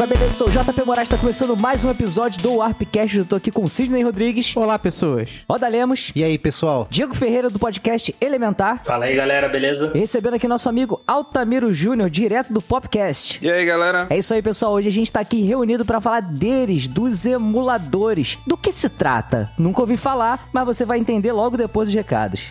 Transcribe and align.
Com 0.00 0.04
a 0.04 0.06
beleza, 0.06 0.30
sou 0.30 0.48
o 0.48 0.50
JP 0.50 0.82
Moraes, 0.86 1.08
está 1.08 1.18
começando 1.18 1.54
mais 1.54 1.84
um 1.84 1.90
episódio 1.90 2.40
do 2.40 2.54
Warpcast. 2.54 3.18
Eu 3.18 3.24
tô 3.26 3.36
aqui 3.36 3.50
com 3.50 3.68
Sidney 3.68 4.02
Rodrigues. 4.02 4.56
Olá, 4.56 4.78
pessoas. 4.78 5.28
Roda 5.46 5.68
Lemos. 5.68 6.10
E 6.16 6.24
aí, 6.24 6.38
pessoal? 6.38 6.88
Diego 6.88 7.14
Ferreira, 7.14 7.50
do 7.50 7.58
podcast 7.58 8.16
Elementar. 8.18 8.82
Fala 8.82 9.04
aí, 9.04 9.14
galera, 9.14 9.46
beleza? 9.46 9.92
E 9.94 9.98
recebendo 9.98 10.32
aqui 10.32 10.48
nosso 10.48 10.70
amigo 10.70 11.02
Altamiro 11.06 11.70
Júnior, 11.74 12.08
direto 12.08 12.50
do 12.50 12.62
Popcast. 12.62 13.44
E 13.44 13.50
aí, 13.50 13.66
galera? 13.66 14.06
É 14.08 14.16
isso 14.16 14.32
aí, 14.32 14.40
pessoal. 14.40 14.72
Hoje 14.72 14.88
a 14.88 14.92
gente 14.92 15.12
tá 15.12 15.20
aqui 15.20 15.42
reunido 15.42 15.84
para 15.84 16.00
falar 16.00 16.20
deles, 16.20 16.88
dos 16.88 17.26
emuladores. 17.26 18.38
Do 18.46 18.56
que 18.56 18.72
se 18.72 18.88
trata? 18.88 19.50
Nunca 19.58 19.82
ouvi 19.82 19.98
falar, 19.98 20.48
mas 20.50 20.64
você 20.64 20.86
vai 20.86 20.98
entender 20.98 21.30
logo 21.32 21.58
depois 21.58 21.88
dos 21.88 21.94
recados. 21.94 22.50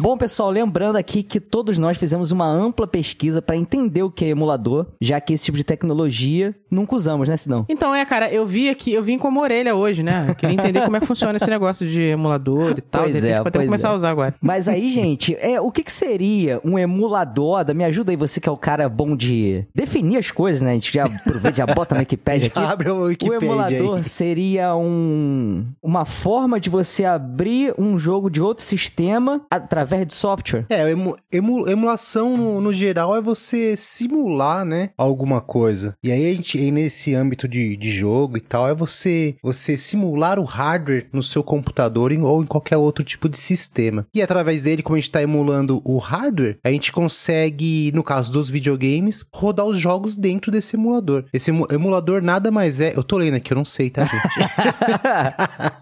Bom, 0.00 0.16
pessoal, 0.16 0.50
lembrando 0.50 0.96
aqui 0.96 1.24
que 1.24 1.40
todos 1.40 1.76
nós 1.78 1.96
fizemos 1.96 2.30
uma 2.30 2.46
ampla 2.46 2.86
pesquisa 2.86 3.42
para 3.42 3.56
entender 3.56 4.02
o 4.04 4.10
que 4.10 4.24
é 4.24 4.28
emulador, 4.28 4.86
já 5.00 5.20
que 5.20 5.32
esse 5.32 5.44
tipo 5.46 5.58
de 5.58 5.64
tecnologia 5.64 6.54
nunca 6.70 6.94
usamos, 6.94 7.28
né, 7.28 7.36
Sidão? 7.36 7.66
Então, 7.68 7.92
é, 7.92 8.04
cara, 8.04 8.30
eu 8.32 8.46
vi 8.46 8.68
aqui, 8.70 8.92
eu 8.92 9.02
vim 9.02 9.18
como 9.18 9.40
orelha 9.40 9.74
hoje, 9.74 10.04
né? 10.04 10.26
Eu 10.28 10.34
queria 10.36 10.54
entender 10.54 10.82
como 10.82 10.96
é 10.96 11.00
que 11.00 11.06
funciona 11.06 11.36
esse 11.36 11.50
negócio 11.50 11.84
de 11.88 12.00
emulador 12.00 12.74
e 12.78 12.80
tal. 12.80 13.02
Pois 13.02 13.20
de 13.20 13.28
é, 13.28 13.38
pode 13.42 13.52
pois 13.52 13.66
começar 13.66 13.88
é. 13.88 13.90
a 13.92 13.94
usar 13.94 14.10
agora. 14.10 14.34
Mas 14.40 14.68
aí, 14.68 14.88
gente, 14.90 15.34
é, 15.40 15.60
o 15.60 15.70
que, 15.72 15.82
que 15.82 15.90
seria 15.92 16.60
um 16.64 16.78
emulador? 16.78 17.64
Da- 17.64 17.74
Me 17.74 17.84
ajuda 17.84 18.12
aí, 18.12 18.16
você 18.16 18.40
que 18.40 18.48
é 18.48 18.52
o 18.52 18.56
cara 18.56 18.88
bom 18.88 19.16
de 19.16 19.64
definir 19.74 20.18
as 20.18 20.30
coisas, 20.30 20.62
né? 20.62 20.70
A 20.70 20.74
gente 20.74 20.92
já 20.92 21.04
aproveita, 21.04 21.56
já 21.56 21.66
bota 21.66 21.96
na 21.96 22.00
Wikipedia 22.02 22.46
aqui. 22.54 22.60
Já 22.60 22.70
abre 22.70 22.90
o 22.90 22.96
O 22.98 23.02
Wikipedia 23.06 23.46
emulador 23.48 23.96
aí. 23.98 24.04
seria 24.04 24.76
um, 24.76 25.66
uma 25.82 26.04
forma 26.04 26.60
de 26.60 26.70
você 26.70 27.04
abrir 27.04 27.74
um 27.76 27.98
jogo 27.98 28.30
de 28.30 28.40
outro 28.40 28.62
sistema 28.64 29.40
através 29.50 29.87
de 30.04 30.14
software. 30.14 30.64
É, 30.68 30.90
emu- 30.90 31.16
emu- 31.32 31.68
emulação 31.68 32.36
no, 32.36 32.60
no 32.60 32.72
geral 32.72 33.16
é 33.16 33.20
você 33.22 33.76
simular, 33.76 34.64
né, 34.64 34.90
alguma 34.96 35.40
coisa. 35.40 35.94
E 36.02 36.10
aí 36.12 36.30
a 36.30 36.34
gente, 36.34 36.58
aí 36.58 36.70
nesse 36.70 37.14
âmbito 37.14 37.46
de, 37.48 37.76
de 37.76 37.90
jogo 37.90 38.36
e 38.36 38.40
tal, 38.40 38.68
é 38.68 38.74
você 38.74 39.36
você 39.42 39.76
simular 39.76 40.38
o 40.38 40.44
hardware 40.44 41.06
no 41.12 41.22
seu 41.22 41.42
computador 41.42 42.12
em- 42.12 42.22
ou 42.22 42.42
em 42.42 42.46
qualquer 42.46 42.76
outro 42.76 43.02
tipo 43.04 43.28
de 43.28 43.36
sistema. 43.38 44.06
E 44.14 44.20
através 44.22 44.62
dele, 44.62 44.82
como 44.82 44.96
a 44.96 44.98
gente 44.98 45.10
tá 45.10 45.22
emulando 45.22 45.80
o 45.84 45.98
hardware, 45.98 46.58
a 46.64 46.70
gente 46.70 46.92
consegue, 46.92 47.90
no 47.94 48.02
caso 48.02 48.30
dos 48.32 48.48
videogames, 48.48 49.24
rodar 49.34 49.66
os 49.66 49.78
jogos 49.78 50.16
dentro 50.16 50.50
desse 50.52 50.76
emulador. 50.76 51.24
Esse 51.32 51.50
emu- 51.50 51.66
emulador 51.70 52.22
nada 52.22 52.50
mais 52.50 52.80
é... 52.80 52.92
Eu 52.96 53.02
tô 53.02 53.18
lendo 53.18 53.34
aqui, 53.34 53.52
eu 53.52 53.56
não 53.56 53.64
sei, 53.64 53.90
tá, 53.90 54.04
gente? 54.04 54.18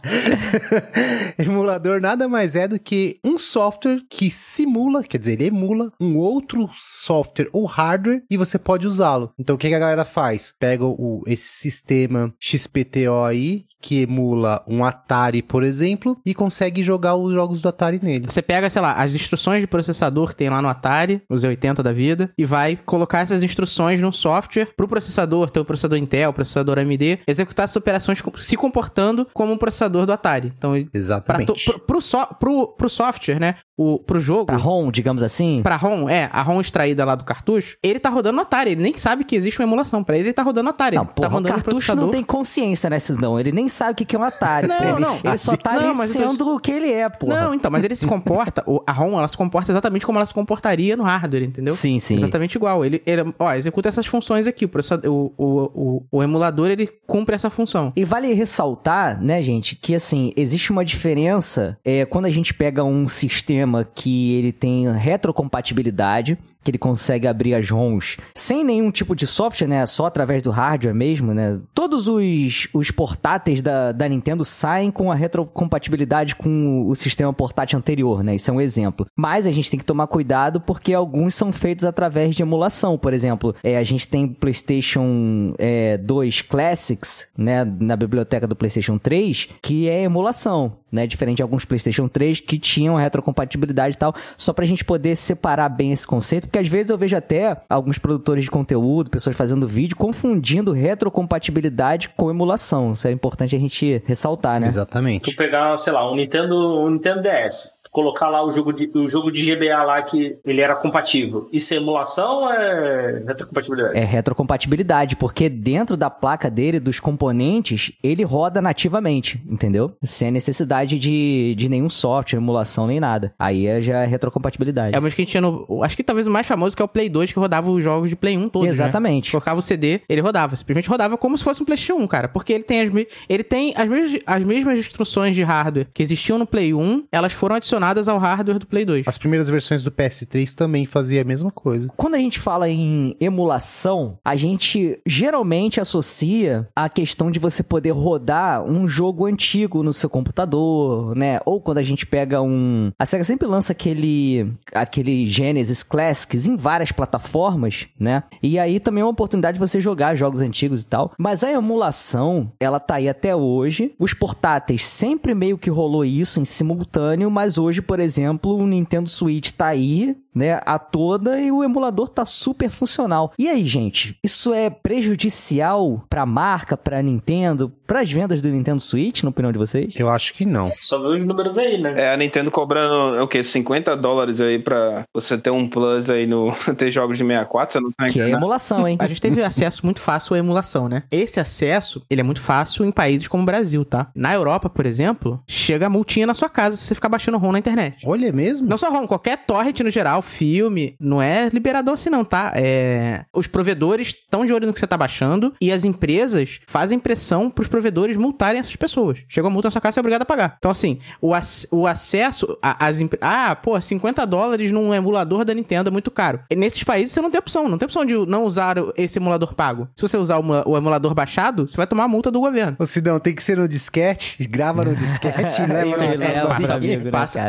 Emulador 1.39 2.01
nada 2.01 2.29
mais 2.29 2.55
é 2.57 2.67
do 2.69 2.79
que 2.79 3.19
um 3.25 3.39
software 3.39 3.96
que 4.11 4.31
simula, 4.31 5.03
quer 5.03 5.19
dizer, 5.19 5.33
ele 5.35 5.47
emula 5.47 5.91
um 6.01 6.17
outro 6.17 6.69
software 6.75 7.49
ou 7.53 7.65
hardware 7.65 8.23
e 8.31 8.37
você 8.37 8.59
pode 8.59 8.87
usá-lo. 8.87 9.31
Então 9.39 9.57
o 9.57 9.59
que, 9.59 9.69
que 9.69 9.75
a 9.75 9.79
galera 9.79 10.05
faz? 10.05 10.53
Pega 10.59 10.85
o, 10.85 11.23
esse 11.27 11.47
sistema 11.49 12.33
XPTO 12.41 13.25
aí, 13.25 13.65
que 13.81 14.03
emula 14.03 14.65
um 14.67 14.85
Atari, 14.85 15.43
por 15.43 15.63
exemplo, 15.63 16.19
e 16.27 16.35
consegue 16.35 16.83
jogar 16.83 17.15
os 17.15 17.33
jogos 17.33 17.61
do 17.61 17.69
Atari 17.69 18.01
nele. 18.03 18.27
Você 18.29 18.43
pega, 18.43 18.69
sei 18.69 18.83
lá, 18.83 18.95
as 18.95 19.15
instruções 19.15 19.61
de 19.61 19.67
processador 19.67 20.31
que 20.31 20.37
tem 20.37 20.49
lá 20.51 20.61
no 20.61 20.67
Atari, 20.69 21.23
os 21.31 21.45
80 21.45 21.83
da 21.83 21.93
vida, 21.93 22.33
e 22.37 22.45
vai 22.45 22.77
colocar 22.85 23.21
essas 23.21 23.43
instruções 23.45 24.01
num 24.01 24.11
software 24.11 24.69
pro 24.77 24.89
processador, 24.89 25.51
teu 25.51 25.65
processador 25.65 25.99
Intel, 25.99 26.33
processador 26.33 26.79
AMD, 26.79 27.21
executar 27.29 27.65
essas 27.65 27.77
operações 27.77 28.21
se 28.39 28.57
comportando 28.57 29.27
como 29.33 29.53
um 29.53 29.59
processador 29.59 30.05
do 30.07 30.13
Atari. 30.13 30.53
Então, 30.57 30.73
pra 30.73 30.91
Exatamente. 30.93 31.47
to- 31.65 31.73
pro, 31.73 31.81
pro, 31.81 32.01
so- 32.01 32.27
pro- 32.41 32.69
pro 32.69 32.89
software, 32.89 33.39
né, 33.39 33.55
o, 33.77 33.86
pro 34.07 34.21
jogo, 34.21 34.47
Pra 34.47 34.57
ROM, 34.57 34.91
digamos 34.91 35.23
assim. 35.23 35.61
Pra 35.63 35.77
ROM, 35.77 36.09
é, 36.09 36.29
a 36.33 36.43
ROM 36.43 36.61
extraída 36.61 37.05
lá 37.05 37.15
do 37.15 37.25
cartucho, 37.25 37.77
ele 37.83 37.99
tá 37.99 38.09
rodando 38.09 38.37
no 38.37 38.43
Atari, 38.43 38.73
ele 38.73 38.83
nem 38.83 38.97
sabe 38.97 39.25
que 39.25 39.35
existe 39.37 39.59
uma 39.61 39.67
emulação. 39.67 40.03
Pra 40.05 40.17
ele, 40.17 40.29
ele 40.29 40.33
tá 40.35 40.43
rodando 40.43 40.65
no 40.65 40.71
Atari. 40.71 40.97
Não, 40.97 41.03
ele 41.03 41.13
tá 41.15 41.29
porra, 41.29 41.37
o 41.37 41.41
o 41.41 41.45
cartucho 41.45 41.95
não 41.97 42.09
tem 42.11 42.23
consciência, 42.23 42.89
né, 42.91 42.99
Cisdão? 42.99 43.39
Ele 43.39 43.53
nem 43.53 43.69
sabe 43.69 43.93
o 43.93 43.95
que 43.95 44.15
é 44.17 44.19
um 44.19 44.23
Atari. 44.23 44.67
Não, 44.69 44.77
pô. 44.77 44.85
ele, 44.85 45.01
não. 45.01 45.19
ele 45.25 45.39
só 45.39 45.57
tá 45.57 45.73
Não, 45.75 45.83
eu 45.91 45.95
tô- 45.97 46.07
sendo 46.07 46.55
o 46.55 46.61
que 46.61 46.71
ele 46.73 46.91
é, 46.93 47.09
porra. 47.09 47.41
Não, 47.45 47.55
então, 47.55 47.71
mas 47.71 47.85
ele 47.85 47.95
se 47.97 48.07
comporta, 48.07 48.63
o- 48.67 48.83
a 48.87 48.93
ROM, 48.93 49.19
ela 49.19 49.29
se 49.29 49.37
comporta 49.37 49.71
exatamente 49.73 50.05
como 50.07 50.19
ela 50.19 50.27
se 50.27 50.35
comportaria 50.35 50.97
no 50.97 51.05
hardware, 51.05 51.43
entendeu? 51.45 51.75
Sim, 51.75 51.99
sim. 51.99 52.17
Exatamente 52.17 52.55
igual. 52.57 52.85
Ele, 52.85 53.03
ele 53.07 53.33
ó, 53.39 53.53
executa 53.55 53.89
essas 53.89 54.07
funções 54.07 54.47
aqui. 54.47 54.65
O, 54.67 54.71
o, 55.09 55.33
o, 55.37 55.63
o, 55.75 56.03
o 56.19 56.23
emulador, 56.23 56.69
ele 56.71 56.89
cumpre 57.07 57.35
essa 57.35 57.51
função. 57.51 57.93
E 57.97 58.05
vale 58.05 58.33
ressaltar, 58.33 59.21
né, 59.23 59.41
gente, 59.43 59.77
que 59.77 59.95
assim, 59.95 60.33
existe 60.37 60.71
uma 60.71 60.85
diferença 60.85 61.79
é, 61.85 62.05
quando 62.05 62.27
a 62.27 62.31
gente 62.31 62.53
pega 62.55 62.83
um 62.85 63.07
sistema 63.09 63.76
que 63.85 64.35
ele 64.35 64.53
tem 64.53 64.91
retrocompatibilidade, 64.93 66.39
que 66.67 66.73
ele 66.73 66.79
consegue 66.79 67.29
abrir 67.29 67.55
as 67.55 67.71
ROMs 67.71 68.17
sem 68.35 68.65
nenhum 68.65 68.91
tipo 68.91 69.15
de 69.15 69.25
software, 69.25 69.69
né, 69.69 69.87
só 69.87 70.07
através 70.07 70.43
do 70.43 70.51
hardware 70.51 70.95
mesmo, 70.95 71.33
né. 71.33 71.61
Todos 71.73 72.09
os, 72.09 72.67
os 72.75 72.91
portáteis 72.91 73.63
da, 73.63 73.93
da 73.93 74.09
Nintendo 74.09 74.45
saem 74.45 74.91
com 74.91 75.13
a 75.13 75.15
retrocompatibilidade 75.15 76.35
com 76.35 76.85
o 76.89 76.95
sistema 76.97 77.33
portátil 77.33 77.79
anterior, 77.79 78.25
né, 78.25 78.35
isso 78.35 78.51
é 78.51 78.55
um 78.55 78.61
exemplo. 78.61 79.07
Mas 79.15 79.47
a 79.47 79.53
gente 79.53 79.71
tem 79.71 79.79
que 79.79 79.87
tomar 79.87 80.09
cuidado 80.09 80.61
porque 80.61 80.93
alguns 80.93 81.37
são 81.37 81.53
feitos 81.53 81.85
através 81.85 82.35
de 82.35 82.43
emulação, 82.43 82.99
por 82.99 83.15
exemplo, 83.15 83.55
é, 83.63 83.79
a 83.79 83.85
gente 83.85 84.09
tem 84.09 84.27
PlayStation 84.27 85.55
é, 85.59 85.97
2 85.99 86.43
Classics, 86.43 87.29
né, 87.39 87.65
na 87.79 87.95
biblioteca 87.95 88.47
do 88.49 88.57
PlayStation 88.57 88.99
3, 88.99 89.51
que 89.63 89.89
é 89.89 90.03
emulação, 90.03 90.79
né, 90.91 91.07
diferente 91.07 91.37
de 91.37 91.43
alguns 91.43 91.65
PlayStation 91.65 92.09
3 92.09 92.41
que 92.41 92.59
tinham 92.59 92.97
retrocompatibilidade 92.97 93.95
e 93.95 93.99
tal, 93.99 94.15
só 94.37 94.53
pra 94.53 94.65
gente 94.65 94.85
poder 94.85 95.15
separar 95.15 95.69
bem 95.69 95.93
esse 95.93 96.07
conceito, 96.07 96.49
porque 96.57 96.59
às 96.59 96.69
vezes 96.69 96.91
eu 96.91 96.97
vejo 96.97 97.15
até 97.15 97.55
alguns 97.69 97.99
produtores 97.99 98.45
de 98.45 98.51
conteúdo, 98.51 99.11
pessoas 99.11 99.37
fazendo 99.37 99.69
vídeo, 99.69 99.95
confundindo 99.95 100.73
retrocompatibilidade 100.73 102.09
com 102.17 102.31
emulação. 102.31 102.95
Isso 102.95 103.07
é 103.07 103.11
importante 103.11 103.55
a 103.55 103.59
gente 103.59 104.03
ressaltar, 104.07 104.59
né? 104.59 104.67
Exatamente. 104.67 105.31
Tu 105.31 105.37
pegar, 105.37 105.77
sei 105.77 105.93
lá, 105.93 106.11
um 106.11 106.17
Nintendo, 106.17 106.81
um 106.81 106.89
Nintendo 106.89 107.21
DS, 107.21 107.76
colocar 107.97 108.29
lá 108.29 108.45
o 108.45 108.53
jogo 108.53 108.75
de, 108.75 108.91
o 108.95 109.09
jogo 109.09 109.33
de 109.33 109.43
GBA 109.43 109.83
lá 109.83 110.03
que 110.03 110.37
ele 110.45 110.61
era 110.61 110.77
compatível. 110.77 111.49
Isso 111.51 111.73
é 111.73 111.79
emulação 111.79 112.43
ou 112.43 112.53
é 112.53 113.25
retrocompatibilidade? 113.27 113.97
É 113.99 114.05
retrocompatibilidade, 114.05 115.17
porque 115.17 115.49
dentro 115.49 115.97
da 115.97 116.11
placa 116.11 116.51
dele, 116.51 116.79
dos 116.79 117.01
componentes, 117.01 117.93
ele 118.03 118.23
roda 118.23 118.61
nativamente, 118.61 119.41
entendeu? 119.49 119.97
Sem 120.03 120.29
a 120.29 120.31
necessidade 120.31 120.99
de, 120.99 121.55
de 121.57 121.71
nenhum 121.71 121.89
software, 121.89 122.39
emulação, 122.39 122.87
nem 122.87 123.01
nada. 123.01 123.33
Aí 123.39 123.67
é 123.67 123.81
já 123.81 124.03
é 124.03 124.05
retrocompatibilidade. 124.05 124.95
É 124.95 124.99
o 124.99 125.03
mesmo 125.03 125.17
que 125.17 125.23
a 125.23 125.25
gente 125.25 125.31
tinha 125.31 125.41
no. 125.41 125.83
Acho 125.83 125.97
que 125.97 126.05
talvez 126.05 126.27
o 126.27 126.31
mais 126.31 126.47
famoso 126.47 126.77
que 126.77 126.83
é 126.83 126.85
o 126.85 126.89
Play 126.89 127.09
2, 127.09 127.33
que 127.33 127.39
rodava 127.39 127.71
os 127.71 127.83
jogos 127.83 128.11
de 128.11 128.17
Play 128.17 128.37
1 128.37 128.51
todos. 128.51 128.69
né? 128.69 128.75
Exatamente. 128.75 129.31
Colocava 129.31 129.59
o 129.59 129.63
CD, 129.63 130.03
ele 130.07 130.21
rodava. 130.21 130.55
Simplesmente 130.55 130.89
rodava 130.91 131.17
como 131.17 131.39
se 131.39 131.43
fosse 131.43 131.63
um 131.63 131.65
PlayStation 131.65 132.03
1, 132.03 132.07
cara. 132.09 132.29
Porque 132.29 132.53
ele 132.53 132.65
tem 132.65 132.83
as, 132.83 132.91
ele 133.27 133.43
tem 133.43 133.73
as, 133.75 133.89
mesmas, 133.89 134.21
as 134.27 134.45
mesmas 134.45 134.79
instruções 134.79 135.35
de 135.35 135.43
hardware 135.43 135.87
que 135.95 136.03
existiam 136.03 136.37
no 136.37 136.47
Play 136.47 136.75
1, 136.75 137.05
elas 137.11 137.33
foram 137.33 137.57
adicionadas 137.57 137.86
ao 138.09 138.19
hardware 138.19 138.59
do 138.59 138.67
Play 138.67 138.85
2. 138.85 139.05
As 139.07 139.19
primeiras 139.19 139.49
versões 139.49 139.83
do 139.83 139.91
PS3 139.91 140.53
também 140.55 140.87
faziam 140.87 141.21
a 141.21 141.25
mesma 141.25 141.51
coisa. 141.51 141.89
Quando 141.97 142.15
a 142.15 142.19
gente 142.19 142.39
fala 142.39 142.69
em 142.69 143.15
emulação, 143.21 144.19
a 144.25 144.35
gente 144.35 144.99
geralmente 145.07 145.81
associa 145.81 146.69
a 146.75 146.89
questão 146.89 147.31
de 147.31 147.39
você 147.39 147.63
poder 147.63 147.93
rodar 147.93 148.65
um 148.65 148.89
jogo 148.89 149.27
antigo 149.27 149.83
no 149.83 149.93
seu 149.93 150.11
computador, 150.11 151.15
né? 151.17 151.41
Ou 151.45 151.61
quando 151.61 151.79
a 151.79 151.83
gente 151.83 152.07
pega 152.07 152.43
um. 152.43 152.91
A 152.99 153.07
SEGA 153.07 153.25
sempre 153.25 153.47
lança 153.47 153.73
aquele, 153.73 154.53
aquele 154.75 155.27
Genesis 155.27 155.83
Classics 155.83 156.47
em 156.47 156.57
várias 156.57 156.93
plataformas, 156.93 157.87
né? 157.99 158.25
E 158.43 158.59
aí 158.59 158.81
também 158.81 159.03
é 159.03 159.05
uma 159.05 159.11
oportunidade 159.11 159.55
de 159.57 159.61
você 159.61 159.81
jogar 159.81 160.15
jogos 160.15 160.41
antigos 160.41 160.83
e 160.83 160.87
tal. 160.87 161.13
Mas 161.19 161.45
a 161.45 161.51
emulação, 161.53 162.51
ela 162.59 162.81
tá 162.81 162.97
aí 162.97 163.09
até 163.09 163.35
hoje. 163.35 163.95
Os 163.99 164.13
portáteis 164.13 164.85
sempre 164.85 165.35
meio 165.35 165.59
que 165.59 165.71
rolou 165.71 166.05
isso 166.05 166.41
em 166.41 166.45
simultâneo, 166.45 167.31
mas 167.31 167.59
hoje, 167.59 167.76
por 167.83 168.01
exemplo, 168.01 168.57
o 168.57 168.67
Nintendo 168.67 169.09
Switch 169.09 169.51
tá 169.51 169.67
aí 169.67 170.17
né, 170.37 170.61
a 170.67 170.79
toda 170.79 171.41
e 171.41 171.51
o 171.51 171.65
emulador 171.65 172.09
tá 172.09 172.27
super 172.27 172.69
funcional. 172.69 173.33
E 173.39 173.49
aí, 173.49 173.65
gente, 173.65 174.19
isso 174.23 174.53
é 174.53 174.69
prejudicial 174.69 176.05
pra 176.11 176.27
marca, 176.27 176.77
pra 176.77 177.03
Nintendo, 177.03 177.73
pras 177.87 178.13
vendas 178.13 178.43
do 178.43 178.51
Nintendo 178.51 178.81
Switch, 178.81 179.23
na 179.23 179.31
opinião 179.31 179.51
de 179.51 179.59
vocês? 179.59 179.95
Eu 179.97 180.11
acho 180.11 180.35
que 180.35 180.45
não. 180.45 180.71
Só 180.79 180.99
vê 180.99 181.09
os 181.19 181.25
números 181.25 181.57
aí, 181.57 181.81
né? 181.81 181.95
É, 181.97 182.13
a 182.13 182.17
Nintendo 182.19 182.51
cobrando, 182.51 183.17
é 183.17 183.23
o 183.23 183.29
quê? 183.29 183.43
50 183.43 183.97
dólares 183.97 184.41
aí 184.41 184.59
pra 184.59 185.05
você 185.15 185.39
ter 185.39 185.51
um 185.51 185.69
plus 185.69 186.11
aí 186.11 186.27
no... 186.27 186.53
ter 186.77 186.91
jogos 186.91 187.17
de 187.17 187.25
64, 187.25 187.73
você 187.73 187.81
não 187.81 187.91
tá 187.93 188.07
Que 188.07 188.21
é 188.21 188.31
emulação, 188.31 188.87
hein? 188.87 188.99
A 189.07 189.07
gente 189.07 189.21
teve 189.21 189.43
acesso 189.43 189.87
muito 189.87 190.01
fácil 190.01 190.35
à 190.35 190.39
emulação, 190.39 190.89
né? 190.89 191.05
Esse 191.11 191.41
acesso, 191.41 192.05
ele 192.11 192.21
é 192.21 192.25
muito 192.25 192.41
fácil 192.41 192.85
em 192.85 192.93
países 192.93 193.27
como 193.27 193.43
o 193.43 193.47
Brasil, 193.47 193.85
tá? 193.85 194.09
Na 194.15 194.35
Europa, 194.35 194.69
por 194.69 194.85
exemplo, 194.85 195.41
chega 195.47 195.87
a 195.87 195.91
multinha 195.91 196.27
na 196.27 196.35
sua 196.35 196.49
casa 196.49 196.77
se 196.77 196.85
você 196.85 196.95
ficar 196.95 197.09
baixando 197.09 197.39
ROM 197.39 197.53
na 197.53 197.59
internet. 197.59 198.05
Olha 198.05 198.27
é 198.29 198.33
mesmo? 198.33 198.69
Não 198.69 198.77
só 198.77 198.91
ROM, 198.91 199.07
qualquer 199.07 199.39
torrent 199.47 199.81
no 199.81 199.91
geral, 199.91 200.23
filme, 200.27 200.95
não 201.01 201.21
é 201.23 201.49
liberador 201.53 201.95
assim 201.95 202.11
não, 202.11 202.25
tá? 202.25 202.53
É... 202.55 203.25
Os 203.35 203.47
provedores 203.47 204.09
estão 204.09 204.45
de 204.45 204.53
olho 204.53 204.67
no 204.67 204.73
que 204.73 204.79
você 204.81 204.87
tá 204.87 204.97
baixando 204.97 205.55
e 205.61 205.73
as 205.73 205.85
empresas 205.85 206.61
fazem 206.67 206.99
pressão 206.99 207.49
pros 207.51 207.69
provedores 207.69 208.17
multarem 208.17 208.61
essas 208.61 208.77
pessoas. 208.77 209.25
Chega 209.29 209.47
a 209.47 209.51
multa 209.51 209.69
na 209.69 209.71
sua 209.71 209.81
casa, 209.81 209.95
você 209.95 210.01
é 210.01 210.03
obrigado 210.03 210.23
a 210.23 210.27
pagar. 210.27 210.57
Então, 210.59 210.71
assim, 210.71 210.99
o, 211.21 211.33
ac- 211.35 211.67
o 211.71 211.87
acesso 211.87 212.59
às... 212.63 213.01
empre- 213.01 213.19
Ah, 213.23 213.57
pô, 213.57 213.81
50 213.81 214.27
dólares 214.27 214.71
num 214.73 214.93
emulador 214.93 215.45
da 215.45 215.55
Nintendo 215.55 215.89
é 215.89 215.93
muito 215.93 216.11
caro. 216.11 216.41
E 216.51 216.57
nesses 216.57 216.83
países 216.83 217.13
você 217.13 217.21
não 217.21 217.31
tem 217.31 217.39
opção, 217.39 217.69
não 217.69 217.79
tem 217.79 217.87
opção 217.87 218.05
de 218.05 218.15
não 218.27 218.45
usar 218.45 218.79
o- 218.79 218.93
esse 218.97 219.19
emulador 219.19 219.55
pago. 219.55 219.89
Se 219.95 220.03
você 220.03 220.17
usar 220.17 220.37
o 220.39 220.41
emula- 220.43 220.65
o 220.67 220.77
emulador 220.77 221.15
baixado, 221.15 221.67
você 221.67 221.77
vai 221.77 221.87
tomar 221.87 222.05
a 222.05 222.09
multa 222.09 222.31
do 222.31 222.41
governo. 222.41 222.77
Ô, 222.79 222.87
Sidão, 222.87 223.19
tem 223.19 223.35
que 223.35 223.43
ser 223.43 223.57
no 223.57 223.69
disquete, 223.69 224.47
grava 224.49 224.85
no 224.85 224.95
disquete 224.95 225.63
e 225.63 225.67
né? 225.67 225.85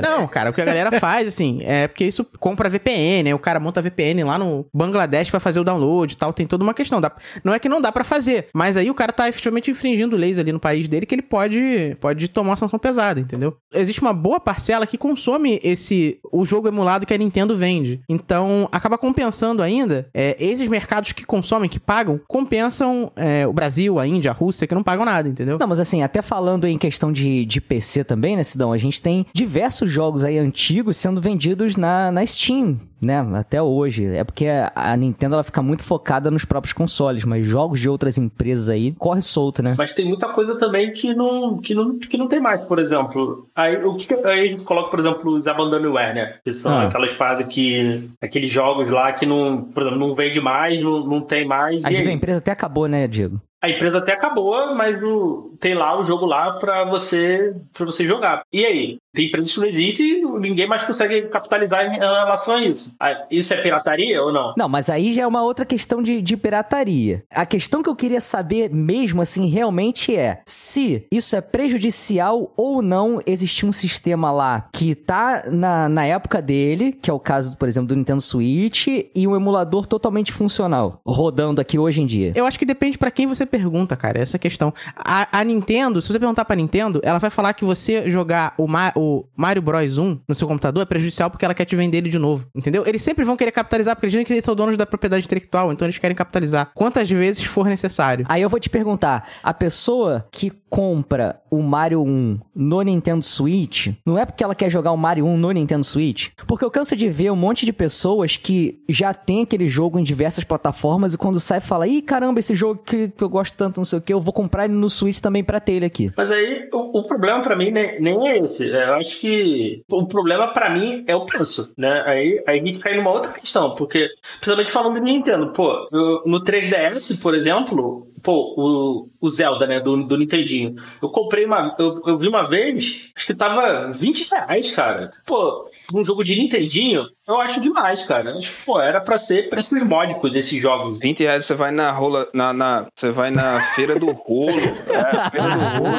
Não, 0.09 0.27
cara, 0.27 0.49
o 0.49 0.53
que 0.53 0.61
a 0.61 0.65
galera 0.65 0.91
faz, 0.99 1.27
assim, 1.27 1.59
é 1.63 1.87
porque 1.87 2.05
isso 2.05 2.25
compra 2.39 2.66
VPN, 2.69 3.23
né? 3.23 3.35
o 3.35 3.39
cara 3.39 3.59
monta 3.59 3.81
VPN 3.81 4.23
lá 4.23 4.37
no 4.37 4.65
Bangladesh 4.73 5.29
pra 5.29 5.39
fazer 5.39 5.59
o 5.59 5.63
download 5.63 6.13
e 6.13 6.17
tal, 6.17 6.33
tem 6.33 6.45
toda 6.47 6.63
uma 6.63 6.73
questão. 6.73 6.99
Dá- 7.01 7.11
não 7.43 7.53
é 7.53 7.59
que 7.59 7.69
não 7.69 7.81
dá 7.81 7.91
pra 7.91 8.03
fazer, 8.03 8.47
mas 8.53 8.77
aí 8.77 8.89
o 8.89 8.93
cara 8.93 9.11
tá 9.11 9.27
efetivamente 9.29 9.71
infringindo 9.71 10.15
leis 10.15 10.39
ali 10.39 10.51
no 10.51 10.59
país 10.59 10.87
dele 10.87 11.05
que 11.05 11.15
ele 11.15 11.21
pode, 11.21 11.95
pode 11.99 12.27
tomar 12.27 12.51
uma 12.51 12.55
sanção 12.55 12.79
pesada, 12.79 13.19
entendeu? 13.19 13.55
Existe 13.73 14.01
uma 14.01 14.13
boa 14.13 14.39
parcela 14.39 14.87
que 14.87 14.97
consome 14.97 15.59
esse 15.63 16.19
o 16.31 16.45
jogo 16.45 16.67
emulado 16.67 17.05
que 17.05 17.13
a 17.13 17.17
Nintendo 17.17 17.55
vende. 17.55 18.01
Então, 18.09 18.67
acaba 18.71 18.97
compensando 18.97 19.61
ainda 19.61 20.09
é, 20.13 20.35
esses 20.39 20.67
mercados 20.67 21.11
que 21.11 21.25
consomem, 21.25 21.69
que 21.69 21.79
pagam, 21.79 22.19
compensam 22.27 23.11
é, 23.15 23.45
o 23.47 23.53
Brasil, 23.53 23.99
a 23.99 24.07
Índia, 24.07 24.31
a 24.31 24.33
Rússia, 24.33 24.67
que 24.67 24.75
não 24.75 24.83
pagam 24.83 25.05
nada, 25.05 25.27
entendeu? 25.27 25.57
Não, 25.59 25.67
mas 25.67 25.79
assim, 25.79 26.01
até 26.03 26.21
falando 26.21 26.65
em 26.65 26.77
questão 26.77 27.11
de, 27.11 27.45
de 27.45 27.59
PC 27.61 28.03
também, 28.03 28.35
né, 28.35 28.43
Sidão? 28.43 28.71
A 28.71 28.77
gente 28.77 29.01
tem 29.01 29.25
diversos 29.33 29.89
jogos 29.91 30.23
aí 30.23 30.37
antigos 30.37 30.97
sendo 30.97 31.21
vendidos 31.21 31.75
na, 31.75 32.11
na 32.11 32.25
Steam, 32.25 32.56
team 32.57 32.86
né? 33.01 33.25
Até 33.35 33.61
hoje. 33.61 34.05
É 34.05 34.23
porque 34.23 34.47
a, 34.47 34.71
a 34.75 34.95
Nintendo 34.97 35.35
ela 35.35 35.43
fica 35.43 35.61
muito 35.61 35.83
focada 35.83 36.31
nos 36.31 36.45
próprios 36.45 36.73
consoles, 36.73 37.23
mas 37.25 37.45
jogos 37.45 37.79
de 37.79 37.89
outras 37.89 38.17
empresas 38.17 38.69
aí 38.69 38.93
corre 38.95 39.21
solto, 39.21 39.61
né? 39.61 39.75
Mas 39.77 39.93
tem 39.93 40.05
muita 40.05 40.27
coisa 40.29 40.55
também 40.57 40.91
que 40.91 41.13
não, 41.13 41.57
que 41.57 41.73
não, 41.73 41.97
que 41.99 42.17
não 42.17 42.27
tem 42.27 42.39
mais, 42.39 42.61
por 42.61 42.79
exemplo. 42.79 43.45
Aí, 43.55 43.77
o 43.83 43.95
que, 43.95 44.13
aí 44.13 44.45
a 44.45 44.47
gente 44.47 44.63
coloca, 44.63 44.89
por 44.89 44.99
exemplo, 44.99 45.31
os 45.33 45.47
Abandonware, 45.47 46.13
né? 46.15 46.33
Que 46.43 46.51
são 46.53 46.71
Ah. 46.77 46.83
aquelas 46.87 47.13
paradas 47.13 47.47
que. 47.47 48.09
aqueles 48.21 48.51
jogos 48.51 48.89
lá 48.89 49.11
que 49.13 49.25
não, 49.25 49.61
por 49.61 49.83
exemplo, 49.83 49.99
não 49.99 50.13
vende 50.15 50.41
mais, 50.41 50.81
não, 50.81 51.05
não 51.05 51.21
tem 51.21 51.45
mais. 51.45 51.83
Às 51.85 51.91
vezes 51.91 52.07
a 52.07 52.11
aí? 52.11 52.15
empresa 52.15 52.39
até 52.39 52.51
acabou, 52.51 52.87
né, 52.87 53.07
Diego? 53.07 53.39
A 53.59 53.71
empresa 53.71 53.97
até 53.97 54.13
acabou, 54.13 54.75
mas 54.75 55.01
o, 55.03 55.51
tem 55.59 55.73
lá 55.73 55.99
o 55.99 56.03
jogo 56.03 56.27
lá 56.27 56.51
pra 56.51 56.83
você 56.85 57.55
para 57.73 57.85
você 57.87 58.05
jogar. 58.05 58.43
E 58.53 58.63
aí? 58.63 58.97
Tem 59.15 59.25
empresas 59.25 59.51
que 59.51 59.59
não 59.59 59.65
existem 59.67 60.05
e 60.05 60.21
ninguém 60.39 60.67
mais 60.67 60.83
consegue 60.83 61.23
capitalizar 61.23 61.83
em 61.85 61.97
relação 61.97 62.55
a 62.55 62.61
isso. 62.61 62.86
Ah, 62.99 63.25
Isso 63.29 63.53
é 63.53 63.57
pirataria 63.61 64.21
ou 64.23 64.31
não? 64.31 64.53
Não, 64.57 64.69
mas 64.69 64.89
aí 64.89 65.11
já 65.11 65.23
é 65.23 65.27
uma 65.27 65.43
outra 65.43 65.65
questão 65.65 66.01
de, 66.01 66.21
de 66.21 66.37
pirataria. 66.37 67.23
A 67.31 67.45
questão 67.45 67.81
que 67.83 67.89
eu 67.89 67.95
queria 67.95 68.21
saber 68.21 68.69
mesmo, 68.73 69.21
assim, 69.21 69.47
realmente 69.47 70.15
é 70.15 70.41
se 70.45 71.05
isso 71.11 71.35
é 71.35 71.41
prejudicial 71.41 72.51
ou 72.57 72.81
não 72.81 73.19
existir 73.25 73.65
um 73.65 73.71
sistema 73.71 74.31
lá 74.31 74.67
que 74.73 74.95
tá 74.95 75.43
na, 75.51 75.87
na 75.87 76.05
época 76.05 76.41
dele, 76.41 76.91
que 76.91 77.09
é 77.09 77.13
o 77.13 77.19
caso, 77.19 77.55
por 77.57 77.67
exemplo, 77.67 77.87
do 77.87 77.95
Nintendo 77.95 78.21
Switch, 78.21 78.87
e 78.87 79.27
um 79.27 79.35
emulador 79.35 79.85
totalmente 79.85 80.31
funcional, 80.31 81.01
rodando 81.05 81.61
aqui 81.61 81.77
hoje 81.77 82.01
em 82.01 82.05
dia. 82.05 82.31
Eu 82.35 82.45
acho 82.45 82.57
que 82.59 82.65
depende 82.65 82.97
pra 82.97 83.11
quem 83.11 83.27
você 83.27 83.45
pergunta, 83.45 83.95
cara, 83.95 84.19
essa 84.19 84.39
questão. 84.39 84.73
A, 84.95 85.39
a 85.39 85.43
Nintendo, 85.43 86.01
se 86.01 86.07
você 86.11 86.19
perguntar 86.19 86.45
pra 86.45 86.55
Nintendo, 86.55 86.99
ela 87.03 87.19
vai 87.19 87.29
falar 87.29 87.53
que 87.53 87.63
você 87.65 88.09
jogar 88.09 88.53
o, 88.57 88.67
Ma- 88.67 88.93
o 88.95 89.25
Mario 89.35 89.61
Bros 89.61 89.97
1 89.97 90.19
no 90.27 90.35
seu 90.35 90.47
computador 90.47 90.81
é 90.83 90.85
prejudicial 90.85 91.29
porque 91.29 91.45
ela 91.45 91.53
quer 91.53 91.65
te 91.65 91.75
vender 91.75 91.97
ele 91.99 92.09
de 92.09 92.19
novo, 92.19 92.45
entendeu? 92.55 92.76
Eles 92.85 93.01
sempre 93.01 93.23
vão 93.23 93.37
querer 93.37 93.51
capitalizar 93.51 93.95
porque 93.95 94.05
eles 94.05 94.13
dizem 94.13 94.25
que 94.25 94.33
eles 94.33 94.43
são 94.43 94.55
donos 94.55 94.77
da 94.77 94.85
propriedade 94.85 95.25
intelectual, 95.25 95.71
então 95.71 95.85
eles 95.85 95.97
querem 95.97 96.15
capitalizar 96.15 96.71
quantas 96.73 97.09
vezes 97.09 97.43
for 97.45 97.65
necessário. 97.67 98.25
Aí 98.29 98.41
eu 98.41 98.49
vou 98.49 98.59
te 98.59 98.69
perguntar, 98.69 99.27
a 99.41 99.53
pessoa 99.53 100.25
que 100.31 100.51
compra 100.69 101.41
o 101.49 101.61
Mario 101.61 102.01
1 102.01 102.39
no 102.55 102.81
Nintendo 102.81 103.23
Switch, 103.23 103.89
não 104.05 104.17
é 104.17 104.25
porque 104.25 104.43
ela 104.43 104.53
quer 104.53 104.69
jogar 104.69 104.91
o 104.91 104.97
Mario 104.97 105.25
1 105.25 105.37
no 105.37 105.51
Nintendo 105.51 105.83
Switch? 105.83 106.29
Porque 106.45 106.65
eu 106.65 106.71
canso 106.71 106.95
de 106.95 107.07
ver 107.09 107.31
um 107.31 107.35
monte 107.35 107.65
de 107.65 107.71
pessoas 107.71 108.37
que 108.37 108.81
já 108.89 109.13
tem 109.13 109.43
aquele 109.43 109.69
jogo 109.69 109.97
em 109.97 110.03
diversas 110.03 110.43
plataformas 110.43 111.13
e 111.13 111.17
quando 111.17 111.39
sai 111.39 111.61
fala, 111.61 111.87
ih, 111.87 112.01
caramba, 112.01 112.39
esse 112.39 112.53
jogo 112.53 112.81
que, 112.85 113.09
que 113.09 113.23
eu 113.23 113.29
gosto 113.29 113.55
tanto, 113.55 113.77
não 113.77 113.85
sei 113.85 113.99
o 113.99 114.01
que, 114.01 114.13
eu 114.13 114.19
vou 114.19 114.33
comprar 114.33 114.65
ele 114.65 114.73
no 114.73 114.89
Switch 114.89 115.19
também 115.19 115.43
pra 115.43 115.59
ter 115.59 115.73
ele 115.73 115.85
aqui. 115.85 116.11
Mas 116.15 116.31
aí 116.31 116.69
o, 116.73 116.99
o 116.99 117.05
problema 117.05 117.41
pra 117.41 117.55
mim 117.55 117.71
nem, 117.71 118.01
nem 118.01 118.27
é 118.27 118.39
esse. 118.39 118.67
Eu 118.67 118.93
acho 118.95 119.19
que 119.19 119.81
o 119.89 120.05
problema 120.05 120.49
pra 120.49 120.69
mim 120.69 121.03
é 121.07 121.15
o 121.15 121.25
preço, 121.25 121.73
né? 121.77 122.03
Aí, 122.05 122.43
aí 122.45 122.59
gente 122.67 122.79
cai 122.79 122.95
numa 122.95 123.11
outra 123.11 123.31
questão, 123.31 123.75
porque, 123.75 124.09
principalmente 124.39 124.71
falando 124.71 124.95
de 124.95 125.01
Nintendo, 125.01 125.51
pô, 125.51 125.87
no 126.25 126.43
3DS, 126.43 127.21
por 127.21 127.35
exemplo, 127.35 128.07
pô, 128.21 128.53
o, 128.57 129.09
o 129.19 129.29
Zelda, 129.29 129.65
né, 129.65 129.79
do, 129.79 130.03
do 130.03 130.17
Nintendinho, 130.17 130.75
eu 131.01 131.09
comprei 131.09 131.45
uma. 131.45 131.75
Eu, 131.77 132.01
eu 132.05 132.17
vi 132.17 132.27
uma 132.27 132.43
vez, 132.43 133.11
acho 133.15 133.25
que 133.25 133.33
tava 133.33 133.91
20 133.91 134.29
reais, 134.29 134.71
cara. 134.71 135.11
Pô, 135.25 135.69
um 135.93 136.03
jogo 136.03 136.23
de 136.23 136.35
Nintendinho, 136.35 137.07
eu 137.27 137.39
acho 137.41 137.59
demais, 137.61 138.05
cara. 138.05 138.31
Acho 138.37 138.53
pô, 138.65 138.79
era 138.79 138.99
pra 139.01 139.17
ser 139.17 139.49
preços 139.49 139.83
módicos 139.83 140.35
esses 140.35 140.61
jogos. 140.61 140.99
20 140.99 141.19
reais 141.19 141.45
você 141.45 141.53
vai 141.53 141.71
na 141.71 141.91
rola, 141.91 142.27
na, 142.33 142.53
na- 142.53 142.85
você 142.95 143.11
vai 143.11 143.31
na 143.31 143.59
feira 143.75 143.99
do 143.99 144.11
rolo. 144.11 144.47
É, 144.87 145.29
feira 145.29 145.49
do 145.49 145.59
rolo. 145.59 145.97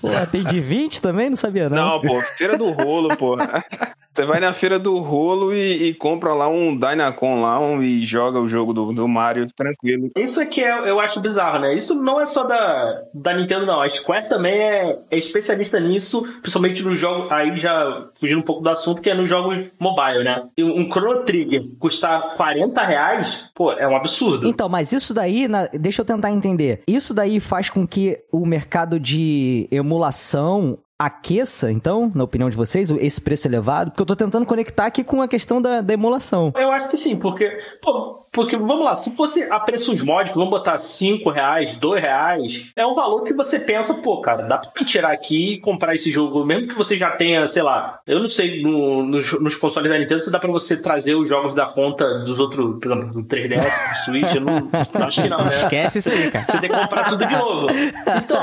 Pô, 0.00 0.08
tem 0.30 0.42
de 0.44 0.60
20 0.60 1.00
também? 1.00 1.30
Não 1.30 1.36
sabia 1.36 1.68
não. 1.68 1.76
Não, 1.76 2.00
pô, 2.00 2.20
feira 2.36 2.56
do 2.58 2.70
rolo, 2.70 3.16
pô. 3.16 3.36
Você 3.36 4.24
vai 4.26 4.40
na 4.40 4.52
feira 4.52 4.78
do 4.78 4.98
rolo 4.98 5.54
e, 5.54 5.88
e 5.88 5.94
compra 5.94 6.34
lá 6.34 6.48
um 6.48 6.76
Dynacon 6.76 7.40
lá 7.40 7.60
um, 7.60 7.82
e 7.82 8.04
joga 8.04 8.40
o 8.40 8.48
jogo 8.48 8.72
do, 8.72 8.92
do 8.92 9.06
Mario 9.08 9.46
tranquilo. 9.56 10.10
Isso 10.16 10.40
é 10.40 10.46
que 10.46 10.60
eu, 10.60 10.84
eu 10.86 11.00
acho 11.00 11.20
bizarro, 11.20 11.58
né? 11.60 11.74
Isso 11.74 11.94
não 11.94 12.20
é 12.20 12.26
só 12.26 12.44
da, 12.44 13.02
da 13.14 13.34
Nintendo, 13.34 13.66
não. 13.66 13.80
A 13.80 13.88
Square 13.88 14.28
também 14.28 14.54
é, 14.60 14.98
é 15.10 15.16
especialista 15.16 15.78
nisso, 15.78 16.22
principalmente 16.40 16.82
no 16.82 16.94
jogo. 16.94 17.26
Aí 17.30 17.56
já 17.56 18.06
fugindo 18.18 18.38
um 18.40 18.42
pouco 18.42 18.62
do 18.62 18.68
assunto, 18.70 19.00
que 19.00 19.10
é 19.10 19.14
nos 19.18 19.28
jogos 19.28 19.66
mobile, 19.78 20.24
né? 20.24 20.42
E 20.56 20.64
Um 20.64 20.90
Chrono 20.90 21.22
Trigger 21.24 21.62
custar 21.78 22.34
40 22.36 22.82
reais, 22.82 23.50
pô, 23.54 23.72
é 23.72 23.86
um 23.86 23.94
absurdo. 23.96 24.46
Então, 24.48 24.68
mas 24.68 24.92
isso 24.92 25.12
daí, 25.12 25.46
na- 25.48 25.66
deixa 25.72 26.00
eu 26.02 26.06
tentar 26.06 26.30
entender. 26.30 26.82
Isso 26.86 27.12
daí 27.12 27.40
faz 27.40 27.68
com 27.68 27.86
que 27.86 28.18
o 28.32 28.46
mercado 28.46 28.98
de 28.98 29.68
emulação 29.70 30.78
aqueça, 31.00 31.70
então, 31.70 32.10
na 32.12 32.24
opinião 32.24 32.50
de 32.50 32.56
vocês, 32.56 32.90
esse 32.90 33.20
preço 33.20 33.46
elevado? 33.46 33.90
Porque 33.92 34.02
eu 34.02 34.06
tô 34.06 34.16
tentando 34.16 34.44
conectar 34.44 34.86
aqui 34.86 35.04
com 35.04 35.22
a 35.22 35.28
questão 35.28 35.62
da, 35.62 35.80
da 35.80 35.94
emulação. 35.94 36.52
Eu 36.56 36.72
acho 36.72 36.88
que 36.90 36.96
sim, 36.96 37.14
porque, 37.16 37.48
pô, 37.80 38.26
porque, 38.32 38.56
vamos 38.56 38.84
lá, 38.84 38.94
se 38.94 39.16
fosse 39.16 39.42
a 39.44 39.58
preços 39.60 40.02
módicos, 40.02 40.36
vamos 40.36 40.50
botar 40.50 40.78
5 40.78 41.30
reais, 41.30 41.76
2 41.78 42.00
reais, 42.00 42.66
é 42.76 42.86
um 42.86 42.94
valor 42.94 43.24
que 43.24 43.32
você 43.34 43.60
pensa, 43.60 43.94
pô, 44.02 44.20
cara, 44.20 44.42
dá 44.44 44.58
pra 44.58 44.84
tirar 44.84 45.12
aqui 45.12 45.54
e 45.54 45.58
comprar 45.60 45.94
esse 45.94 46.12
jogo, 46.12 46.44
mesmo 46.44 46.68
que 46.68 46.74
você 46.74 46.96
já 46.96 47.10
tenha, 47.10 47.46
sei 47.46 47.62
lá, 47.62 48.00
eu 48.06 48.20
não 48.20 48.28
sei, 48.28 48.62
no- 48.62 49.02
nos, 49.02 49.32
nos 49.40 49.54
consoles 49.56 49.90
da 49.90 49.98
Nintendo, 49.98 50.20
se 50.20 50.30
dá 50.30 50.38
pra 50.38 50.50
você 50.50 50.80
trazer 50.80 51.14
os 51.14 51.28
jogos 51.28 51.54
da 51.54 51.66
conta 51.66 52.20
dos 52.20 52.38
outros, 52.38 52.78
por 52.80 52.86
exemplo, 52.92 53.08
do 53.12 53.22
3DS, 53.24 53.90
do 53.90 54.04
Switch, 54.04 54.34
eu 54.34 54.40
não, 54.40 54.68
acho 55.06 55.22
que 55.22 55.28
não, 55.28 55.38
né? 55.44 55.48
Esquece 55.56 55.98
isso 55.98 56.10
aí, 56.10 56.30
cara. 56.30 56.44
Você 56.48 56.58
tem 56.60 56.70
que 56.70 56.76
comprar 56.78 57.08
tudo 57.08 57.24
de 57.26 57.36
novo. 57.36 57.66
Então, 57.70 58.40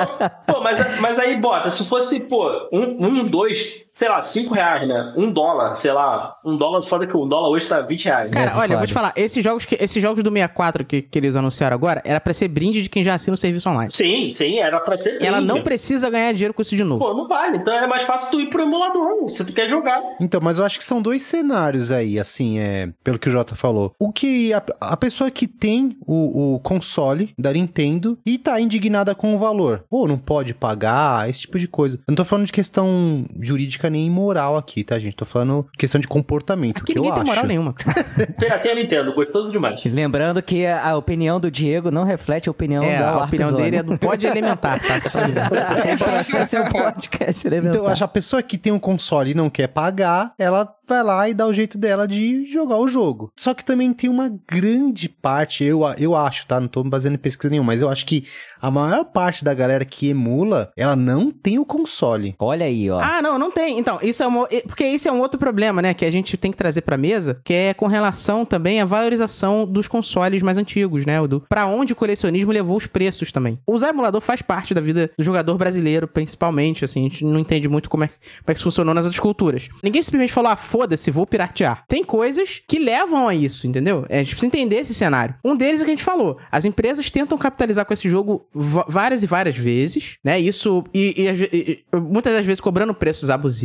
pô, 0.48 0.62
mas, 0.62 1.00
mas 1.00 1.20
aí 1.20 1.38
bota, 1.38 1.70
se 1.70 1.88
fosse, 1.88 2.22
pô, 2.22 2.50
um, 2.72 3.06
um 3.06 3.26
dois, 3.26 3.85
sei 3.98 4.10
lá, 4.10 4.22
cinco 4.22 4.54
reais, 4.54 4.86
né? 4.88 5.14
Um 5.16 5.32
dólar, 5.32 5.76
sei 5.76 5.94
lá, 5.94 6.36
um 6.44 6.58
dólar, 6.58 6.82
foda 6.84 7.08
que 7.08 7.16
um 7.16 7.28
dólar 7.28 7.50
hoje 7.50 7.66
tá 7.66 7.80
20 7.80 8.06
reais. 8.06 8.30
né? 8.30 8.38
Cara, 8.38 8.52
É, 8.52 8.56
olha, 8.56 8.74
eu 8.74 8.78
vou 8.78 8.88
te 8.88 8.94
falar, 8.94 9.14
esses 9.16 9.42
jogos, 9.42 9.66
que, 9.66 9.76
esses 9.80 10.02
jogos 10.02 10.22
do 10.22 10.30
64 10.30 10.84
que, 10.84 11.02
que 11.02 11.18
eles 11.18 11.36
anunciaram 11.36 11.74
agora, 11.74 12.02
era 12.04 12.20
pra 12.20 12.34
ser 12.34 12.50
brinde 12.50 12.84
de 12.84 12.90
quem 12.90 13.04
já 13.06 13.16
assina 13.16 13.34
o 13.34 13.38
serviço 13.38 13.70
online. 13.70 13.90
Sim, 13.92 14.34
sim, 14.34 14.60
era 14.60 14.80
pra 14.82 14.98
ser. 14.98 15.22
Ela 15.22 15.38
brinde. 15.38 15.54
não 15.54 15.62
precisa 15.62 16.10
ganhar 16.10 16.34
dinheiro 16.34 16.54
com 16.54 16.62
isso 16.62 16.76
de 16.76 16.84
novo. 16.84 17.04
Pô, 17.04 17.14
não 17.14 17.26
vale. 17.26 17.58
Então 17.58 17.74
é 17.74 17.88
mais 17.88 18.04
fácil 18.04 18.32
tu 18.32 18.42
ir 18.42 18.50
pro 18.50 18.64
emulador, 18.64 19.30
se 19.30 19.46
tu 19.46 19.54
quer 19.54 19.70
jogar. 19.70 20.02
Então, 20.20 20.42
mas 20.44 20.60
eu 20.60 20.66
acho 20.66 20.78
que 20.78 20.84
são 20.84 21.02
dois 21.02 21.24
cenários 21.24 21.90
aí, 21.90 22.20
assim, 22.20 22.60
é, 22.60 22.90
pelo 23.02 23.18
que 23.18 23.30
o 23.30 23.32
Jota 23.32 23.56
falou. 23.56 23.94
O 23.98 24.12
que 24.12 24.54
a, 24.54 24.62
a 24.82 24.98
pessoa 24.98 25.32
que 25.32 25.48
tem 25.48 25.98
o, 26.06 26.56
o 26.56 26.60
console 26.60 27.34
da 27.40 27.54
Nintendo 27.54 28.18
e 28.26 28.38
tá 28.38 28.60
indignada 28.60 29.16
com 29.16 29.34
o 29.34 29.38
valor. 29.38 29.86
Pô, 29.90 30.06
não 30.06 30.18
pode 30.18 30.54
pagar, 30.54 31.30
esse 31.30 31.42
tipo 31.42 31.58
de 31.58 31.68
coisa. 31.68 31.98
Eu 32.00 32.04
não 32.10 32.16
tô 32.16 32.26
falando 32.26 32.46
de 32.46 32.52
questão 32.52 33.26
jurídica 33.40 33.85
ética 33.86 33.90
nem 33.90 34.10
moral 34.10 34.58
aqui, 34.58 34.84
tá, 34.84 34.98
gente? 34.98 35.16
Tô 35.16 35.26
falando 35.26 35.68
questão 35.78 36.00
de 36.02 36.08
comportamento, 36.08 36.78
Aqui 36.78 36.94
que 36.94 37.00
eu 37.00 37.04
tem 37.04 37.12
acho. 37.12 37.26
moral 37.26 37.46
nenhuma. 37.46 37.74
Pirateia 38.38 38.74
a 38.74 38.78
Nintendo, 38.78 39.14
gostoso 39.14 39.52
demais. 39.52 39.84
Lembrando 39.86 40.42
que 40.42 40.66
a 40.66 40.96
opinião 40.98 41.40
do 41.40 41.50
Diego 41.50 41.92
não 41.92 42.04
reflete 42.04 42.50
a 42.50 42.52
opinião 42.52 42.84
é, 42.84 43.00
da 43.00 43.10
a 43.12 43.24
opinião 43.26 43.50
Zone. 43.50 43.64
dele 43.64 43.78
é 43.78 43.84
do 43.84 43.98
pode 43.98 44.26
elementar, 44.26 44.80
tá? 44.80 44.96
É 46.56 46.62
o 46.62 46.70
podcast 46.72 47.48
elementar. 47.48 47.76
Então, 47.76 47.86
eu 47.86 47.90
acho 47.90 48.00
que 48.00 48.04
a 48.04 48.08
pessoa 48.08 48.42
que 48.42 48.58
tem 48.58 48.72
um 48.72 48.80
console 48.80 49.32
e 49.32 49.34
não 49.34 49.50
quer 49.50 49.68
pagar, 49.68 50.34
ela 50.38 50.76
vai 50.88 51.04
lá 51.04 51.28
e 51.30 51.34
dá 51.34 51.46
o 51.48 51.54
jeito 51.54 51.78
dela 51.78 52.08
de 52.08 52.46
jogar 52.46 52.78
o 52.78 52.88
jogo. 52.88 53.32
Só 53.36 53.54
que 53.54 53.66
também 53.66 53.92
tem 53.94 54.10
uma 54.10 54.32
grande 54.50 55.10
parte, 55.10 55.64
eu, 55.64 55.82
eu 55.98 56.16
acho, 56.16 56.46
tá? 56.48 56.60
Não 56.60 56.68
tô 56.68 56.84
me 56.84 56.90
baseando 56.90 57.16
em 57.16 57.20
pesquisa 57.20 57.50
nenhuma, 57.50 57.68
mas 57.74 57.82
eu 57.82 57.90
acho 57.90 58.06
que 58.06 58.26
a 58.62 58.70
maior 58.70 59.06
parte 59.06 59.44
da 59.44 59.54
galera 59.54 59.84
que 59.84 60.10
emula, 60.10 60.72
ela 60.78 60.96
não 60.96 61.32
tem 61.32 61.60
o 61.60 61.66
console. 61.66 62.36
Olha 62.40 62.66
aí, 62.66 62.90
ó. 62.90 63.00
Ah, 63.00 63.22
não, 63.22 63.38
não 63.40 63.52
tem. 63.52 63.75
Então, 63.78 64.00
isso 64.02 64.24
é 64.24 64.28
uma, 64.28 64.48
porque 64.68 64.84
esse 64.84 65.08
é 65.08 65.12
um 65.12 65.20
outro 65.20 65.40
problema, 65.40 65.82
né, 65.82 65.94
que 65.94 66.06
a 66.06 66.12
gente 66.12 66.38
tem 66.38 66.52
que 66.52 66.58
trazer 66.58 66.82
pra 66.82 66.98
mesa, 66.98 67.40
que 67.44 67.54
é 67.54 67.74
com 67.74 67.88
relação 67.88 68.46
também 68.46 68.82
à 68.82 68.86
valorização 68.86 69.66
dos 69.66 69.88
consoles 69.88 70.42
mais 70.42 70.58
antigos, 70.58 71.06
né, 71.06 71.26
do 71.28 71.42
para 71.50 71.66
onde 71.68 71.94
o 71.94 71.96
colecionismo 71.96 72.52
levou 72.52 72.78
os 72.78 72.88
preços 72.88 73.32
também. 73.32 73.60
Usar 73.68 73.90
emulador 73.90 74.22
faz 74.22 74.42
parte 74.42 74.74
da 74.74 74.82
vida 74.82 75.12
do 75.18 75.24
jogador 75.24 75.58
brasileiro, 75.58 76.08
principalmente, 76.08 76.84
assim, 76.86 77.02
a 77.02 77.04
gente 77.10 77.24
não 77.26 77.40
entende 77.40 77.68
muito 77.68 77.90
como 77.90 78.04
é, 78.04 78.08
como 78.08 78.18
é 78.48 78.54
que 78.54 78.58
isso 78.58 78.64
funcionou 78.64 78.94
nas 78.94 79.06
outras 79.06 79.20
culturas. 79.20 79.70
Ninguém 79.84 80.02
simplesmente 80.04 80.34
falou, 80.34 80.52
ah, 80.52 80.56
foda-se, 80.56 81.12
vou 81.12 81.26
piratear. 81.26 81.84
Tem 81.88 82.04
coisas 82.04 82.62
que 82.68 82.80
levam 82.80 83.28
a 83.28 83.36
isso, 83.36 83.68
entendeu? 83.68 84.06
É, 84.10 84.20
a 84.20 84.24
gente 84.24 84.36
precisa 84.36 84.48
entender 84.48 84.78
esse 84.78 84.94
cenário. 84.94 85.36
Um 85.44 85.56
deles 85.56 85.82
é 85.82 85.84
o 85.84 85.86
que 85.86 85.92
a 85.92 85.96
gente 85.96 86.04
falou. 86.04 86.38
As 86.52 86.66
empresas 86.66 87.10
tentam 87.10 87.38
capitalizar 87.38 87.86
com 87.86 87.94
esse 87.94 88.10
jogo 88.10 88.48
várias 88.54 89.24
e 89.24 89.28
várias 89.28 89.58
vezes, 89.58 90.18
né? 90.24 90.40
Isso, 90.40 90.84
e, 90.94 91.14
e- 91.18 91.58
e- 91.94 91.98
muitas 91.98 92.34
das 92.34 92.46
vezes 92.46 92.62
cobrando 92.62 92.94
preços 92.94 93.30
abusivos. 93.30 93.65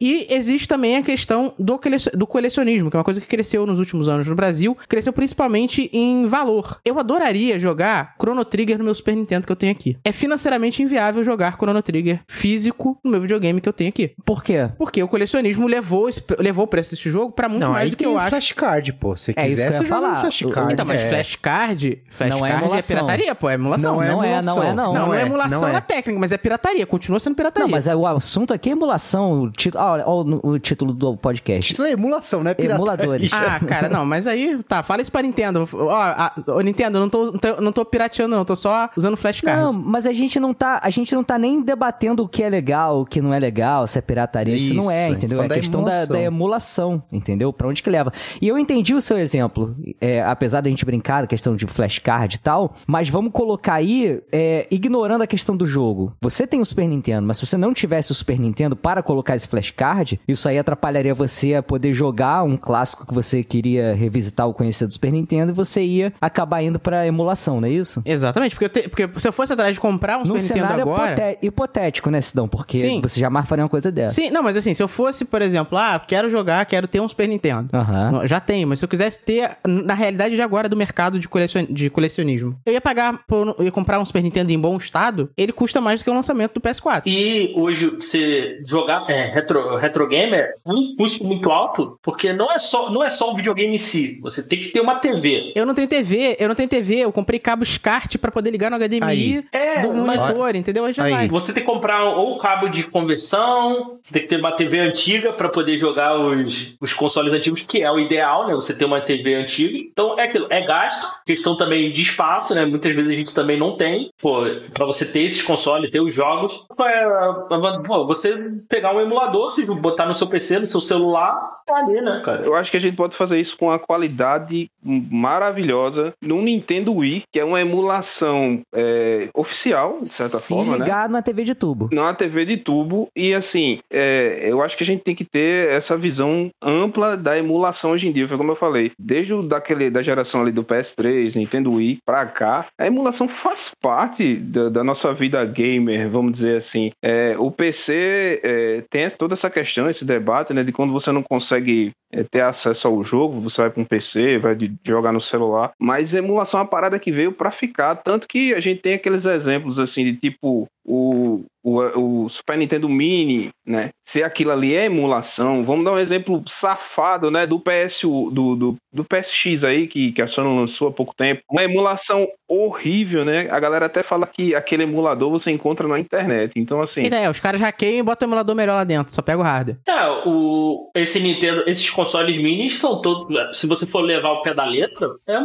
E 0.00 0.26
existe 0.30 0.66
também 0.68 0.96
a 0.96 1.02
questão 1.02 1.54
do, 1.58 1.78
do 2.14 2.26
colecionismo, 2.26 2.90
que 2.90 2.96
é 2.96 2.98
uma 2.98 3.04
coisa 3.04 3.20
que 3.20 3.26
cresceu 3.26 3.66
nos 3.66 3.78
últimos 3.78 4.08
anos 4.08 4.26
no 4.26 4.34
Brasil. 4.34 4.76
Cresceu 4.88 5.12
principalmente 5.12 5.90
em 5.92 6.26
valor. 6.26 6.80
Eu 6.84 6.98
adoraria 6.98 7.58
jogar 7.58 8.14
Chrono 8.20 8.44
Trigger 8.44 8.78
no 8.78 8.84
meu 8.84 8.94
Super 8.94 9.16
Nintendo 9.16 9.46
que 9.46 9.52
eu 9.52 9.56
tenho 9.56 9.72
aqui. 9.72 9.96
É 10.04 10.12
financeiramente 10.12 10.82
inviável 10.82 11.22
jogar 11.24 11.56
Chrono 11.56 11.82
Trigger 11.82 12.20
físico 12.28 12.98
no 13.04 13.10
meu 13.10 13.20
videogame 13.20 13.60
que 13.60 13.68
eu 13.68 13.72
tenho 13.72 13.90
aqui. 13.90 14.12
Por 14.24 14.42
quê? 14.42 14.68
Porque 14.78 15.02
o 15.02 15.08
colecionismo 15.08 15.66
levou, 15.66 16.08
esse- 16.08 16.22
levou 16.38 16.64
o 16.64 16.68
preço 16.68 16.90
desse 16.90 17.10
jogo 17.10 17.32
pra 17.32 17.48
muito 17.48 17.62
não, 17.62 17.72
mais 17.72 17.90
do 17.90 17.96
que 17.96 18.06
eu 18.06 18.18
acho. 18.18 18.30
flashcard, 18.30 18.92
pô. 18.94 19.16
Se 19.16 19.32
É 19.36 19.46
isso 19.46 19.56
quiser, 19.56 19.70
que 19.70 19.76
eu 19.78 19.82
ia 19.82 19.88
falar. 19.88 20.20
flashcard. 20.20 20.72
Então, 20.72 20.84
mas 20.86 21.02
é. 21.02 21.08
flashcard, 21.08 22.02
flashcard 22.10 22.52
é, 22.52 22.56
emulação. 22.58 22.96
pirataria, 22.96 23.34
pô, 23.34 23.48
é 23.50 23.54
emulação. 23.54 23.94
Não 23.94 24.02
é 24.02 24.08
não 24.10 24.22
é, 24.24 24.26
emulação. 24.28 24.56
não 24.56 24.62
é, 24.62 24.74
não. 24.74 24.94
Não, 24.94 25.06
não 25.06 25.14
é, 25.14 25.18
é, 25.22 25.26
emulação 25.26 25.60
não 25.62 25.68
é. 25.68 25.72
na 25.72 25.80
técnica, 25.80 26.18
mas 26.18 26.32
é 26.32 26.36
pirataria, 26.38 26.86
continua 26.86 27.20
sendo 27.20 27.34
pirataria. 27.34 27.66
Não, 27.66 27.70
mas 27.70 27.86
é- 27.86 27.94
o 27.96 28.06
assunto 28.06 28.52
aqui 28.52 28.68
é 28.68 28.72
emulação. 28.72 29.39
O 29.44 29.50
título, 29.50 29.82
ah, 29.82 29.92
olha, 29.92 30.04
olha 30.06 30.40
o, 30.42 30.58
título 30.58 30.92
do 30.92 31.16
podcast. 31.16 31.72
Isso 31.72 31.82
é 31.82 31.92
emulação, 31.92 32.42
né? 32.42 32.54
Pirataria. 32.54 32.76
Emuladores. 32.76 33.30
Ah, 33.40 33.58
cara, 33.58 33.88
não, 33.88 34.04
mas 34.04 34.26
aí, 34.26 34.62
tá, 34.68 34.82
fala 34.82 35.00
isso 35.02 35.10
pra 35.10 35.22
Nintendo. 35.22 35.66
Ó, 35.72 35.90
a- 35.90 36.32
Nintendo, 36.62 36.98
eu 36.98 37.00
não 37.00 37.08
tô, 37.08 37.32
não 37.60 37.72
tô 37.72 37.84
pirateando, 37.84 38.36
não, 38.36 38.44
tô 38.44 38.54
só 38.54 38.88
usando 38.96 39.16
flashcard. 39.16 39.60
Não, 39.60 39.72
mas 39.72 40.06
a 40.06 40.12
gente 40.12 40.38
não 40.38 40.52
tá, 40.52 40.78
a 40.82 40.90
gente 40.90 41.14
não 41.14 41.24
tá 41.24 41.38
nem 41.38 41.62
debatendo 41.62 42.22
o 42.24 42.28
que 42.28 42.42
é 42.42 42.48
legal, 42.48 43.00
o 43.00 43.06
que 43.06 43.20
não 43.20 43.32
é 43.32 43.38
legal, 43.38 43.86
se 43.86 43.98
é 43.98 44.02
pirataria, 44.02 44.54
isso, 44.54 44.74
não 44.74 44.82
Isso, 44.84 44.90
é, 44.90 45.08
entendeu? 45.08 45.42
É 45.42 45.48
da 45.48 45.54
questão 45.54 45.82
da, 45.82 45.90
emulação. 45.90 46.16
da 46.16 46.22
emulação, 46.22 47.02
entendeu? 47.10 47.52
Pra 47.52 47.68
onde 47.68 47.82
que 47.82 47.90
leva. 47.90 48.12
E 48.40 48.46
eu 48.48 48.58
entendi 48.58 48.94
o 48.94 49.00
seu 49.00 49.18
exemplo, 49.18 49.74
é, 50.00 50.22
apesar 50.22 50.60
da 50.60 50.68
gente 50.70 50.84
brincar, 50.84 51.24
a 51.24 51.26
questão 51.26 51.56
de 51.56 51.66
flashcard 51.66 52.36
e 52.36 52.38
tal, 52.38 52.74
mas 52.86 53.08
vamos 53.08 53.32
colocar 53.32 53.74
aí, 53.74 54.20
é, 54.30 54.66
ignorando 54.70 55.22
a 55.22 55.26
questão 55.26 55.56
do 55.56 55.66
jogo. 55.66 56.12
Você 56.20 56.46
tem 56.46 56.60
o 56.60 56.64
Super 56.64 56.86
Nintendo, 56.86 57.26
mas 57.26 57.38
se 57.38 57.46
você 57.46 57.56
não 57.56 57.72
tivesse 57.72 58.10
o 58.12 58.14
Super 58.14 58.38
Nintendo 58.38 58.76
para 58.76 59.02
colocar 59.02 59.29
esse 59.36 59.48
flashcard, 59.48 60.20
isso 60.26 60.48
aí 60.48 60.58
atrapalharia 60.58 61.14
você 61.14 61.54
a 61.54 61.62
poder 61.62 61.92
jogar 61.92 62.42
um 62.42 62.56
clássico 62.56 63.06
que 63.06 63.14
você 63.14 63.42
queria 63.42 63.94
revisitar 63.94 64.46
ou 64.46 64.54
conhecer 64.54 64.86
do 64.86 64.92
Super 64.92 65.12
Nintendo 65.12 65.52
e 65.52 65.54
você 65.54 65.82
ia 65.82 66.12
acabar 66.20 66.62
indo 66.62 66.78
pra 66.78 67.06
emulação, 67.06 67.60
não 67.60 67.68
é 67.68 67.70
isso? 67.70 68.02
Exatamente, 68.04 68.54
porque, 68.54 68.64
eu 68.64 68.68
te- 68.82 68.88
porque 68.88 69.08
se 69.20 69.28
eu 69.28 69.32
fosse 69.32 69.52
atrás 69.52 69.74
de 69.74 69.80
comprar 69.80 70.16
um 70.16 70.20
Num 70.20 70.26
Super 70.38 70.42
Nintendo 70.42 70.60
cenário 70.66 70.82
agora... 70.82 71.06
hipoté- 71.12 71.38
hipotético, 71.42 72.10
né, 72.10 72.20
Sidão? 72.20 72.48
Porque 72.48 72.78
Sim. 72.78 73.00
você 73.02 73.20
jamais 73.20 73.46
faria 73.48 73.64
uma 73.64 73.68
coisa 73.68 73.90
dessa. 73.90 74.14
Sim, 74.14 74.30
não, 74.30 74.42
mas 74.42 74.56
assim, 74.56 74.74
se 74.74 74.82
eu 74.82 74.88
fosse, 74.88 75.24
por 75.24 75.42
exemplo, 75.42 75.76
ah, 75.78 75.98
quero 76.06 76.28
jogar, 76.28 76.64
quero 76.66 76.86
ter 76.88 77.00
um 77.00 77.08
Super 77.08 77.28
Nintendo. 77.28 77.68
Aham. 77.72 78.10
Não, 78.12 78.26
Já 78.26 78.40
tenho, 78.40 78.66
mas 78.68 78.78
se 78.78 78.84
eu 78.84 78.88
quisesse 78.88 79.24
ter, 79.24 79.50
na 79.66 79.94
realidade 79.94 80.34
de 80.34 80.42
agora, 80.42 80.68
do 80.68 80.76
mercado 80.76 81.18
de, 81.18 81.28
colecion... 81.28 81.64
de 81.68 81.90
colecionismo, 81.90 82.56
eu 82.64 82.72
ia 82.72 82.80
pagar, 82.80 83.20
por... 83.26 83.54
eu 83.58 83.64
ia 83.64 83.70
comprar 83.72 83.98
um 84.00 84.04
Super 84.04 84.22
Nintendo 84.22 84.52
em 84.52 84.58
bom 84.58 84.76
estado, 84.76 85.30
ele 85.36 85.52
custa 85.52 85.80
mais 85.80 86.00
do 86.00 86.04
que 86.04 86.10
o 86.10 86.14
lançamento 86.14 86.54
do 86.54 86.60
PS4. 86.60 87.02
E 87.06 87.52
hoje 87.56 87.86
você 87.90 88.60
jogar 88.64 89.04
é, 89.08 89.19
retro, 89.24 89.76
retro 89.76 90.06
gamer 90.06 90.54
é 90.66 90.70
um 90.72 90.94
custo 90.96 91.24
muito 91.24 91.50
alto, 91.50 91.98
porque 92.02 92.32
não 92.32 92.50
é, 92.52 92.58
só, 92.58 92.90
não 92.90 93.02
é 93.02 93.10
só 93.10 93.30
o 93.32 93.36
videogame 93.36 93.74
em 93.74 93.78
si. 93.78 94.18
Você 94.22 94.42
tem 94.42 94.58
que 94.58 94.68
ter 94.68 94.80
uma 94.80 94.96
TV. 94.96 95.52
Eu 95.54 95.66
não 95.66 95.74
tenho 95.74 95.88
TV, 95.88 96.36
eu 96.38 96.48
não 96.48 96.54
tenho 96.54 96.68
TV, 96.68 96.96
eu 96.96 97.12
comprei 97.12 97.38
cabo 97.38 97.64
SCART 97.64 98.16
pra 98.18 98.30
poder 98.30 98.50
ligar 98.50 98.70
no 98.70 98.76
HDMI 98.76 99.02
Aí. 99.02 99.44
É, 99.52 99.82
do 99.82 99.92
mas- 99.94 100.18
monitor, 100.20 100.54
entendeu? 100.56 100.84
Aí 100.84 100.92
já 100.92 101.04
Aí. 101.04 101.12
vai. 101.12 101.28
Você 101.28 101.52
tem 101.52 101.62
que 101.62 101.68
comprar 101.70 102.04
ou 102.04 102.38
cabo 102.38 102.68
de 102.68 102.84
conversão, 102.84 103.98
você 104.02 104.12
tem 104.12 104.22
que 104.22 104.28
ter 104.28 104.36
uma 104.38 104.52
TV 104.52 104.78
antiga 104.78 105.32
pra 105.32 105.48
poder 105.48 105.76
jogar 105.76 106.18
os, 106.18 106.74
os 106.80 106.92
consoles 106.92 107.32
antigos, 107.32 107.62
que 107.62 107.82
é 107.82 107.90
o 107.90 107.98
ideal, 107.98 108.46
né? 108.46 108.54
Você 108.54 108.74
ter 108.74 108.84
uma 108.84 109.00
TV 109.00 109.34
antiga. 109.34 109.76
Então 109.78 110.18
é 110.18 110.24
aquilo, 110.24 110.46
é 110.50 110.60
gasto, 110.62 111.06
questão 111.24 111.56
também 111.56 111.90
de 111.92 112.02
espaço, 112.02 112.54
né? 112.54 112.64
Muitas 112.64 112.94
vezes 112.94 113.10
a 113.10 113.14
gente 113.14 113.34
também 113.34 113.58
não 113.58 113.76
tem. 113.76 114.10
Pô, 114.20 114.42
pra 114.72 114.84
você 114.86 115.04
ter 115.04 115.20
esses 115.22 115.42
consoles, 115.42 115.90
ter 115.90 116.00
os 116.00 116.12
jogos, 116.12 116.64
é, 116.80 117.82
pô, 117.86 118.06
você 118.06 118.36
pegar 118.68 118.94
um 118.94 119.00
emulador, 119.10 119.50
se 119.50 119.64
botar 119.66 120.06
no 120.06 120.14
seu 120.14 120.26
PC, 120.26 120.58
no 120.58 120.66
seu 120.66 120.80
celular, 120.80 121.60
tá 121.66 121.76
ali, 121.76 122.00
né, 122.00 122.20
cara? 122.24 122.42
Eu 122.42 122.54
acho 122.54 122.70
que 122.70 122.76
a 122.76 122.80
gente 122.80 122.96
pode 122.96 123.14
fazer 123.16 123.38
isso 123.40 123.56
com 123.56 123.70
a 123.70 123.78
qualidade 123.78 124.70
maravilhosa 124.82 126.12
no 126.22 126.40
Nintendo 126.42 126.94
Wii, 126.94 127.24
que 127.32 127.38
é 127.40 127.44
uma 127.44 127.60
emulação 127.60 128.60
é, 128.74 129.28
oficial, 129.34 129.98
de 130.02 130.08
certa 130.08 130.38
Se 130.38 130.48
forma, 130.54 130.76
né? 130.76 130.84
ligar 130.84 131.08
na 131.08 131.22
TV 131.22 131.44
de 131.44 131.54
tubo. 131.54 131.88
numa 131.92 132.14
TV 132.14 132.44
de 132.44 132.56
tubo 132.56 133.08
e 133.14 133.34
assim 133.34 133.78
é, 133.92 134.40
eu 134.42 134.62
acho 134.62 134.76
que 134.76 134.82
a 134.82 134.86
gente 134.86 135.02
tem 135.02 135.14
que 135.14 135.24
ter 135.24 135.68
essa 135.70 135.96
visão 135.96 136.50
ampla 136.62 137.16
da 137.16 137.38
emulação 137.38 137.92
hoje 137.92 138.08
em 138.08 138.12
dia 138.12 138.26
foi 138.28 138.36
como 138.36 138.52
eu 138.52 138.56
falei 138.56 138.92
desde 138.98 139.34
o, 139.34 139.42
daquele 139.42 139.90
da 139.90 140.02
geração 140.02 140.40
ali 140.42 140.52
do 140.52 140.64
PS3 140.64 141.36
Nintendo 141.36 141.72
Wii 141.72 141.98
pra 142.04 142.26
cá 142.26 142.66
a 142.78 142.86
emulação 142.86 143.28
faz 143.28 143.70
parte 143.80 144.34
da, 144.36 144.68
da 144.68 144.84
nossa 144.84 145.12
vida 145.12 145.44
gamer 145.44 146.08
vamos 146.08 146.32
dizer 146.32 146.56
assim 146.56 146.90
É, 147.02 147.34
o 147.38 147.50
PC 147.50 148.40
é, 148.42 148.82
tem 148.90 149.08
toda 149.10 149.34
essa 149.34 149.48
questão 149.48 149.88
esse 149.88 150.04
debate 150.04 150.52
né 150.52 150.62
de 150.64 150.72
quando 150.72 150.92
você 150.92 151.10
não 151.12 151.22
consegue 151.22 151.92
é, 152.12 152.24
ter 152.24 152.42
acesso 152.42 152.88
ao 152.88 153.02
jogo, 153.04 153.40
você 153.40 153.62
vai 153.62 153.70
para 153.70 153.80
um 153.80 153.84
PC, 153.84 154.38
vai 154.38 154.54
de- 154.54 154.74
jogar 154.84 155.12
no 155.12 155.20
celular, 155.20 155.72
mas 155.78 156.12
emulação 156.12 156.58
é 156.58 156.62
uma 156.64 156.68
parada 156.68 156.98
que 156.98 157.12
veio 157.12 157.32
para 157.32 157.50
ficar, 157.50 157.94
tanto 157.96 158.26
que 158.26 158.52
a 158.52 158.60
gente 158.60 158.80
tem 158.80 158.94
aqueles 158.94 159.24
exemplos 159.24 159.78
assim 159.78 160.04
de 160.04 160.16
tipo 160.16 160.66
o, 160.84 161.44
o, 161.62 162.24
o 162.24 162.28
Super 162.28 162.56
Nintendo 162.56 162.88
Mini, 162.88 163.50
né? 163.66 163.90
Se 164.04 164.22
aquilo 164.22 164.50
ali 164.50 164.74
é 164.74 164.86
emulação, 164.86 165.64
vamos 165.64 165.84
dar 165.84 165.92
um 165.92 165.98
exemplo 165.98 166.42
safado, 166.46 167.30
né? 167.30 167.46
Do 167.46 167.60
PS 167.60 168.00
do, 168.02 168.30
do, 168.56 168.76
do 168.92 169.04
PSX 169.04 169.64
aí 169.64 169.86
que, 169.86 170.12
que 170.12 170.22
a 170.22 170.26
Sony 170.26 170.56
lançou 170.56 170.88
há 170.88 170.92
pouco 170.92 171.14
tempo, 171.14 171.42
uma 171.50 171.62
emulação 171.62 172.26
horrível, 172.48 173.24
né? 173.24 173.48
A 173.50 173.60
galera 173.60 173.86
até 173.86 174.02
fala 174.02 174.26
que 174.26 174.54
aquele 174.54 174.82
emulador 174.82 175.30
você 175.30 175.50
encontra 175.50 175.86
na 175.86 175.98
internet, 175.98 176.52
então 176.56 176.80
assim. 176.80 177.04
E 177.04 177.10
daí, 177.10 177.28
os 177.28 177.40
caras 177.40 177.60
hackeiam 177.60 177.98
e 177.98 178.02
botam 178.02 178.26
o 178.26 178.30
emulador 178.30 178.56
melhor 178.56 178.74
lá 178.74 178.84
dentro, 178.84 179.14
só 179.14 179.22
pega 179.22 179.38
o 179.38 179.44
hardware. 179.44 179.78
É, 179.88 180.08
o, 180.26 180.90
esse 180.94 181.20
Nintendo, 181.20 181.62
esses 181.66 181.88
consoles 181.90 182.38
minis 182.38 182.78
são 182.78 183.00
todos. 183.00 183.58
Se 183.58 183.66
você 183.66 183.86
for 183.86 184.00
levar 184.00 184.32
o 184.32 184.42
pé 184.42 184.54
da 184.54 184.64
letra, 184.64 185.08
é 185.28 185.38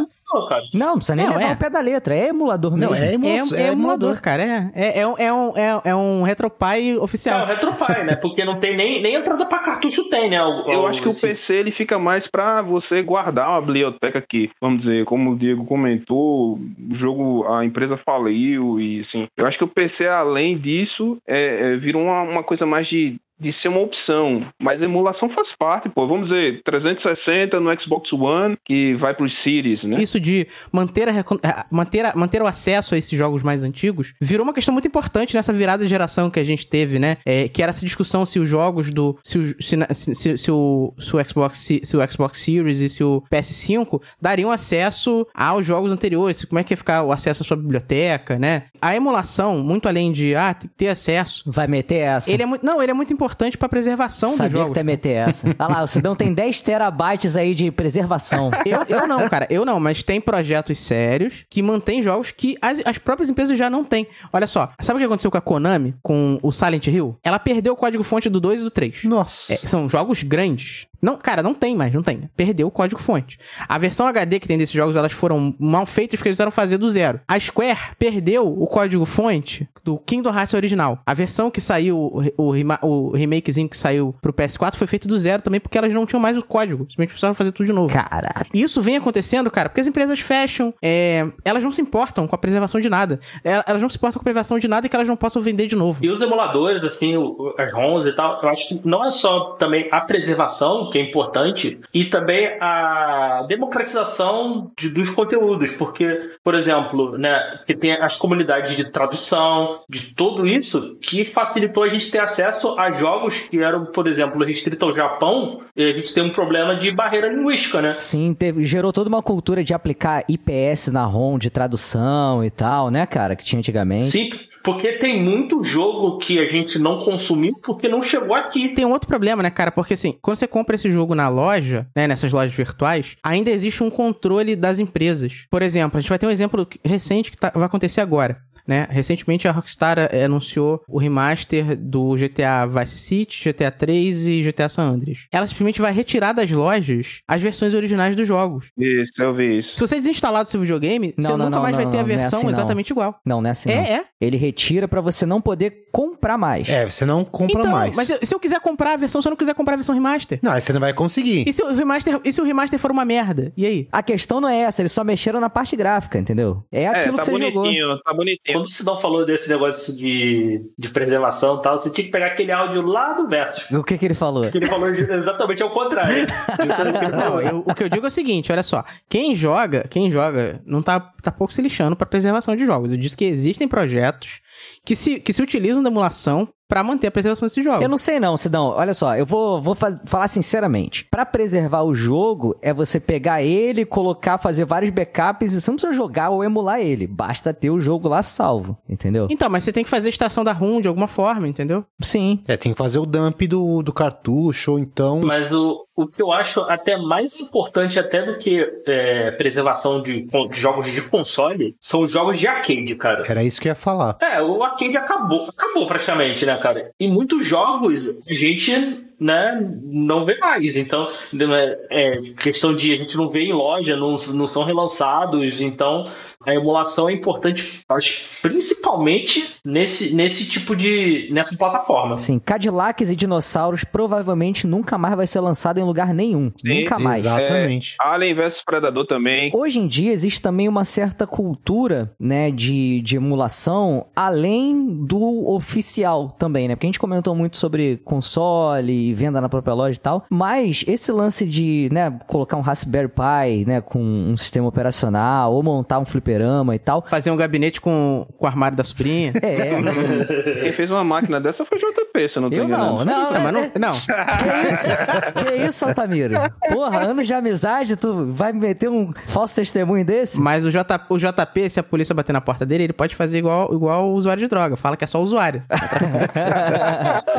cara. 0.48 0.62
Não, 0.74 0.86
não 0.88 0.94
precisa 0.96 1.14
nem 1.16 1.26
Não, 1.26 1.34
levar 1.36 1.50
é. 1.50 1.54
o 1.54 1.56
pé 1.56 1.70
da 1.70 1.80
letra, 1.80 2.14
é 2.16 2.28
emulador 2.28 2.76
Não, 2.76 2.90
mesmo. 2.90 3.04
é 3.04 3.08
É, 3.08 3.14
emulação. 3.14 3.58
é, 3.58 3.66
emulador, 3.72 4.20
cara. 4.20 4.42
É, 4.42 4.70
é, 4.74 4.98
é, 5.00 5.06
um- 5.06 5.14
é 5.18 5.32
um, 5.32 5.56
é, 5.56 5.80
é 5.84 5.94
um 5.94 6.22
RetroPie 6.22 6.90
É 6.90 6.96
o 6.96 7.02
oficial. 7.02 7.46
RetroPie, 7.46 8.02
né? 8.04 8.16
Porque 8.16 8.44
não 8.44 8.58
tem 8.58 8.76
nem, 8.76 9.00
nem 9.00 9.14
entrada 9.14 9.46
pra 9.46 9.58
cartucho 9.60 10.08
tem, 10.10 10.28
né? 10.30 10.42
O- 10.42 10.70
Eu 10.70 10.80
o- 10.80 10.86
acho 10.86 11.00
que 11.00 11.08
o 11.08 11.10
esse- 11.10 11.26
PC 11.26 11.54
ele 11.56 11.70
fica 11.70 11.98
mais 11.98 12.26
pra 12.26 12.60
você 12.62 13.02
guardar 13.02 13.48
uma 13.50 13.60
biblioteca 13.60 14.18
aqui. 14.18 14.50
Vamos 14.60 14.78
dizer, 14.78 15.04
como 15.04 15.30
o 15.32 15.36
Diego 15.36 15.64
comentou, 15.64 16.54
o 16.54 16.94
jogo, 16.94 17.46
a 17.52 17.64
empresa 17.64 17.96
faliu 17.96 18.80
e 18.80 19.00
assim. 19.00 19.26
Eu 19.36 19.46
acho 19.46 19.58
que 19.58 19.64
o 19.64 19.68
PC, 19.68 20.08
além 20.08 20.58
disso, 20.58 21.18
é, 21.26 21.72
é, 21.72 21.76
virou 21.76 22.02
uma, 22.02 22.22
uma 22.22 22.42
coisa 22.42 22.66
mais 22.66 22.86
de, 22.88 23.16
de 23.38 23.52
ser 23.52 23.68
uma 23.68 23.80
opção. 23.80 24.46
Mas 24.58 24.80
a 24.82 24.84
emulação 24.86 25.28
faz 25.28 25.52
parte, 25.52 25.88
pô. 25.88 26.06
Vamos 26.06 26.28
dizer, 26.28 26.62
360 26.62 27.60
no 27.60 27.80
Xbox 27.80 28.12
One, 28.12 28.56
que 28.64 28.94
vai 28.94 29.14
pros 29.14 29.34
Series, 29.36 29.84
né? 29.84 30.00
Isso 30.02 30.18
de 30.18 30.46
manter, 30.72 31.08
a, 31.08 31.12
a- 31.20 31.66
manter, 31.70 32.04
a- 32.06 32.12
manter 32.16 32.40
o 32.42 32.46
acesso 32.46 32.94
a 32.94 32.98
esses 32.98 33.16
jogos 33.16 33.42
mais 33.42 33.62
antigos 33.62 34.14
virou 34.20 34.44
uma 34.44 34.54
questão 34.54 34.72
muito 34.72 34.88
importante 34.88 35.34
nessa 35.34 35.52
virada 35.52 35.82
de 35.84 35.88
geração 35.90 36.30
que 36.30 36.40
a 36.40 36.44
gente 36.44 36.66
teve, 36.66 36.98
né? 36.98 37.18
É, 37.26 37.48
que 37.48 37.62
era 37.62 37.70
essa 37.70 37.84
discussão 37.84 38.24
se 38.24 38.38
os 38.38 38.48
jogos 38.48 38.92
do. 38.92 39.18
Se 39.22 39.38
o, 39.38 39.62
se, 39.62 39.76
se- 40.14 40.38
se- 40.38 40.50
o, 40.50 40.94
se 40.98 41.14
o 41.16 41.24
Xbox, 41.28 41.58
se, 41.58 41.80
se 41.84 41.96
o 41.96 42.10
Xbox 42.12 42.38
Series 42.40 42.78
e 42.80 42.88
se 42.88 43.04
o 43.04 43.22
PS5 43.32 44.00
dariam 44.20 44.50
acesso 44.50 45.26
aos 45.34 45.64
jogos 45.66 45.92
anteriores, 45.92 46.44
como 46.44 46.58
é 46.58 46.64
que 46.64 46.72
ia 46.72 46.76
ficar 46.76 47.02
o 47.02 47.12
acesso 47.12 47.42
à 47.42 47.46
sua 47.46 47.56
biblioteca, 47.56 48.38
né? 48.38 48.64
A 48.80 48.96
emulação, 48.96 49.58
muito 49.62 49.86
além 49.88 50.10
de 50.12 50.34
ah, 50.34 50.54
tem 50.54 50.68
que 50.70 50.74
ter 50.76 50.88
acesso. 50.88 51.42
Vai 51.46 51.66
meter 51.66 51.96
essa. 51.96 52.30
Ele 52.32 52.42
é 52.42 52.46
muito, 52.46 52.64
não, 52.64 52.80
ele 52.82 52.90
é 52.90 52.94
muito 52.94 53.12
importante 53.12 53.25
importante 53.26 53.58
pra 53.58 53.68
preservação 53.68 54.28
dos 54.28 54.38
Sabia 54.38 54.52
jogos. 54.52 54.68
que 54.68 54.74
tu 54.74 54.76
ia 54.78 54.84
meter 54.84 55.16
essa. 55.16 55.48
Olha 55.58 55.68
lá, 55.68 55.82
o 55.82 55.86
Sidão 55.86 56.14
tem 56.14 56.32
10 56.32 56.62
terabytes 56.62 57.36
aí 57.36 57.54
de 57.54 57.70
preservação. 57.70 58.50
Eu, 58.64 58.82
eu 58.88 59.06
não, 59.06 59.28
cara, 59.28 59.46
eu 59.50 59.64
não, 59.64 59.78
mas 59.78 60.02
tem 60.02 60.20
projetos 60.20 60.78
sérios 60.78 61.44
que 61.48 61.62
mantêm 61.62 62.02
jogos 62.02 62.30
que 62.30 62.56
as, 62.60 62.82
as 62.84 62.98
próprias 62.98 63.30
empresas 63.30 63.56
já 63.56 63.70
não 63.70 63.84
têm. 63.84 64.06
Olha 64.32 64.46
só, 64.46 64.72
sabe 64.80 64.96
o 64.96 65.00
que 65.00 65.06
aconteceu 65.06 65.30
com 65.30 65.38
a 65.38 65.40
Konami, 65.40 65.94
com 66.02 66.38
o 66.42 66.50
Silent 66.52 66.86
Hill? 66.86 67.16
Ela 67.22 67.38
perdeu 67.38 67.72
o 67.72 67.76
código-fonte 67.76 68.28
do 68.28 68.40
2 68.40 68.60
e 68.60 68.64
do 68.64 68.70
3. 68.70 69.04
Nossa. 69.04 69.54
É, 69.54 69.56
são 69.56 69.88
jogos 69.88 70.22
grandes. 70.22 70.86
Não, 71.00 71.16
cara, 71.16 71.42
não 71.42 71.54
tem 71.54 71.74
mais, 71.74 71.92
não 71.92 72.02
tem. 72.02 72.28
Perdeu 72.36 72.66
o 72.66 72.70
código-fonte. 72.70 73.38
A 73.68 73.78
versão 73.78 74.06
HD 74.06 74.40
que 74.40 74.48
tem 74.48 74.58
desses 74.58 74.74
jogos, 74.74 74.96
elas 74.96 75.12
foram 75.12 75.54
mal 75.58 75.86
feitas 75.86 76.16
porque 76.18 76.28
eles 76.28 76.36
precisaram 76.36 76.50
fazer 76.50 76.78
do 76.78 76.88
zero. 76.88 77.20
A 77.26 77.38
Square 77.38 77.78
perdeu 77.98 78.46
o 78.46 78.66
código-fonte 78.66 79.68
do 79.84 79.98
Kingdom 79.98 80.30
Hearts 80.34 80.54
original. 80.54 80.98
A 81.06 81.14
versão 81.14 81.50
que 81.50 81.60
saiu, 81.60 81.96
o, 81.98 82.22
o, 82.36 82.52
o 82.82 83.10
remakezinho 83.16 83.68
que 83.68 83.76
saiu 83.76 84.14
pro 84.20 84.32
PS4 84.32 84.74
foi 84.74 84.86
feito 84.86 85.06
do 85.06 85.18
zero 85.18 85.42
também 85.42 85.60
porque 85.60 85.78
elas 85.78 85.92
não 85.92 86.06
tinham 86.06 86.20
mais 86.20 86.36
o 86.36 86.42
código. 86.42 86.84
Simplesmente 86.84 87.08
precisaram 87.08 87.34
fazer 87.34 87.52
tudo 87.52 87.66
de 87.66 87.72
novo. 87.72 87.92
Caralho. 87.92 88.46
E 88.52 88.62
Isso 88.62 88.80
vem 88.80 88.96
acontecendo, 88.96 89.50
cara, 89.50 89.68
porque 89.68 89.80
as 89.80 89.86
empresas 89.86 90.20
fecham, 90.20 90.74
é, 90.82 91.26
elas 91.44 91.62
não 91.62 91.70
se 91.70 91.80
importam 91.80 92.26
com 92.26 92.34
a 92.34 92.38
preservação 92.38 92.80
de 92.80 92.88
nada. 92.88 93.20
É, 93.44 93.62
Elas 93.66 93.82
não 93.82 93.88
se 93.88 93.96
importam 93.96 94.18
com 94.18 94.22
a 94.22 94.24
preservação 94.24 94.58
de 94.58 94.68
nada 94.68 94.86
e 94.86 94.88
que 94.88 94.96
elas 94.96 95.08
não 95.08 95.16
possam 95.16 95.40
vender 95.40 95.66
de 95.66 95.76
novo. 95.76 96.04
E 96.04 96.08
os 96.08 96.20
emuladores, 96.20 96.84
assim, 96.84 97.14
as 97.58 97.72
ROMs 97.72 98.06
e 98.08 98.12
tal, 98.12 98.40
eu 98.42 98.48
acho 98.48 98.68
que 98.68 98.80
não 98.86 99.04
é 99.04 99.10
só 99.10 99.52
também 99.52 99.88
a 99.90 100.00
preservação, 100.00 100.90
que 100.96 101.02
é 101.02 101.02
importante, 101.02 101.78
e 101.92 102.04
também 102.06 102.56
a 102.60 103.44
democratização 103.48 104.70
de- 104.78 104.88
dos 104.88 105.10
conteúdos, 105.10 105.70
porque, 105.72 106.30
por 106.42 106.54
exemplo, 106.54 107.18
né, 107.18 107.60
que 107.66 107.74
tem 107.74 107.92
as 107.92 108.16
comunidades 108.16 108.74
de 108.76 108.84
tradução, 108.90 109.80
de 109.88 110.14
tudo 110.14 110.46
isso, 110.46 110.96
que 111.00 111.24
facilitou 111.24 111.82
a 111.82 111.88
gente 111.88 112.10
ter 112.10 112.18
acesso 112.18 112.78
a 112.78 112.90
jogos 112.90 113.40
que 113.40 113.58
eram, 113.58 113.84
por 113.86 114.06
exemplo, 114.06 114.42
restritos 114.44 114.82
ao 114.88 114.92
Japão, 114.94 115.60
e 115.76 115.84
a 115.90 115.92
gente 115.92 116.12
tem 116.14 116.22
um 116.22 116.30
problema 116.30 116.74
de 116.74 116.90
barreira 116.90 117.28
linguística, 117.28 117.82
né? 117.82 117.94
Sim, 117.98 118.34
teve- 118.34 118.64
gerou 118.64 118.92
toda 118.92 119.08
uma 119.08 119.22
cultura 119.22 119.62
de 119.62 119.74
aplicar 119.74 120.24
IPS 120.28 120.88
na 120.88 121.04
ROM 121.04 121.38
de 121.38 121.50
tradução 121.50 122.44
e 122.44 122.50
tal, 122.50 122.90
né, 122.90 123.04
cara? 123.06 123.36
Que 123.36 123.44
tinha 123.44 123.58
antigamente. 123.58 124.10
Sim, 124.10 124.30
porque 124.66 124.94
tem 124.94 125.22
muito 125.22 125.62
jogo 125.62 126.18
que 126.18 126.40
a 126.40 126.44
gente 126.44 126.76
não 126.76 126.98
consumiu 126.98 127.54
porque 127.62 127.88
não 127.88 128.02
chegou 128.02 128.34
aqui. 128.34 128.70
Tem 128.70 128.84
um 128.84 128.90
outro 128.90 129.06
problema, 129.06 129.40
né, 129.40 129.48
cara? 129.48 129.70
Porque 129.70 129.94
assim, 129.94 130.18
quando 130.20 130.36
você 130.36 130.48
compra 130.48 130.74
esse 130.74 130.90
jogo 130.90 131.14
na 131.14 131.28
loja, 131.28 131.86
né, 131.94 132.08
nessas 132.08 132.32
lojas 132.32 132.52
virtuais, 132.52 133.16
ainda 133.22 133.48
existe 133.48 133.84
um 133.84 133.90
controle 133.90 134.56
das 134.56 134.80
empresas. 134.80 135.46
Por 135.48 135.62
exemplo, 135.62 135.96
a 135.96 136.00
gente 136.00 136.08
vai 136.08 136.18
ter 136.18 136.26
um 136.26 136.30
exemplo 136.30 136.66
recente 136.84 137.30
que 137.30 137.38
tá- 137.38 137.52
vai 137.54 137.62
acontecer 137.66 138.00
agora. 138.00 138.38
Né? 138.66 138.88
Recentemente 138.90 139.46
a 139.46 139.52
Rockstar 139.52 139.96
eh, 140.10 140.24
anunciou 140.24 140.82
o 140.88 140.98
remaster 140.98 141.76
do 141.76 142.16
GTA 142.16 142.66
Vice 142.66 142.96
City, 142.96 143.48
GTA 143.48 143.70
3 143.70 144.26
e 144.26 144.42
GTA 144.42 144.68
San 144.68 144.82
Andreas. 144.82 145.28
Ela 145.30 145.46
simplesmente 145.46 145.80
vai 145.80 145.92
retirar 145.92 146.32
das 146.32 146.50
lojas 146.50 147.20
as 147.28 147.40
versões 147.40 147.74
originais 147.74 148.16
dos 148.16 148.26
jogos. 148.26 148.70
Isso, 148.76 149.12
eu 149.18 149.32
vi 149.32 149.58
isso. 149.58 149.76
Se 149.76 149.80
você 149.80 149.94
desinstalar 149.94 150.42
do 150.42 150.50
seu 150.50 150.60
videogame, 150.60 151.14
Não, 151.16 151.22
você 151.22 151.28
não, 151.36 151.44
nunca 151.44 151.50
não, 151.50 151.62
mais 151.62 151.76
vai 151.76 151.84
não, 151.84 151.92
ter 151.92 151.98
a 151.98 152.00
é 152.00 152.04
versão 152.04 152.38
assim, 152.38 152.46
não. 152.46 152.52
exatamente 152.52 152.90
igual. 152.90 153.20
Não, 153.24 153.40
não 153.40 153.48
é 153.48 153.52
assim. 153.52 153.68
não. 153.68 153.76
É, 153.76 153.92
é. 153.92 154.04
Ele 154.20 154.36
retira 154.56 154.88
pra 154.88 155.02
você 155.02 155.26
não 155.26 155.38
poder 155.40 155.84
comprar 155.92 156.38
mais. 156.38 156.66
É, 156.68 156.86
você 156.88 157.04
não 157.04 157.22
compra 157.24 157.60
Então, 157.60 157.70
mais. 157.70 157.94
mas 157.94 158.06
se 158.22 158.34
eu 158.34 158.40
quiser 158.40 158.58
comprar 158.58 158.94
a 158.94 158.96
versão, 158.96 159.20
se 159.20 159.28
eu 159.28 159.30
não 159.30 159.36
quiser 159.36 159.54
comprar 159.54 159.74
a 159.74 159.76
versão 159.76 159.94
remaster. 159.94 160.38
Não, 160.42 160.52
aí 160.52 160.60
você 160.62 160.72
não 160.72 160.80
vai 160.80 160.94
conseguir. 160.94 161.44
E 161.46 161.52
se 161.52 161.62
o 161.62 161.74
remaster, 161.74 162.18
e 162.24 162.32
se 162.32 162.40
o 162.40 162.44
remaster 162.44 162.78
for 162.78 162.90
uma 162.90 163.04
merda? 163.04 163.52
E 163.56 163.66
aí? 163.66 163.86
A 163.92 164.02
questão 164.02 164.40
não 164.40 164.48
é 164.48 164.60
essa, 164.60 164.80
eles 164.80 164.92
só 164.92 165.04
mexeram 165.04 165.40
na 165.40 165.50
parte 165.50 165.76
gráfica, 165.76 166.18
entendeu? 166.18 166.64
É 166.72 166.86
aquilo 166.88 167.16
é, 167.16 167.20
que 167.20 167.26
tá 167.26 167.32
você 167.32 167.36
jogou. 167.44 167.62
bonitinho, 167.64 168.00
tá 168.02 168.14
bonitinho. 168.14 168.58
Quando 168.58 168.64
o 168.66 168.70
Sidão 168.70 168.96
falou 168.96 169.26
desse 169.26 169.48
negócio 169.50 169.94
de, 169.94 170.62
de 170.78 170.88
preservação 170.88 171.58
e 171.58 171.62
tal, 171.62 171.76
você 171.76 171.90
tinha 171.90 172.04
que 172.06 172.10
pegar 172.10 172.28
aquele 172.28 172.50
áudio 172.52 172.80
lá 172.82 173.12
do 173.12 173.28
Versus. 173.28 173.70
O 173.70 173.84
que 173.84 173.98
que 173.98 174.04
ele 174.06 174.14
falou? 174.14 174.50
Que 174.50 174.56
ele 174.56 174.66
falou 174.66 174.88
exatamente 174.88 175.62
ao 175.62 175.70
contrário. 175.70 176.14
Isso 176.68 176.82
é 176.82 176.92
que 176.92 177.08
Não, 177.08 177.40
eu- 177.42 177.64
o 177.66 177.74
que 177.74 177.82
eu 177.84 177.88
digo 177.90 178.06
é 178.06 178.08
o 178.08 178.10
seguinte, 178.10 178.50
olha 178.50 178.62
só. 178.62 178.82
Quem 179.08 179.34
joga, 179.34 179.86
quem 179.90 180.10
joga, 180.10 180.60
não 180.64 180.80
tá, 180.82 180.98
tá 181.22 181.30
pouco 181.30 181.52
se 181.52 181.60
lixando 181.60 181.94
pra 181.94 182.06
preservação 182.06 182.56
de 182.56 182.64
jogos. 182.64 182.92
Eu 182.92 182.98
disse 182.98 183.16
que 183.16 183.24
existem 183.24 183.68
projetos 183.68 184.40
que 184.84 184.96
se, 184.96 185.20
que 185.20 185.32
se 185.32 185.42
utilizam 185.42 185.82
da 185.82 185.90
emulação 185.90 186.48
pra 186.68 186.82
manter 186.82 187.06
a 187.06 187.10
preservação 187.10 187.46
desses 187.46 187.64
jogos. 187.64 187.80
Eu 187.82 187.88
não 187.88 187.98
sei 187.98 188.18
não, 188.20 188.36
Sidão. 188.36 188.68
Olha 188.76 188.92
só, 188.94 189.16
eu 189.16 189.24
vou, 189.26 189.60
vou 189.60 189.74
fa- 189.74 190.00
falar 190.04 190.28
sinceramente. 190.28 191.06
Pra 191.10 191.24
preservar 191.26 191.82
o 191.82 191.94
jogo, 191.94 192.56
é 192.60 192.72
você 192.72 192.98
pegar 193.00 193.42
ele, 193.42 193.84
colocar, 193.84 194.38
fazer 194.38 194.64
vários 194.64 194.90
backups. 194.90 195.54
e 195.54 195.60
Você 195.60 195.70
não 195.70 195.76
precisa 195.76 195.92
jogar 195.92 196.30
ou 196.30 196.42
emular 196.44 196.80
ele. 196.80 197.06
Basta 197.06 197.52
ter 197.54 197.70
o 197.70 197.80
jogo 197.80 198.08
lá 198.08 198.22
salvo, 198.22 198.76
entendeu? 198.88 199.26
Então, 199.30 199.48
mas 199.48 199.64
você 199.64 199.72
tem 199.72 199.84
que 199.84 199.90
fazer 199.90 200.08
a 200.08 200.10
extração 200.10 200.42
da 200.44 200.52
ROM 200.52 200.80
de 200.80 200.88
alguma 200.88 201.08
forma, 201.08 201.46
entendeu? 201.46 201.84
Sim. 202.00 202.42
É, 202.48 202.56
tem 202.56 202.72
que 202.72 202.78
fazer 202.78 202.98
o 202.98 203.06
dump 203.06 203.42
do, 203.46 203.82
do 203.82 203.92
cartucho, 203.92 204.72
ou 204.72 204.78
então. 204.78 205.20
Mas 205.22 205.50
o, 205.52 205.84
o 205.94 206.06
que 206.06 206.20
eu 206.22 206.32
acho 206.32 206.60
até 206.62 206.96
mais 206.96 207.38
importante 207.40 207.98
até 207.98 208.22
do 208.22 208.36
que 208.38 208.60
é, 208.86 209.30
preservação 209.32 210.02
de, 210.02 210.22
de 210.22 210.60
jogos 210.60 210.86
de 210.86 211.02
console 211.02 211.76
são 211.80 212.02
os 212.02 212.10
jogos 212.10 212.38
de 212.38 212.46
arcade, 212.46 212.94
cara. 212.96 213.24
Era 213.28 213.42
isso 213.42 213.60
que 213.60 213.68
eu 213.68 213.70
ia 213.70 213.74
falar. 213.76 214.16
É, 214.20 214.40
o 214.42 214.62
arcade 214.62 214.96
acabou, 214.96 215.48
acabou 215.48 215.86
praticamente, 215.86 216.44
né, 216.44 216.55
cara? 216.56 216.90
E 216.98 217.08
muitos 217.08 217.46
jogos 217.46 218.16
a 218.28 218.34
gente, 218.34 218.72
né, 219.20 219.58
não 219.82 220.24
vê 220.24 220.38
mais. 220.38 220.76
Então, 220.76 221.08
né, 221.32 221.76
é 221.90 222.12
questão 222.38 222.74
de 222.74 222.92
a 222.92 222.96
gente 222.96 223.16
não 223.16 223.28
vê 223.28 223.44
em 223.44 223.52
loja, 223.52 223.96
não, 223.96 224.16
não 224.34 224.46
são 224.46 224.64
relançados. 224.64 225.60
Então, 225.60 226.04
a 226.46 226.54
emulação 226.54 227.08
é 227.08 227.12
importante, 227.12 227.80
acho, 227.88 228.24
principalmente 228.40 229.56
nesse, 229.64 230.14
nesse 230.14 230.46
tipo 230.48 230.76
de. 230.76 231.28
nessa 231.32 231.56
plataforma. 231.56 232.14
Assim, 232.14 232.38
Cadillacs 232.38 233.10
e 233.10 233.16
dinossauros 233.16 233.82
provavelmente 233.82 234.66
nunca 234.66 234.96
mais 234.96 235.16
vai 235.16 235.26
ser 235.26 235.40
lançado 235.40 235.78
em 235.78 235.82
lugar 235.82 236.14
nenhum. 236.14 236.52
Sim, 236.56 236.80
nunca 236.80 236.98
mais. 236.98 237.18
Exatamente. 237.18 237.96
Alien 238.00 238.34
vs 238.34 238.62
Predador 238.64 239.06
também. 239.06 239.50
Hoje 239.52 239.80
em 239.80 239.86
dia 239.86 240.12
existe 240.12 240.40
também 240.40 240.68
uma 240.68 240.84
certa 240.84 241.26
cultura, 241.26 242.12
né, 242.20 242.50
de, 242.50 243.00
de 243.02 243.16
emulação, 243.16 244.06
além 244.14 245.04
do 245.04 245.50
oficial 245.50 246.28
também, 246.28 246.68
né? 246.68 246.76
Porque 246.76 246.86
a 246.86 246.88
gente 246.88 247.00
comentou 247.00 247.34
muito 247.34 247.56
sobre 247.56 247.96
console 248.04 248.92
e 248.92 249.14
venda 249.14 249.40
na 249.40 249.48
própria 249.48 249.74
loja 249.74 249.96
e 249.96 250.00
tal, 250.00 250.24
mas 250.30 250.84
esse 250.86 251.10
lance 251.10 251.44
de, 251.44 251.88
né, 251.90 252.16
colocar 252.26 252.56
um 252.56 252.60
Raspberry 252.60 253.08
Pi, 253.08 253.64
né, 253.66 253.80
com 253.80 254.00
um 254.00 254.36
sistema 254.36 254.68
operacional, 254.68 255.52
ou 255.52 255.62
montar 255.62 255.98
um 255.98 256.06
fliperama 256.36 256.74
e 256.74 256.78
tal, 256.78 257.04
Fazer 257.08 257.30
um 257.30 257.36
gabinete 257.36 257.80
com, 257.80 258.26
com 258.36 258.44
o 258.44 258.48
armário 258.48 258.76
da 258.76 258.84
sobrinha. 258.84 259.32
é... 259.42 260.60
Quem 260.60 260.72
fez 260.72 260.90
uma 260.90 261.02
máquina 261.02 261.40
dessa 261.40 261.64
foi 261.64 261.78
JP, 261.78 262.28
se 262.28 262.38
eu 262.38 262.42
não 262.42 262.50
tô 262.50 262.56
Eu 262.56 262.68
não, 262.68 263.04
não, 263.04 263.04
Não, 263.04 263.32
mas 263.32 263.52
não, 263.52 263.60
é- 263.60 263.72
não. 263.78 263.92
Que 263.92 264.68
isso? 264.68 264.88
Que 265.34 265.66
isso, 265.66 265.84
Altamiro? 265.84 266.34
Porra, 266.68 267.02
anos 267.04 267.26
de 267.26 267.32
amizade, 267.34 267.96
tu 267.96 268.32
vai 268.32 268.52
me 268.52 268.60
meter 268.60 268.88
um 268.88 269.12
falso 269.26 269.54
testemunho 269.56 270.04
desse? 270.04 270.40
Mas 270.40 270.64
o, 270.64 270.70
J, 270.70 271.00
o 271.08 271.18
JP, 271.18 271.70
se 271.70 271.80
a 271.80 271.82
polícia 271.82 272.14
bater 272.14 272.32
na 272.32 272.40
porta 272.40 272.66
dele, 272.66 272.84
ele 272.84 272.92
pode 272.92 273.14
fazer 273.14 273.38
igual, 273.38 273.72
igual 273.72 274.08
o 274.10 274.14
usuário 274.14 274.42
de 274.42 274.48
droga. 274.48 274.76
Fala 274.76 274.96
que 274.96 275.04
é 275.04 275.06
só 275.06 275.20
usuário. 275.20 275.62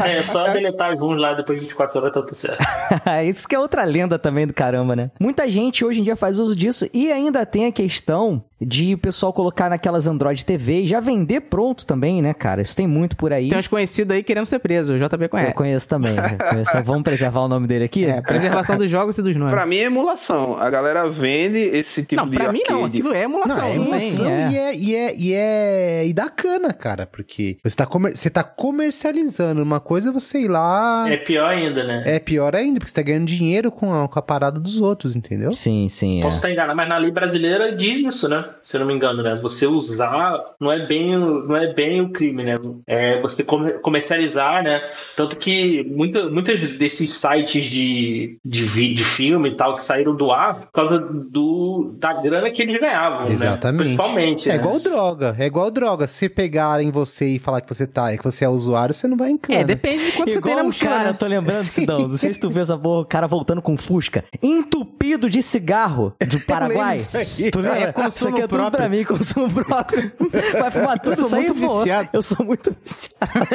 É 0.08 0.24
só 0.24 0.52
deletar 0.54 0.94
os 0.94 1.00
ruins 1.00 1.20
lá 1.20 1.34
depois 1.34 1.60
de 1.60 1.66
24 1.66 2.00
horas 2.00 2.14
tá 2.14 2.22
tudo 2.22 2.36
certo. 2.40 2.64
Isso 3.26 3.48
que 3.48 3.56
é 3.56 3.60
outra 3.60 3.84
lenda 3.84 4.18
também 4.18 4.46
do 4.48 4.54
caramba, 4.54 4.96
né? 4.96 5.12
Muita 5.20 5.48
gente 5.48 5.84
hoje 5.84 6.00
em 6.00 6.04
dia 6.04 6.16
faz 6.16 6.40
uso 6.40 6.56
disso 6.56 6.88
e 6.94 7.12
ainda 7.12 7.46
tem 7.46 7.66
a 7.66 7.72
questão 7.72 8.44
de 8.60 8.87
o 8.94 8.98
pessoal 8.98 9.32
colocar 9.34 9.70
naquelas 9.70 10.08
Android 10.08 10.44
TV 10.46 10.82
e 10.82 10.88
já 10.88 11.00
vender 11.00 11.42
pronto 11.42 11.86
também, 11.86 12.22
né, 12.22 12.34
cara? 12.34 12.62
Isso 12.62 12.76
tem 12.76 12.88
muito 12.88 13.16
por 13.18 13.32
aí. 13.34 13.50
Tem 13.50 13.58
uns 13.58 13.68
conhecidos 13.68 14.16
aí 14.16 14.24
querendo 14.24 14.46
ser 14.46 14.60
preso. 14.60 14.94
O 14.94 14.98
Eu 14.98 15.30
conhece. 15.30 15.54
conheço 15.54 15.90
também. 15.90 16.14
né? 16.14 16.38
Conheço. 16.50 16.72
Vamos 16.84 17.04
preservar 17.04 17.42
o 17.42 17.48
nome 17.48 17.68
dele 17.68 17.86
aqui? 17.86 18.06
É, 18.06 18.22
preservação 18.22 18.78
dos 18.78 18.90
jogos 18.90 19.18
e 19.18 19.22
dos 19.22 19.36
nomes. 19.36 19.54
Pra 19.54 19.66
mim 19.66 19.78
é 19.78 19.84
emulação. 19.86 20.58
A 20.58 20.70
galera 20.70 21.10
vende 21.10 21.58
esse 21.60 22.04
tipo 22.04 22.22
não, 22.22 22.30
de 22.30 22.38
pra 22.38 22.52
mim 22.52 22.62
não. 22.70 22.86
Aquilo 22.86 23.14
é 23.14 23.24
emulação. 23.24 23.58
Não, 23.58 23.64
é 23.64 23.68
sim, 23.68 23.88
emoção 23.88 24.26
sim, 24.26 24.32
é. 24.32 24.50
e, 24.52 24.58
é, 24.58 24.76
e, 24.76 24.96
é, 24.96 25.16
e 25.18 25.34
é. 25.34 26.08
E 26.08 26.14
dá 26.14 26.30
cana, 26.30 26.74
cara, 26.74 27.06
porque 27.06 27.58
você 27.64 27.76
tá, 27.76 27.86
comer, 27.86 28.16
você 28.16 28.30
tá 28.30 28.44
comercializando 28.44 29.62
uma 29.62 29.80
coisa, 29.80 30.12
você 30.12 30.42
ir 30.42 30.48
lá. 30.48 31.06
É 31.10 31.18
pior 31.18 31.50
ainda, 31.50 31.84
né? 31.84 32.04
É 32.06 32.20
pior 32.20 32.56
ainda, 32.56 32.80
porque 32.80 32.90
você 32.90 32.96
tá 32.96 33.02
ganhando 33.02 33.26
dinheiro 33.26 33.72
com 33.72 33.94
a, 33.94 34.08
com 34.08 34.20
a 34.20 34.22
parada 34.22 34.60
dos 34.60 34.80
outros, 34.80 35.16
entendeu? 35.16 35.52
Sim, 35.52 35.88
sim. 35.90 36.20
Posso 36.22 36.36
É. 36.36 36.38
estar 36.38 36.52
enganado, 36.52 36.76
mas 36.76 36.88
na 36.88 36.98
lei 36.98 37.12
brasileira 37.12 37.76
diz 37.76 38.00
isso, 38.00 38.28
né? 38.30 38.44
Se 38.64 38.77
eu 38.78 38.82
não 38.82 38.88
me 38.88 38.94
engano, 38.94 39.22
né? 39.22 39.36
Você 39.42 39.66
usar 39.68 40.40
não 40.60 40.72
é 40.72 40.80
bem, 40.86 41.16
o- 41.18 41.44
não 41.48 41.56
é 41.58 41.74
bem 41.74 42.02
o 42.02 42.10
crime, 42.10 42.44
né? 42.44 42.56
É 42.88 43.20
você 43.22 43.44
comer- 43.44 43.80
comercializar, 43.82 44.64
né? 44.64 44.82
Tanto 45.16 45.36
que 45.36 45.84
muita, 45.84 46.30
muitos 46.30 46.62
desses 46.78 47.14
sites 47.14 47.66
de, 47.66 48.38
de, 48.46 48.94
de 48.94 49.04
filme 49.04 49.50
e 49.50 49.56
tal 49.56 49.76
que 49.76 49.84
saíram 49.84 50.16
do 50.16 50.32
ar 50.32 50.56
por 50.62 50.72
causa 50.72 51.00
do, 51.00 51.96
da 52.00 52.14
grana 52.14 52.50
que 52.50 52.62
eles 52.62 52.80
ganhavam, 52.80 53.26
né? 53.26 53.32
Exatamente. 53.32 53.78
Principalmente. 53.96 54.50
É 54.50 54.54
né? 54.54 54.60
igual 54.60 54.80
droga, 54.80 55.36
é 55.40 55.46
igual 55.46 55.70
droga. 55.72 56.08
Se 56.08 56.30
pegarem 56.30 56.92
você 56.92 57.28
e 57.28 57.40
falar 57.40 57.62
que 57.62 57.74
você 57.74 57.86
tá, 57.88 58.16
que 58.16 58.24
você 58.24 58.46
é 58.46 58.50
usuário, 58.50 58.94
você 58.94 59.08
não 59.08 59.18
vai 59.18 59.30
em 59.32 59.38
cana. 59.38 59.60
É, 59.60 59.64
depende 59.64 60.06
de 60.06 60.12
quanto 60.14 60.32
você 60.32 60.42
tem 60.42 60.52
Igual 60.52 60.56
na 60.58 60.62
um 60.64 60.66
mochila, 60.68 60.92
cara, 60.92 61.04
né? 61.06 61.10
eu 61.10 61.14
tô 61.16 61.26
lembrando, 61.28 61.62
Sim. 61.64 61.72
Sidão. 61.82 62.08
Não 62.08 62.18
sei 62.18 62.34
se 62.34 62.40
tu 62.40 62.50
vê 62.50 62.60
essa 62.62 62.78
porra, 62.78 63.02
o 63.02 63.06
cara 63.06 63.28
voltando 63.28 63.62
com 63.62 63.76
Fusca, 63.78 64.24
entupido 64.42 65.30
de 65.30 65.42
cigarro 65.42 66.14
do 66.28 66.40
Paraguai. 66.46 66.98
disso 66.98 67.18
aí. 67.44 67.52
Tu 67.52 67.60
lembra? 67.60 67.80
É, 67.80 67.92
consumo 67.92 68.08
Isso 68.10 68.28
aqui 68.30 68.42
é 68.42 68.48
próprio. 68.62 68.80
pra 68.80 68.90
mim, 68.90 69.04
consumo 69.04 69.50
próprio. 69.52 70.12
Vai 70.60 70.72
fumar 70.72 71.00
tudo 71.00 71.20
Eu 71.22 71.28
sou 71.28 71.40
muito 71.40 71.54
viciado. 71.54 72.10
Eu 72.14 72.22
sou 72.22 72.46
muito 72.46 72.76
viciado. 72.82 73.48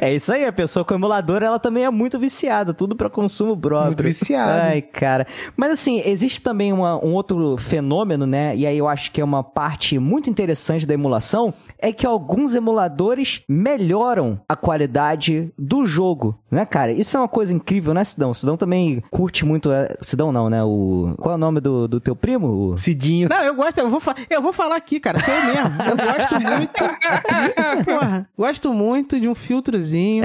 é 0.00 0.14
isso 0.14 0.32
aí, 0.32 0.44
a 0.44 0.52
pessoa 0.52 0.84
com 0.84 0.94
emulador, 0.94 1.42
ela 1.42 1.58
também 1.58 1.84
é 1.84 1.90
muito 1.90 2.18
viciada. 2.18 2.72
Tudo 2.74 2.94
pra 2.96 3.08
consumo 3.10 3.56
próprio. 3.56 3.86
Muito 3.88 4.02
viciado. 4.04 4.52
Ai, 4.52 4.82
cara. 4.82 5.26
Mas 5.56 5.72
assim, 5.72 6.02
existe 6.04 6.40
também 6.42 6.72
uma- 6.72 6.96
um 7.04 7.12
outro 7.12 7.56
fenômeno, 7.56 8.26
né? 8.26 8.54
E 8.56 8.66
aí 8.66 8.78
eu 8.78 8.88
acho 8.88 9.10
que 9.12 9.20
é 9.20 9.24
uma 9.24 9.42
parte 9.42 9.98
muito 9.98 10.28
interessante 10.30 10.86
da 10.86 10.94
emulação, 10.94 11.52
é 11.78 11.92
que 11.92 12.06
alguns 12.06 12.54
emuladores 12.54 13.42
melhoram 13.48 14.40
a 14.48 14.56
qualidade 14.56 15.52
do 15.58 15.84
jogo, 15.86 16.38
né, 16.50 16.64
cara? 16.64 16.92
Isso 16.92 17.16
é 17.16 17.20
uma 17.20 17.28
coisa 17.28 17.52
incrível, 17.52 17.92
né, 17.94 18.04
Sidão? 18.04 18.32
Sidão 18.32 18.56
também 18.56 19.02
curte 19.10 19.44
muito... 19.44 19.70
é, 19.72 19.88
Sidão 20.00 20.30
não, 20.32 20.48
né? 20.48 20.62
O... 20.62 21.14
Qual 21.18 21.32
é 21.32 21.34
o 21.34 21.38
nome 21.38 21.60
do, 21.60 21.88
do 21.88 22.00
teu 22.00 22.14
primo? 22.14 22.72
O- 22.72 22.76
Cidinho. 22.76 23.28
Não, 23.28 23.42
eu 23.42 23.54
gosto, 23.54 23.78
eu 23.78 23.88
vou, 23.90 24.00
fa- 24.00 24.14
eu 24.34 24.42
vou 24.42 24.52
falar 24.52 24.76
aqui, 24.76 25.00
cara, 25.00 25.18
sou 25.18 25.32
eu 25.32 25.44
mesmo. 25.44 25.82
Eu 25.82 25.96
gosto 25.96 26.40
muito. 26.40 27.84
Porra, 27.84 28.28
gosto 28.36 28.72
muito 28.72 29.20
de 29.20 29.28
um 29.28 29.34
filtrozinho. 29.34 30.24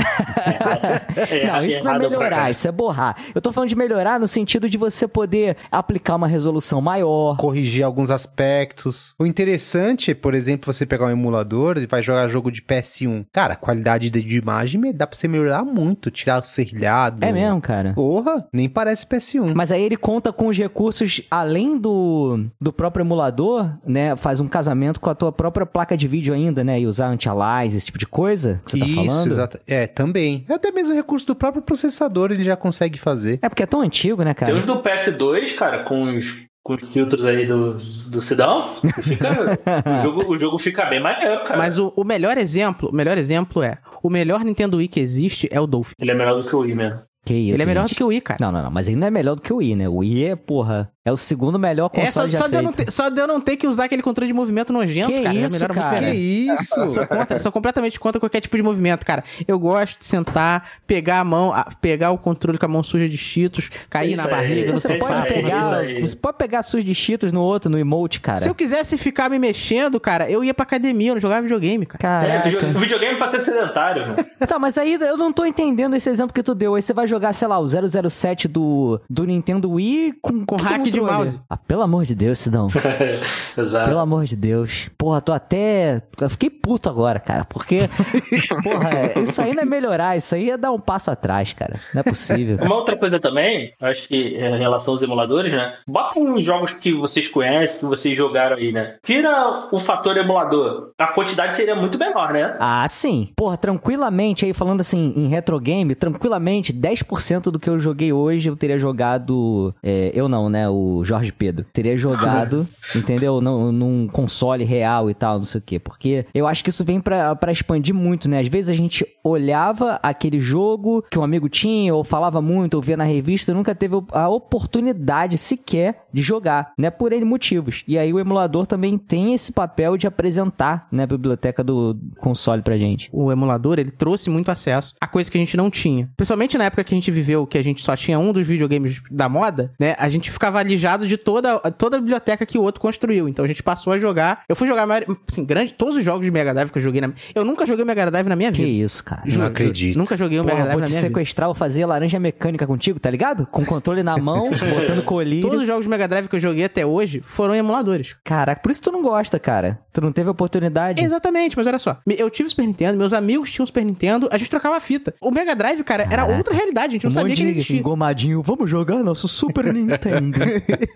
É, 1.30 1.48
não, 1.48 1.64
isso 1.64 1.84
não 1.84 1.96
é 1.96 2.00
melhorar, 2.00 2.52
isso 2.52 2.68
é 2.68 2.72
borrar. 2.72 3.16
Eu 3.34 3.42
tô 3.42 3.52
falando 3.52 3.70
de 3.70 3.76
melhorar 3.76 4.20
no 4.20 4.28
sentido 4.28 4.70
de 4.70 4.78
você 4.78 5.08
poder 5.08 5.58
aplicar 5.72 6.16
uma 6.16 6.28
resolução 6.28 6.82
maior. 6.82 7.38
corrigir 7.38 7.84
alguns 7.84 8.10
aspectos. 8.12 9.14
O 9.20 9.26
interessante 9.26 10.12
é, 10.12 10.14
por 10.14 10.34
exemplo, 10.34 10.72
você 10.72 10.86
pegar 10.86 11.06
um 11.06 11.12
emulador 11.12 11.78
e 11.78 11.86
vai 11.86 12.02
jogar 12.02 12.28
jogo 12.28 12.52
de 12.52 12.62
PS1. 12.62 13.26
Cara, 13.32 13.54
a 13.54 13.58
qualidade 13.58 14.10
de 14.10 14.38
imagem 14.38 14.80
dá 14.94 15.06
pra 15.06 15.18
você 15.18 15.28
melhorar 15.28 15.64
muito, 15.64 16.10
tirar 16.10 16.42
o 16.42 16.46
serrilhado. 16.46 17.24
É 17.26 17.32
mesmo, 17.32 17.62
cara. 17.62 17.94
Porra, 17.94 18.48
nem 18.54 18.68
parece 18.70 19.06
PS1. 19.06 19.54
Mas 19.54 19.72
aí 19.72 19.84
ele 19.84 19.98
conta 19.98 20.32
com 20.32 20.48
os 20.48 20.58
recursos 20.58 21.22
além 21.30 21.78
do, 21.78 22.46
do 22.60 22.72
próprio 22.72 23.04
emulador, 23.04 23.72
né? 23.86 23.99
Faz 24.16 24.40
um 24.40 24.48
casamento 24.48 25.00
com 25.00 25.10
a 25.10 25.16
tua 25.16 25.32
própria 25.32 25.66
placa 25.66 25.96
de 25.96 26.08
vídeo 26.08 26.34
ainda, 26.34 26.64
né? 26.64 26.80
E 26.80 26.88
usar 26.88 27.08
anti-alias, 27.08 27.76
esse 27.76 27.88
tipo 27.88 27.98
de 27.98 28.08
coisa 28.08 28.62
que 28.66 28.72
você 28.72 28.80
tá 28.80 28.86
Isso, 28.86 28.96
falando. 28.96 29.32
exato. 29.32 29.60
É, 29.68 29.88
também. 29.88 30.46
Até 30.50 30.72
mesmo 30.72 30.94
o 30.94 30.98
recurso 30.98 31.26
do 31.28 31.36
próprio 31.36 31.62
processador 31.62 32.32
ele 32.32 32.44
já 32.44 32.56
consegue 32.56 33.00
fazer. 33.00 33.40
É 33.42 33.50
porque 33.50 33.64
é 33.64 33.66
tão 33.66 33.82
antigo, 33.82 34.24
né, 34.24 34.34
cara? 34.34 34.52
Tem 34.52 34.60
os 34.60 34.66
do 34.66 34.82
PS2, 34.82 35.56
cara, 35.56 35.84
com 35.84 36.16
os, 36.16 36.46
com 36.64 36.74
os 36.74 36.84
filtros 36.90 37.26
aí 37.26 37.46
do, 37.46 37.74
do 37.74 38.22
Sidão. 38.22 38.76
Fica, 39.02 39.30
o, 39.96 39.98
jogo, 40.02 40.34
o 40.34 40.38
jogo 40.38 40.58
fica 40.58 40.86
bem 40.86 41.00
maneiro, 41.00 41.44
cara. 41.44 41.58
Mas 41.58 41.78
o, 41.78 41.94
o 41.96 42.04
melhor 42.04 42.38
exemplo, 42.38 42.90
o 42.90 42.96
melhor 42.96 43.18
exemplo 43.18 43.64
é, 43.64 43.78
o 44.02 44.10
melhor 44.10 44.44
Nintendo 44.44 44.78
Wii 44.78 44.88
que 44.88 45.00
existe 45.00 45.48
é 45.52 45.60
o 45.60 45.68
Dolphin. 45.68 45.94
Ele 46.00 46.12
é 46.12 46.16
melhor 46.16 46.42
do 46.42 46.48
que 46.48 46.56
o 46.56 46.60
Wii 46.60 46.76
mesmo. 46.76 47.09
Que 47.30 47.36
isso, 47.36 47.56
Ele 47.58 47.62
é 47.62 47.66
melhor 47.68 47.82
gente. 47.84 47.94
do 47.94 47.98
que 47.98 48.04
o 48.04 48.08
Wii, 48.08 48.22
cara. 48.22 48.38
Não, 48.42 48.52
não, 48.52 48.64
não. 48.64 48.72
Mas 48.72 48.88
ele 48.88 48.98
não 48.98 49.06
é 49.08 49.12
melhor 49.12 49.36
do 49.36 49.42
que 49.42 49.54
o 49.54 49.58
Wii, 49.58 49.76
né? 49.76 49.88
O 49.88 49.98
Wii 49.98 50.26
é, 50.26 50.36
porra, 50.36 50.92
é 51.06 51.12
o 51.12 51.18
segundo 51.18 51.60
melhor 51.60 51.92
É, 51.94 52.00
só, 52.08 52.22
console 52.24 52.32
já 52.32 52.38
só, 52.40 52.48
de 52.48 52.56
eu 52.56 52.60
feito. 52.62 52.66
não 52.66 52.72
ter, 52.86 52.92
só 52.92 53.10
de 53.10 53.22
eu 53.22 53.28
não 53.28 53.40
ter 53.40 53.56
que 53.56 53.68
usar 53.68 53.84
aquele 53.84 54.02
controle 54.02 54.28
de 54.28 54.34
movimento 54.34 54.74
nojento, 54.74 55.08
Que 55.10 55.22
cara. 55.22 55.36
já 55.36 55.46
isso, 55.46 55.60
muito 55.60 55.74
cara? 55.80 56.00
Que 56.00 56.16
isso? 56.16 56.80
Eu 56.80 56.90
sou 56.90 57.06
contra, 57.08 57.36
eu 57.38 57.40
sou 57.40 57.52
completamente 57.52 58.00
contra 58.00 58.20
qualquer 58.20 58.42
tipo 58.42 58.58
de 58.58 58.64
movimento, 58.64 59.06
cara. 59.06 59.24
Eu 59.48 59.60
gosto 59.60 60.00
de 60.00 60.06
sentar, 60.06 60.68
pegar 60.88 61.20
a 61.20 61.24
mão, 61.24 61.54
a- 61.54 61.68
pegar 61.80 62.10
o 62.10 62.18
controle 62.18 62.58
com 62.58 62.66
a 62.66 62.70
mão 62.70 62.82
suja 62.82 63.08
de 63.08 63.18
cheetos, 63.18 63.70
cair 63.92 64.14
Isso 64.14 64.18
na 64.18 64.24
aí, 64.24 64.30
barriga, 64.32 64.74
isso 64.76 64.88
Você 64.88 64.98
pode 64.98 65.28
pegar. 65.28 65.62
Você 66.02 66.16
pode 66.16 66.38
pegar 66.38 66.62
suas 66.64 66.84
de 66.84 66.96
cheetos 66.96 67.32
no 67.32 67.42
outro, 67.42 67.70
no 67.70 67.78
emote, 67.78 68.20
cara. 68.20 68.40
Se 68.40 68.50
eu 68.50 68.56
quisesse 68.56 68.98
ficar 68.98 69.30
me 69.30 69.38
mexendo, 69.38 70.00
cara, 70.00 70.28
eu 70.32 70.44
ia 70.44 70.54
pra 70.54 70.64
academia, 70.64 71.12
eu 71.12 71.16
não 71.16 71.22
jogava 71.22 71.44
videogame, 71.44 71.86
cara. 71.86 72.00
É, 72.26 72.28
Caraca. 72.42 72.50
video- 72.50 72.80
videogame 72.80 73.18
pra 73.20 73.28
ser 73.28 73.40
sedentário, 73.40 74.02
mano. 74.08 74.18
Tá, 74.48 74.58
mas 74.58 74.80
aí 74.80 74.94
eu 74.96 75.16
não 75.16 75.32
tô 75.32 75.46
entendendo 75.46 75.96
esse 75.96 76.10
exemplo 76.10 76.34
que 76.34 76.42
tu 76.42 76.56
deu. 76.56 76.74
Aí 76.76 76.82
você 76.82 76.94
vai 76.94 77.06
jogar, 77.06 77.19
sei 77.34 77.48
lá, 77.48 77.60
o 77.60 77.68
007 77.68 78.48
do, 78.48 79.00
do 79.10 79.26
Nintendo 79.26 79.72
Wii 79.72 80.14
com, 80.22 80.46
Com 80.46 80.56
hack 80.58 80.84
de 80.84 81.02
mouse. 81.02 81.40
Ah, 81.50 81.58
pelo 81.58 81.82
amor 81.82 82.06
de 82.06 82.16
Deus, 82.16 82.40
Sidão. 82.40 82.68
Exato. 83.58 83.88
Pelo 83.88 84.00
amor 84.00 84.26
de 84.26 84.36
Deus. 84.36 84.90
Porra, 84.98 85.22
tô 85.22 85.32
até. 85.32 86.02
Eu 86.20 86.30
fiquei 86.30 86.50
puto 86.50 86.90
agora, 86.90 87.20
cara. 87.20 87.46
Porque, 87.46 87.90
porra, 88.64 89.20
isso 89.22 89.42
aí 89.42 89.54
não 89.54 89.64
é 89.64 89.66
melhorar, 89.66 90.18
isso 90.18 90.36
aí 90.36 90.52
é 90.52 90.58
dar 90.58 90.72
um 90.72 90.80
passo 90.80 91.12
atrás, 91.12 91.54
cara. 91.54 91.74
Não 91.94 92.02
é 92.02 92.04
possível. 92.04 92.58
Uma 92.62 92.76
outra 92.76 92.96
coisa 92.96 93.20
também, 93.20 93.72
acho 93.82 94.08
que 94.08 94.36
é, 94.36 94.56
em 94.56 94.60
relação 94.60 94.94
aos 94.94 95.02
emuladores, 95.02 95.52
né? 95.52 95.76
Bota 95.88 96.20
uns 96.20 96.44
jogos 96.44 96.72
que 96.72 96.94
vocês 96.94 97.28
conhecem, 97.28 97.80
que 97.80 97.86
vocês 97.86 98.18
jogaram 98.18 98.58
aí, 98.58 98.72
né? 98.72 98.96
Tira 99.02 99.68
o 99.72 99.80
fator 99.80 100.18
emulador, 100.18 100.92
a 100.98 101.08
quantidade 101.08 101.56
seria 101.56 101.76
muito 101.76 101.98
menor, 101.98 102.34
né? 102.34 102.56
Ah, 102.60 102.86
sim. 102.88 103.32
Porra, 103.36 103.58
tranquilamente, 103.58 104.46
aí 104.46 104.54
falando 104.54 104.82
assim, 104.82 105.14
em 105.16 105.28
retro 105.28 105.60
game, 105.60 105.96
tranquilamente, 105.96 106.74
10% 106.74 107.09
do 107.52 107.60
que 107.60 107.70
eu 107.70 107.80
joguei 107.80 108.12
hoje 108.14 108.50
eu 108.50 108.56
teria 108.56 108.78
jogado. 108.78 109.74
é, 109.84 110.12
eu 110.14 110.28
não, 110.30 110.50
né? 110.50 110.70
O 110.70 111.04
Jorge 111.04 111.32
Pedro. 111.32 111.66
Teria 111.74 111.98
jogado, 111.98 112.68
entendeu? 112.96 113.42
Num, 113.42 113.72
num 113.72 114.08
console 114.08 114.64
real 114.64 115.10
e 115.10 115.14
tal, 115.14 115.38
não 115.38 115.46
sei 115.46 115.60
o 115.60 115.64
quê. 115.64 115.80
Porque 115.80 116.26
eu 116.34 116.48
acho 116.48 116.64
que 116.64 116.70
isso 116.70 116.86
vem 116.86 117.00
pra, 117.00 117.36
pra 117.36 117.52
expandir 117.52 117.94
muito, 117.94 118.30
né? 118.30 118.40
Às 118.40 118.48
vezes 118.48 118.70
a 118.70 118.78
gente 118.78 119.06
olhava 119.24 120.00
aquele 120.02 120.40
jogo 120.40 121.04
que 121.10 121.20
um 121.20 121.24
amigo 121.24 121.50
tinha, 121.50 121.94
ou 121.94 122.04
falava 122.04 122.42
muito, 122.42 122.76
ou 122.76 122.82
via 122.82 122.98
na 122.98 123.04
revista, 123.04 123.54
nunca 123.54 123.76
teve 123.76 123.96
a 124.12 124.30
oportunidade 124.30 125.38
sequer 125.38 126.04
de 126.14 126.22
jogar, 126.22 126.74
né? 126.78 126.90
Por 126.90 127.12
N 127.12 127.26
motivos. 127.26 127.84
E 127.88 127.98
aí 127.98 128.14
o 128.14 128.20
emulador 128.20 128.66
também 128.66 128.98
tem 128.98 129.34
esse 129.34 129.52
papel 129.52 129.98
de 129.98 130.08
apresentar, 130.08 130.88
né, 130.92 131.04
a 131.04 131.08
biblioteca 131.08 131.64
do 131.64 131.98
console 132.18 132.62
pra 132.62 132.78
gente. 132.78 133.10
O 133.12 133.32
emulador, 133.32 133.80
ele 133.80 133.92
trouxe 133.92 134.30
muito 134.30 134.52
acesso 134.52 134.96
a 135.00 135.08
coisa 135.08 135.30
que 135.30 135.38
a 135.38 135.42
gente 135.42 135.58
não 135.58 135.70
tinha. 135.70 136.10
Principalmente 136.16 136.58
na 136.58 136.66
época 136.66 136.84
que 136.90 136.96
a 136.96 136.98
gente 136.98 137.12
viveu, 137.12 137.46
que 137.48 137.58
a 137.58 137.64
gente 137.64 137.82
só 137.82 137.96
tinha 137.96 138.18
um 138.20 138.34
dos 138.34 138.46
videogames 138.46 139.02
da 139.10 139.30
moda, 139.30 139.72
né? 139.80 139.96
A 139.98 140.10
gente 140.10 140.32
ficava 140.32 140.60
alijado 140.60 141.08
de 141.08 141.18
toda, 141.18 141.60
toda 141.72 141.98
a 141.98 142.00
biblioteca 142.00 142.46
que 142.46 142.58
o 142.58 142.62
outro 142.64 142.82
construiu. 142.82 143.30
Então 143.30 143.46
a 143.46 143.48
gente 143.48 143.62
passou 143.64 143.94
a 143.94 143.98
jogar. 144.00 144.42
Eu 144.50 144.56
fui 144.56 144.68
jogar, 144.68 144.88
assim, 145.28 145.46
grande, 145.46 145.74
todos 145.74 145.96
os 145.96 146.04
jogos 146.04 146.26
de 146.26 146.32
Mega 146.32 146.54
Drive 146.54 146.72
que 146.72 146.78
eu 146.80 146.82
joguei 146.84 147.00
na 147.02 147.12
Eu 147.34 147.46
nunca 147.46 147.66
joguei 147.66 147.84
o 147.84 147.88
Mega 147.88 148.10
Drive 148.10 148.28
na 148.28 148.36
minha 148.36 148.52
Que 148.52 148.64
vida. 148.64 148.84
isso, 148.86 149.04
cara. 149.04 149.22
Não 149.26 149.46
acredito. 149.46 149.98
Nunca 149.98 150.18
joguei 150.18 150.40
o 150.40 150.44
Mega 150.44 150.58
Drive 150.58 150.72
vou 150.72 150.80
na 150.82 150.86
te 150.86 150.90
minha 150.90 151.02
vida. 151.02 151.10
sequestrar, 151.14 151.48
vou 151.48 151.56
fazer 151.56 151.86
laranja 151.86 152.20
mecânica 152.20 152.66
contigo, 152.66 153.00
tá 153.00 153.10
ligado? 153.10 153.46
Com 153.48 153.62
o 153.62 153.66
controle 153.66 154.02
na 154.04 154.18
mão, 154.18 154.50
botando 154.74 155.04
colírio. 155.04 155.44
Todos 155.44 155.62
os 155.62 155.68
jogos 155.68 155.86
de 155.86 155.90
Mega 155.90 156.08
Drive 156.08 156.28
que 156.28 156.36
eu 156.36 156.40
joguei 156.40 156.66
até 156.66 156.86
hoje 156.86 157.22
foram 157.24 157.54
em 157.54 157.60
emuladores. 157.60 158.16
Caraca, 158.24 158.62
por 158.62 158.72
isso 158.72 158.82
tu 158.82 158.92
não 158.92 159.02
gosta, 159.02 159.40
cara. 159.40 159.80
Tu 159.94 160.02
não 160.02 160.12
teve 160.12 160.30
oportunidade. 160.30 161.04
Exatamente, 161.04 161.56
mas 161.58 161.68
olha 161.68 161.80
só. 161.80 161.98
Eu 162.08 162.30
tive 162.30 162.48
o 162.48 162.50
Super 162.50 162.66
Nintendo, 162.66 162.98
meus 162.98 163.14
amigos 163.14 163.52
tinham 163.52 163.64
o 163.64 163.68
Super 163.68 163.86
Nintendo, 163.86 164.28
a 164.32 164.38
gente 164.38 164.50
trocava 164.50 164.80
fita. 164.80 165.14
O 165.22 165.30
Mega 165.32 165.56
Drive, 165.56 165.84
cara, 165.84 166.04
era 166.04 166.10
Caraca. 166.24 166.38
outra 166.38 166.54
realidade, 166.54 166.79
a 166.86 166.88
gente 166.90 167.04
não 167.04 167.10
um 167.10 167.14
sabia 167.14 167.36
que 167.36 167.42
ele 167.42 167.52
existia. 167.52 167.78
engomadinho. 167.80 168.42
Vamos 168.42 168.70
jogar 168.70 169.04
nosso 169.04 169.28
Super 169.28 169.66
Nintendo. 169.74 170.40